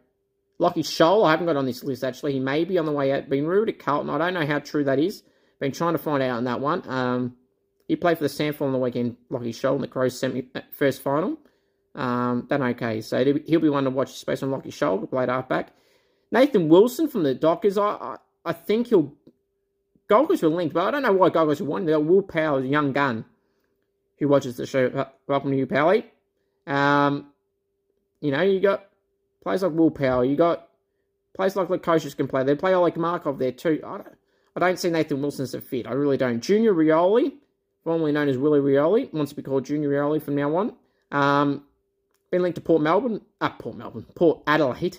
Lockie 0.59 0.83
Sholl, 0.83 1.25
I 1.25 1.31
haven't 1.31 1.45
got 1.45 1.55
on 1.55 1.65
this 1.65 1.83
list 1.83 2.03
actually. 2.03 2.33
He 2.33 2.39
may 2.39 2.63
be 2.63 2.77
on 2.77 2.85
the 2.85 2.91
way 2.91 3.11
out. 3.11 3.29
Been 3.29 3.47
rumored 3.47 3.69
at 3.69 3.79
Carlton. 3.79 4.09
I 4.09 4.17
don't 4.17 4.33
know 4.33 4.45
how 4.45 4.59
true 4.59 4.83
that 4.83 4.99
is. 4.99 5.23
Been 5.63 5.71
trying 5.71 5.93
to 5.93 5.97
find 5.97 6.21
out 6.21 6.31
on 6.31 6.43
that 6.43 6.59
one. 6.59 6.83
Um, 6.89 7.37
he 7.87 7.95
played 7.95 8.17
for 8.17 8.25
the 8.25 8.29
SANFL 8.29 8.63
on 8.63 8.73
the 8.73 8.77
weekend, 8.77 9.15
Lockie 9.29 9.53
Sholl, 9.53 9.75
in 9.75 9.81
the 9.81 9.87
Crows 9.87 10.19
semi 10.19 10.45
first 10.71 11.01
final. 11.01 11.39
Um, 11.95 12.47
done 12.49 12.61
okay. 12.63 12.99
So 12.99 13.23
he'll 13.45 13.61
be 13.61 13.69
one 13.69 13.85
to 13.85 13.89
watch 13.89 14.11
space 14.11 14.43
on 14.43 14.51
Lockie 14.51 14.71
Sholl, 14.71 14.99
who 14.99 15.07
played 15.07 15.29
halfback. 15.29 15.69
Nathan 16.33 16.67
Wilson 16.67 17.07
from 17.07 17.23
the 17.23 17.33
Dockers, 17.33 17.77
I, 17.77 17.91
I, 17.91 18.17
I 18.43 18.51
think 18.51 18.87
he'll. 18.87 19.13
Coast 20.09 20.43
were 20.43 20.49
linked, 20.49 20.73
but 20.73 20.85
I 20.85 20.91
don't 20.91 21.01
know 21.01 21.13
why 21.13 21.29
Coast 21.29 21.61
were 21.61 21.67
one. 21.67 21.85
They're 21.85 21.97
Will 21.97 22.27
a 22.29 22.59
young 22.59 22.91
gun 22.91 23.23
who 24.19 24.27
watches 24.27 24.57
the 24.57 24.65
show. 24.65 25.07
Welcome 25.27 25.51
to 25.51 25.57
you, 25.57 25.65
Pally. 25.65 26.11
Um, 26.67 27.27
you 28.19 28.31
know, 28.31 28.41
you 28.41 28.59
got 28.59 28.89
players 29.41 29.63
like 29.63 29.71
Wil 29.71 29.91
Powell, 29.91 30.25
you 30.25 30.35
got 30.35 30.67
players 31.33 31.55
like 31.55 31.69
Lukosius 31.69 32.17
can 32.17 32.27
play. 32.27 32.43
They 32.43 32.55
play 32.55 32.75
like 32.75 32.97
Markov 32.97 33.39
there 33.39 33.53
too. 33.53 33.81
I 33.85 33.97
don't, 33.99 34.07
I 34.55 34.59
don't 34.59 34.77
see 34.79 34.89
Nathan 34.89 35.21
Wilson 35.21 35.43
as 35.43 35.53
a 35.53 35.61
fit. 35.61 35.87
I 35.87 35.93
really 35.93 36.17
don't. 36.17 36.41
Junior 36.41 36.73
Rioli, 36.73 37.33
formerly 37.83 38.11
known 38.11 38.29
as 38.29 38.37
Willie 38.37 38.59
Rioli, 38.59 39.11
wants 39.13 39.31
to 39.31 39.35
be 39.35 39.41
called 39.41 39.65
Junior 39.65 39.89
Rioli 39.89 40.21
from 40.21 40.35
now 40.35 40.55
on. 40.55 40.75
Um, 41.11 41.63
been 42.31 42.41
linked 42.41 42.55
to 42.55 42.61
Port 42.61 42.81
Melbourne, 42.81 43.21
uh, 43.41 43.49
Port 43.49 43.77
Melbourne, 43.77 44.05
Port 44.15 44.41
Adelaide, 44.47 44.97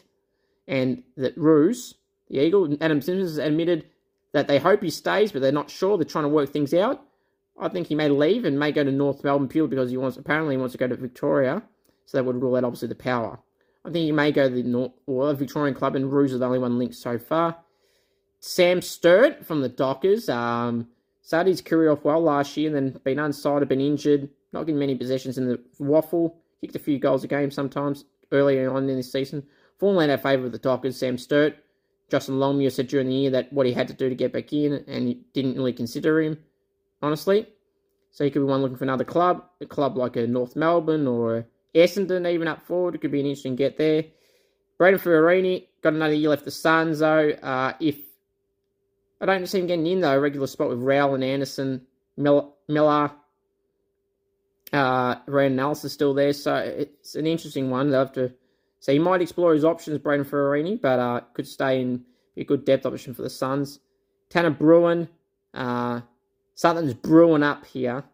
and 0.67 1.03
that 1.17 1.37
Roos, 1.37 1.95
the 2.29 2.39
Eagle, 2.39 2.77
Adam 2.81 3.01
Simpson 3.01 3.21
has 3.21 3.39
admitted 3.39 3.87
that 4.33 4.49
they 4.49 4.59
hope 4.59 4.83
he 4.83 4.91
stays, 4.91 5.33
but 5.33 5.43
they're 5.43 5.53
not 5.53 5.71
sure. 5.71 5.97
They're 5.97 6.05
trying 6.05 6.25
to 6.25 6.29
work 6.29 6.51
things 6.53 6.75
out. 6.75 7.03
I 7.59 7.69
think 7.69 7.87
he 7.87 7.95
may 7.95 8.09
leave 8.09 8.45
and 8.45 8.59
may 8.59 8.73
go 8.73 8.83
to 8.83 8.91
North 8.91 9.23
Melbourne 9.23 9.49
purely 9.49 9.71
because 9.71 9.91
he 9.91 9.97
wants 9.97 10.17
apparently 10.17 10.55
he 10.55 10.59
wants 10.59 10.73
to 10.73 10.79
go 10.79 10.89
to 10.89 10.97
Victoria, 10.97 11.63
so 12.07 12.19
that 12.19 12.25
would 12.25 12.43
rule 12.43 12.57
out 12.57 12.65
obviously 12.65 12.89
the 12.89 12.97
power. 12.97 13.39
I 13.85 13.91
think 13.91 14.05
he 14.05 14.13
may 14.13 14.33
go 14.33 14.49
to 14.49 14.55
the 14.55 14.63
North 14.63 14.93
or 15.07 15.31
a 15.31 15.35
Victorian 15.35 15.75
club, 15.75 15.95
and 15.95 16.13
Roos 16.13 16.33
is 16.33 16.41
the 16.41 16.47
only 16.47 16.59
one 16.59 16.79
linked 16.79 16.97
so 16.97 17.19
far. 17.19 17.57
Sam 18.47 18.83
Sturt 18.83 19.47
from 19.47 19.63
the 19.63 19.71
Dockers. 19.71 20.29
Um, 20.29 20.89
started 21.23 21.49
his 21.49 21.63
career 21.63 21.91
off 21.91 22.05
well 22.05 22.21
last 22.21 22.59
year, 22.59 22.67
and 22.67 22.77
then 22.77 23.01
been 23.03 23.17
unsighted, 23.17 23.69
been 23.69 23.81
injured, 23.81 24.29
not 24.53 24.67
getting 24.67 24.79
many 24.79 24.95
possessions 24.95 25.39
in 25.39 25.49
the 25.49 25.59
waffle. 25.79 26.37
Kicked 26.61 26.77
a 26.77 26.79
few 26.79 26.99
goals 26.99 27.25
a 27.25 27.27
game 27.27 27.51
sometimes 27.51 28.05
earlier 28.33 28.71
on 28.71 28.87
in 28.87 28.97
this 28.97 29.11
season. 29.11 29.45
Fallen 29.79 30.11
out 30.11 30.15
of 30.15 30.23
favour 30.23 30.43
with 30.43 30.53
the 30.53 30.59
Dockers. 30.59 30.99
Sam 30.99 31.17
Sturt. 31.17 31.57
Justin 32.11 32.39
Longmuir 32.39 32.69
said 32.69 32.89
during 32.89 33.09
the 33.09 33.15
year 33.15 33.31
that 33.31 33.51
what 33.51 33.65
he 33.65 33.73
had 33.73 33.89
to 33.89 33.95
do 33.95 34.11
to 34.11 34.15
get 34.15 34.35
back 34.35 34.53
in, 34.53 34.85
and 34.87 35.09
he 35.09 35.15
didn't 35.33 35.57
really 35.57 35.73
consider 35.73 36.21
him, 36.21 36.37
honestly. 37.01 37.49
So 38.11 38.25
he 38.25 38.31
could 38.31 38.41
be 38.41 38.45
one 38.45 38.61
looking 38.61 38.77
for 38.77 38.85
another 38.85 39.05
club, 39.05 39.43
a 39.63 39.67
club 39.67 39.97
like 39.97 40.17
a 40.17 40.27
North 40.27 40.55
Melbourne 40.55 41.07
or 41.07 41.47
Essendon, 41.75 42.31
even 42.31 42.47
up 42.47 42.67
forward. 42.67 42.95
It 42.95 43.01
could 43.01 43.11
be 43.11 43.21
an 43.21 43.27
interesting 43.27 43.57
get 43.57 43.79
there. 43.79 44.05
Brayden 44.79 45.01
Fiorini 45.01 45.69
got 45.81 45.95
another 45.95 46.13
year 46.13 46.29
left. 46.29 46.45
The 46.45 46.51
Suns, 46.51 46.99
though, 46.99 47.31
uh, 47.31 47.73
if 47.81 47.97
I 49.21 49.27
don't 49.27 49.47
see 49.47 49.61
him 49.61 49.67
getting 49.67 49.87
in 49.87 50.01
though, 50.01 50.19
regular 50.19 50.47
spot 50.47 50.69
with 50.69 50.81
Rowell 50.81 51.15
and 51.15 51.25
Anderson, 51.25 51.87
Miller, 52.17 53.11
uh, 54.73 55.15
Rand 55.27 55.57
Nelson 55.57 55.89
still 55.89 56.15
there, 56.15 56.33
so 56.33 56.57
it's 56.57 57.15
an 57.15 57.27
interesting 57.27 57.71
one. 57.71 57.91
They'll 57.91 58.01
have 58.01 58.12
to 58.12 58.35
so 58.85 58.93
he 58.93 58.99
might 58.99 59.23
explore 59.23 59.55
his 59.55 59.65
options, 59.65 59.99
Brayden 59.99 60.27
Ferrarini, 60.27 60.79
but 60.79 60.99
uh, 60.99 61.21
could 61.33 61.49
stay 61.49 61.81
in 61.81 62.05
a 62.37 62.45
good 62.45 62.67
depth 62.67 62.85
option 62.85 63.15
for 63.15 63.23
the 63.23 63.31
Suns. 63.31 63.81
Tanner 64.29 64.51
Bruhn, 64.51 65.09
uh, 65.55 66.03
something's 66.55 66.93
brewing 66.93 67.43
up 67.43 67.65
here. 67.65 68.05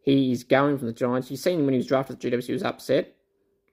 He's 0.00 0.42
going 0.42 0.78
from 0.78 0.86
the 0.86 0.94
Giants. 0.94 1.30
You've 1.30 1.40
seen 1.40 1.58
him 1.58 1.66
when 1.66 1.74
he 1.74 1.78
was 1.80 1.86
drafted 1.86 2.16
at 2.16 2.32
GWS, 2.32 2.46
he 2.46 2.54
was 2.54 2.62
upset 2.62 3.14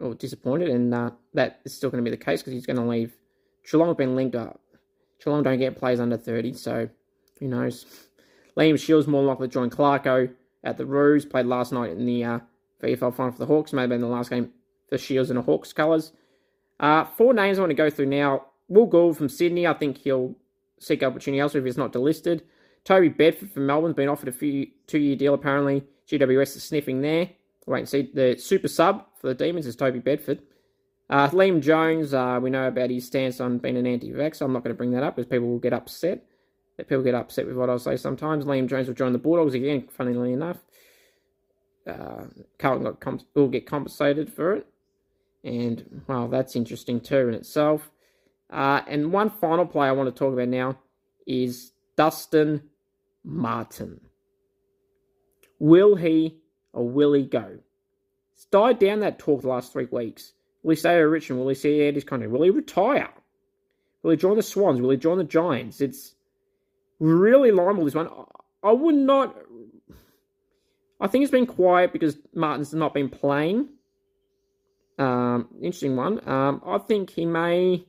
or 0.02 0.16
disappointed, 0.16 0.68
and 0.68 0.94
uh, 0.94 1.12
that 1.34 1.62
is 1.64 1.74
still 1.74 1.90
going 1.90 2.04
to 2.04 2.12
be 2.12 2.14
the 2.14 2.22
case 2.22 2.42
because 2.42 2.52
he's 2.52 2.66
going 2.66 2.76
to 2.76 2.84
leave. 2.84 3.16
Geelong 3.66 3.88
have 3.88 3.98
been 3.98 4.18
linked 4.18 4.36
up. 4.36 4.60
Geelong 5.24 5.44
don't 5.44 5.60
get 5.60 5.78
players 5.78 6.00
under 6.00 6.18
30, 6.18 6.54
so 6.54 6.90
who 7.40 7.48
knows. 7.48 7.86
Liam 8.58 8.76
Shiels 8.76 9.08
more 9.08 9.24
likely 9.24 9.48
to 9.48 9.54
join 9.54 9.70
Clarko 9.70 10.32
at 10.64 10.78
the 10.78 10.86
Roos. 10.86 11.26
Played 11.26 11.46
last 11.46 11.72
night 11.72 11.92
in 11.92 12.06
the 12.06 12.24
uh, 12.24 12.40
VFL 12.82 13.16
final 13.16 13.32
for 13.32 13.40
the 13.40 13.46
Hawks. 13.46 13.74
May 13.74 13.82
have 13.82 13.90
been 13.90 14.02
the 14.02 14.08
last 14.08 14.30
game 14.30 14.52
the 14.90 14.98
Shiels 14.98 15.30
and 15.30 15.38
the 15.38 15.44
Hawks 15.44 15.74
colours. 15.74 16.12
Uh, 16.80 17.06
four 17.06 17.34
names 17.34 17.58
I 17.58 17.62
want 17.62 17.72
to 17.72 17.76
go 17.76 17.90
through 17.90 18.08
now. 18.08 18.46
Will 18.68 18.86
Gould 18.86 19.18
from 19.18 19.30
Sydney. 19.30 19.68
I 19.68 19.74
think 19.74 19.98
he'll 19.98 20.36
seek 20.80 21.04
opportunity 21.04 21.40
elsewhere 21.40 21.62
if 21.62 21.66
he's 21.66 21.78
not 21.78 21.94
delisted. 21.94 22.42
Toby 22.84 23.10
Bedford 23.10 23.52
from 23.52 23.68
Melbourne's 23.68 23.96
been 23.96 24.10
offered 24.10 24.30
a 24.30 24.34
few 24.34 24.68
two-year 24.88 25.16
deal 25.16 25.34
apparently. 25.34 25.84
GWS 26.08 26.58
is 26.58 26.64
sniffing 26.64 27.02
there. 27.02 27.30
Wait 27.68 27.80
and 27.80 27.90
see. 27.90 28.10
The 28.14 28.36
super 28.38 28.68
sub 28.68 29.06
for 29.20 29.28
the 29.28 29.36
Demons 29.36 29.68
is 29.68 29.76
Toby 29.76 30.00
Bedford. 30.00 30.42
Uh, 31.12 31.30
Liam 31.32 31.60
Jones, 31.62 32.14
uh, 32.14 32.40
we 32.42 32.50
know 32.50 32.70
about 32.70 32.90
his 32.90 33.06
stance 33.06 33.42
on 33.42 33.58
being 33.58 33.76
an 33.76 33.86
anti-vax. 33.86 34.42
I'm 34.42 34.54
not 34.54 34.64
going 34.64 34.74
to 34.74 34.78
bring 34.78 34.92
that 34.92 35.04
up 35.04 35.18
because 35.18 35.30
people 35.30 35.50
will 35.50 35.60
get 35.60 35.74
upset. 35.74 36.24
That 36.78 36.88
People 36.88 37.04
get 37.04 37.16
upset 37.16 37.46
with 37.46 37.58
what 37.58 37.70
I 37.70 37.76
say 37.76 37.98
sometimes. 37.98 38.46
Liam 38.46 38.68
Jones 38.68 38.88
will 38.88 38.96
join 38.96 39.12
the 39.12 39.20
Bulldogs 39.20 39.54
again, 39.54 39.90
funnily 39.92 40.32
enough. 40.32 40.58
Uh, 41.86 42.28
Carlton 42.58 42.96
got 42.98 43.24
will 43.36 43.50
get 43.50 43.66
compensated 43.66 44.32
for 44.32 44.54
it. 44.54 44.68
And, 45.44 46.04
well, 46.08 46.30
that's 46.30 46.56
interesting 46.56 47.02
too 47.02 47.28
in 47.28 47.34
itself. 47.34 47.92
Uh, 48.50 48.82
and 48.88 49.12
one 49.12 49.30
final 49.30 49.66
player 49.66 49.90
I 49.90 49.94
want 49.94 50.08
to 50.08 50.18
talk 50.18 50.32
about 50.32 50.48
now 50.48 50.80
is 51.28 51.74
Dustin 51.98 52.70
Martin. 53.26 54.00
Will 55.60 55.96
he 55.96 56.38
or 56.72 56.88
will 56.88 57.12
he 57.12 57.24
go? 57.24 57.60
It's 58.34 58.46
died 58.46 58.80
down 58.80 59.02
that 59.02 59.20
talk 59.20 59.42
the 59.42 59.50
last 59.50 59.74
three 59.74 59.88
weeks. 59.92 60.32
Will 60.64 60.72
he 60.72 60.76
stay 60.76 60.96
at 60.96 61.02
Richmond? 61.02 61.42
Will 61.42 61.50
he 61.50 61.56
see 61.56 61.88
out 61.88 61.96
his 61.96 62.04
country? 62.04 62.28
Will 62.28 62.44
he 62.44 62.50
retire? 62.50 63.10
Will 64.04 64.12
he 64.12 64.18
join 64.18 64.36
the 64.36 64.44
Swans? 64.44 64.82
Will 64.82 64.90
he 64.90 64.98
join 64.98 65.18
the 65.18 65.24
Giants? 65.24 65.82
It's 65.82 66.16
really 67.00 67.52
liable, 67.52 67.86
this 67.86 67.96
one. 67.96 68.10
I 68.64 68.72
would 68.72 68.96
not. 68.96 69.36
I 71.00 71.08
think 71.08 71.24
it's 71.24 71.32
been 71.32 71.48
quiet 71.48 71.94
because 71.94 72.18
Martin's 72.34 72.74
not 72.74 72.94
been 72.94 73.10
playing. 73.10 73.70
Um, 75.00 75.48
interesting 75.56 75.96
one. 75.96 76.28
Um, 76.30 76.62
I 76.66 76.78
think 76.78 77.10
he 77.10 77.26
may 77.26 77.86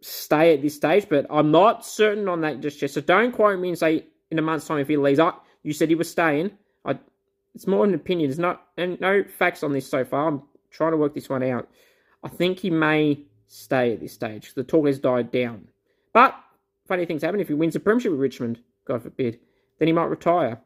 stay 0.00 0.54
at 0.54 0.62
this 0.62 0.74
stage, 0.74 1.06
but 1.08 1.26
I'm 1.30 1.52
not 1.52 1.86
certain 1.86 2.28
on 2.28 2.40
that 2.40 2.60
just 2.60 2.82
yet. 2.82 2.90
So 2.90 3.00
don't 3.00 3.32
quote 3.32 3.60
me 3.60 3.68
and 3.68 3.78
say 3.78 4.04
in 4.30 4.38
a 4.38 4.42
month's 4.42 4.66
time 4.66 4.78
if 4.78 4.88
he 4.88 4.96
leaves. 4.96 5.20
I, 5.20 5.32
you 5.62 5.72
said 5.72 5.88
he 5.88 5.94
was 5.94 6.10
staying. 6.10 6.50
I, 6.84 6.98
it's 7.54 7.66
more 7.66 7.84
an 7.84 7.94
opinion. 7.94 8.30
There's 8.30 8.38
not 8.38 8.66
and 8.76 9.00
no 9.00 9.22
facts 9.24 9.62
on 9.62 9.72
this 9.72 9.88
so 9.88 10.04
far. 10.04 10.28
I'm 10.28 10.42
trying 10.70 10.92
to 10.92 10.96
work 10.96 11.14
this 11.14 11.28
one 11.28 11.42
out. 11.42 11.68
I 12.22 12.28
think 12.28 12.58
he 12.58 12.70
may 12.70 13.20
stay 13.46 13.94
at 13.94 14.00
this 14.00 14.12
stage. 14.12 14.54
The 14.54 14.64
talk 14.64 14.86
has 14.86 14.98
died 14.98 15.30
down. 15.30 15.68
But 16.12 16.34
funny 16.86 17.06
things 17.06 17.22
happen. 17.22 17.40
If 17.40 17.48
he 17.48 17.54
wins 17.54 17.74
the 17.74 17.80
premiership 17.80 18.12
with 18.12 18.20
Richmond, 18.20 18.60
God 18.84 19.02
forbid, 19.02 19.40
then 19.78 19.88
he 19.88 19.92
might 19.92 20.04
retire. 20.04 20.60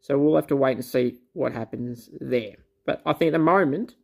So 0.00 0.18
we'll 0.18 0.36
have 0.36 0.46
to 0.48 0.56
wait 0.56 0.76
and 0.76 0.84
see 0.84 1.18
what 1.34 1.52
happens 1.52 2.08
there. 2.20 2.56
But 2.86 3.02
I 3.04 3.12
think 3.12 3.28
at 3.28 3.32
the 3.32 3.38
moment, 3.38 3.94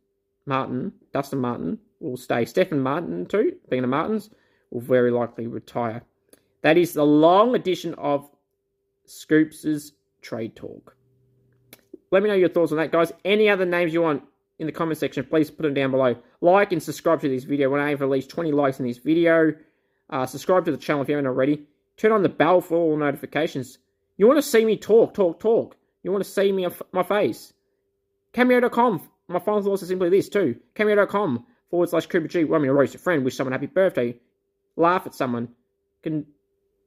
Martin, 0.45 0.93
Dustin 1.11 1.39
Martin, 1.39 1.79
will 1.99 2.17
stay. 2.17 2.45
Stefan 2.45 2.79
Martin, 2.79 3.25
too, 3.25 3.57
being 3.69 3.81
the 3.81 3.87
Martins, 3.87 4.29
will 4.69 4.81
very 4.81 5.11
likely 5.11 5.47
retire. 5.47 6.03
That 6.61 6.77
is 6.77 6.93
the 6.93 7.05
long 7.05 7.55
edition 7.55 7.93
of 7.95 8.29
Scoops' 9.05 9.91
Trade 10.21 10.55
Talk. 10.55 10.95
Let 12.11 12.23
me 12.23 12.29
know 12.29 12.35
your 12.35 12.49
thoughts 12.49 12.71
on 12.71 12.77
that, 12.77 12.91
guys. 12.91 13.11
Any 13.25 13.49
other 13.49 13.65
names 13.65 13.93
you 13.93 14.01
want 14.01 14.23
in 14.59 14.65
the 14.65 14.71
comment 14.71 14.97
section, 14.97 15.23
please 15.25 15.51
put 15.51 15.63
them 15.63 15.73
down 15.73 15.91
below. 15.91 16.15
Like 16.41 16.71
and 16.71 16.81
subscribe 16.81 17.21
to 17.21 17.29
this 17.29 17.43
video. 17.43 17.69
When 17.69 17.81
I 17.81 17.89
have 17.89 18.01
at 18.01 18.09
least 18.09 18.29
20 18.29 18.51
likes 18.51 18.79
in 18.79 18.87
this 18.87 18.97
video, 18.97 19.53
uh, 20.09 20.25
subscribe 20.25 20.65
to 20.65 20.71
the 20.71 20.77
channel 20.77 21.01
if 21.03 21.09
you 21.09 21.15
haven't 21.15 21.27
already. 21.27 21.67
Turn 21.97 22.11
on 22.11 22.23
the 22.23 22.29
bell 22.29 22.61
for 22.61 22.77
all 22.77 22.97
notifications. 22.97 23.77
You 24.17 24.27
want 24.27 24.37
to 24.37 24.43
see 24.43 24.65
me 24.65 24.77
talk, 24.77 25.13
talk, 25.13 25.39
talk. 25.39 25.75
You 26.03 26.11
want 26.11 26.23
to 26.23 26.29
see 26.29 26.51
me 26.51 26.67
my 26.91 27.03
face. 27.03 27.53
Cameo.com 28.33 29.09
my 29.27 29.39
final 29.39 29.61
thoughts 29.61 29.83
are 29.83 29.87
simply 29.87 30.09
this 30.09 30.29
too. 30.29 30.55
Cameo.com 30.75 31.45
forward 31.69 31.89
slash 31.89 32.07
Cooper 32.07 32.27
G. 32.27 32.43
To 32.43 32.47
roast 32.47 32.95
a 32.95 32.97
friend, 32.97 33.23
wish 33.23 33.35
someone 33.35 33.51
happy 33.51 33.65
birthday, 33.67 34.17
laugh 34.75 35.05
at 35.05 35.13
someone, 35.13 35.49
can 36.01 36.25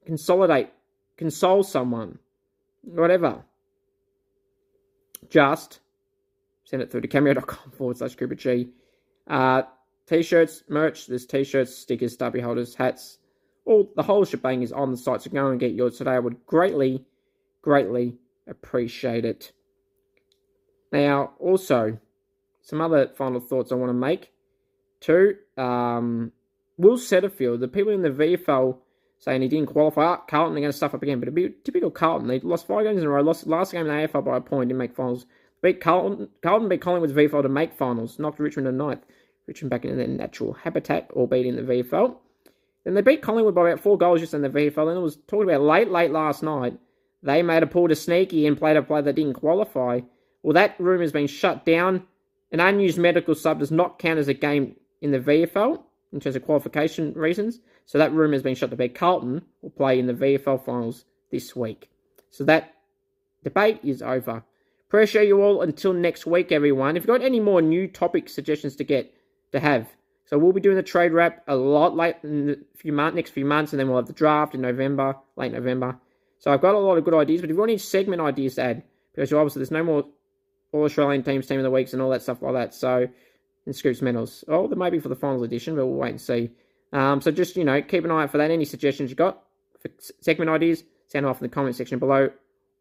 consolidate, 0.05 0.69
console 1.17 1.63
someone, 1.63 2.17
whatever. 2.81 3.43
Just 5.29 5.80
send 6.71 6.81
it 6.81 6.89
through 6.89 7.01
to 7.01 7.07
cameo.com 7.07 7.71
forward 7.77 7.97
slash 7.97 8.15
Cooper 8.15 8.35
G. 8.35 8.69
Uh, 9.27 9.63
t-shirts, 10.07 10.63
merch, 10.69 11.05
there's 11.05 11.25
t-shirts, 11.25 11.75
stickers, 11.75 12.13
stubby 12.13 12.39
holders, 12.39 12.73
hats, 12.73 13.19
all 13.65 13.91
the 13.95 14.03
whole 14.03 14.25
shebang 14.25 14.63
is 14.63 14.71
on 14.71 14.91
the 14.91 14.97
site, 14.97 15.21
so 15.21 15.29
go 15.29 15.47
and 15.49 15.59
get 15.59 15.73
yours 15.73 15.97
today. 15.97 16.11
I 16.11 16.19
would 16.19 16.45
greatly, 16.47 17.05
greatly 17.61 18.15
appreciate 18.47 19.25
it. 19.25 19.51
Now, 20.91 21.33
also, 21.39 21.99
some 22.61 22.81
other 22.81 23.09
final 23.15 23.39
thoughts 23.39 23.71
I 23.71 23.75
want 23.75 23.89
to 23.89 23.93
make. 23.93 24.31
Two, 24.99 25.35
um, 25.57 26.31
Will 26.77 26.97
Setterfield, 26.97 27.59
the 27.59 27.67
people 27.67 27.91
in 27.91 28.01
the 28.01 28.09
VFL 28.09 28.77
saying 29.19 29.41
he 29.41 29.47
didn't 29.47 29.67
qualify. 29.67 30.03
Ah, 30.03 30.17
Carlton 30.27 30.57
are 30.57 30.61
going 30.61 30.71
to 30.71 30.77
stuff 30.77 30.95
up 30.95 31.03
again, 31.03 31.19
but 31.19 31.27
it'd 31.27 31.35
be 31.35 31.53
typical 31.63 31.91
Carlton. 31.91 32.27
They 32.27 32.39
lost 32.39 32.65
five 32.65 32.85
games 32.85 33.01
in 33.01 33.07
a 33.07 33.09
row. 33.09 33.21
Lost 33.21 33.45
last 33.45 33.71
game 33.71 33.85
in 33.85 33.87
the 33.87 34.07
AFL 34.07 34.25
by 34.25 34.37
a 34.37 34.41
point, 34.41 34.69
didn't 34.69 34.79
make 34.79 34.95
finals. 34.95 35.25
Beat 35.61 35.81
Carlton. 35.81 36.29
Carlton 36.41 36.69
beat 36.69 36.81
Collingwood's 36.81 37.13
VFL 37.13 37.43
to 37.43 37.49
make 37.49 37.73
finals. 37.73 38.19
Knocked 38.19 38.39
Richmond 38.39 38.65
to 38.65 38.71
ninth. 38.71 39.05
Richmond 39.47 39.69
back 39.69 39.85
in 39.85 39.97
their 39.97 40.07
natural 40.07 40.53
habitat, 40.53 41.09
albeit 41.11 41.45
in 41.45 41.55
the 41.55 41.61
VFL. 41.61 42.15
Then 42.83 42.93
they 42.95 43.01
beat 43.01 43.21
Collingwood 43.21 43.55
by 43.55 43.69
about 43.69 43.79
four 43.79 43.97
goals 43.97 44.21
just 44.21 44.33
in 44.33 44.41
the 44.41 44.49
VFL. 44.49 44.87
Then 44.87 44.97
it 44.97 45.01
was 45.01 45.17
talked 45.27 45.43
about 45.43 45.61
late, 45.61 45.91
late 45.91 46.11
last 46.11 46.41
night. 46.41 46.79
They 47.23 47.43
made 47.43 47.61
a 47.61 47.67
pull 47.67 47.87
to 47.87 47.95
sneaky 47.95 48.47
and 48.47 48.57
played 48.57 48.77
a 48.77 48.81
play 48.81 49.01
that 49.01 49.15
didn't 49.15 49.33
qualify. 49.33 50.01
Well, 50.41 50.53
that 50.53 50.79
room 50.79 51.01
has 51.01 51.11
been 51.11 51.27
shut 51.27 51.65
down. 51.65 52.07
An 52.51 52.59
unused 52.59 52.97
medical 52.97 53.35
sub 53.35 53.59
does 53.59 53.71
not 53.71 53.99
count 53.99 54.19
as 54.19 54.27
a 54.27 54.33
game 54.33 54.75
in 55.01 55.11
the 55.11 55.19
VFL 55.19 55.83
in 56.11 56.19
terms 56.19 56.35
of 56.35 56.43
qualification 56.43 57.13
reasons. 57.13 57.59
So 57.85 57.97
that 57.97 58.13
room 58.13 58.33
has 58.33 58.41
been 58.41 58.55
shut 58.55 58.71
to 58.71 58.75
bed. 58.75 58.95
Carlton 58.95 59.43
will 59.61 59.69
play 59.69 59.99
in 59.99 60.07
the 60.07 60.13
VFL 60.13 60.65
finals 60.65 61.05
this 61.29 61.55
week. 61.55 61.89
So 62.31 62.43
that 62.45 62.73
debate 63.43 63.79
is 63.83 64.01
over. 64.01 64.43
Appreciate 64.91 65.29
you 65.29 65.41
all 65.41 65.61
until 65.61 65.93
next 65.93 66.25
week, 66.25 66.51
everyone. 66.51 66.97
If 66.97 67.03
you've 67.03 67.17
got 67.17 67.25
any 67.25 67.39
more 67.39 67.61
new 67.61 67.87
topic 67.87 68.27
suggestions 68.27 68.75
to 68.75 68.83
get 68.83 69.15
to 69.53 69.59
have, 69.61 69.87
so 70.25 70.37
we'll 70.37 70.51
be 70.51 70.59
doing 70.59 70.75
the 70.75 70.83
trade 70.83 71.13
wrap 71.13 71.45
a 71.47 71.55
lot 71.55 71.95
late 71.95 72.17
in 72.23 72.47
the 72.47 72.59
few 72.75 72.91
months, 72.91 73.15
next 73.15 73.29
few 73.29 73.45
months, 73.45 73.71
and 73.71 73.79
then 73.79 73.87
we'll 73.87 73.95
have 73.95 74.07
the 74.07 74.11
draft 74.11 74.53
in 74.53 74.59
November, 74.59 75.15
late 75.37 75.53
November. 75.53 75.97
So 76.39 76.51
I've 76.51 76.59
got 76.59 76.75
a 76.75 76.77
lot 76.77 76.97
of 76.97 77.05
good 77.05 77.13
ideas, 77.13 77.39
but 77.39 77.49
if 77.49 77.53
you 77.53 77.59
want 77.59 77.71
any 77.71 77.77
segment 77.77 78.21
ideas 78.21 78.55
to 78.55 78.63
add, 78.63 78.83
because 79.13 79.31
obviously 79.31 79.61
there's 79.61 79.71
no 79.71 79.81
more 79.85 80.03
All 80.73 80.83
Australian 80.83 81.23
teams, 81.23 81.47
team 81.47 81.59
of 81.59 81.63
the 81.63 81.71
weeks, 81.71 81.93
and 81.93 82.01
all 82.01 82.09
that 82.09 82.23
stuff 82.23 82.41
like 82.41 82.55
that. 82.55 82.73
So 82.73 83.07
and 83.65 83.73
Scoops 83.73 84.01
medals. 84.01 84.43
Oh, 84.49 84.67
there 84.67 84.77
may 84.77 84.89
be 84.89 84.99
for 84.99 85.07
the 85.07 85.15
final 85.15 85.41
edition, 85.45 85.77
but 85.77 85.85
we'll 85.85 85.95
wait 85.95 86.09
and 86.09 86.19
see. 86.19 86.51
Um, 86.91 87.21
so 87.21 87.31
just, 87.31 87.55
you 87.55 87.63
know, 87.63 87.81
keep 87.81 88.03
an 88.03 88.11
eye 88.11 88.23
out 88.23 88.31
for 88.31 88.39
that. 88.39 88.51
Any 88.51 88.65
suggestions 88.65 89.09
you 89.09 89.15
got 89.15 89.41
for 89.79 89.89
segment 90.19 90.51
ideas, 90.51 90.83
send 91.07 91.23
them 91.23 91.29
off 91.29 91.39
in 91.39 91.47
the 91.47 91.55
comment 91.55 91.77
section 91.77 91.97
below 91.97 92.31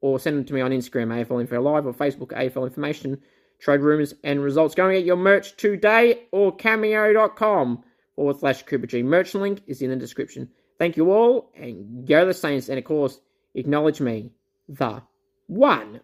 or 0.01 0.19
send 0.19 0.37
them 0.37 0.45
to 0.45 0.55
me 0.55 0.61
on 0.61 0.71
Instagram, 0.71 1.09
AFL 1.09 1.41
Info 1.41 1.61
Live, 1.61 1.87
or 1.87 1.93
Facebook, 1.93 2.29
AFL 2.29 2.67
Information, 2.67 3.21
Trade 3.59 3.81
Rumours 3.81 4.15
and 4.25 4.43
Results. 4.43 4.75
Go 4.75 4.87
and 4.87 4.97
get 4.97 5.05
your 5.05 5.17
merch 5.17 5.57
today 5.57 6.27
or 6.33 6.55
cameo.com 6.55 7.85
forward 8.17 8.39
slash 8.39 8.63
Cooper 8.65 8.87
G. 8.87 9.03
Merch 9.03 9.35
link 9.35 9.63
is 9.67 9.83
in 9.83 9.91
the 9.91 9.97
description. 9.97 10.49
Thank 10.79 10.97
you 10.97 11.13
all, 11.13 11.53
and 11.55 12.07
go 12.09 12.25
the 12.25 12.33
Saints, 12.33 12.71
and 12.71 12.79
of 12.79 12.85
course, 12.85 13.21
acknowledge 13.55 14.01
me, 14.01 14.31
the 14.69 15.03
one. 15.47 16.01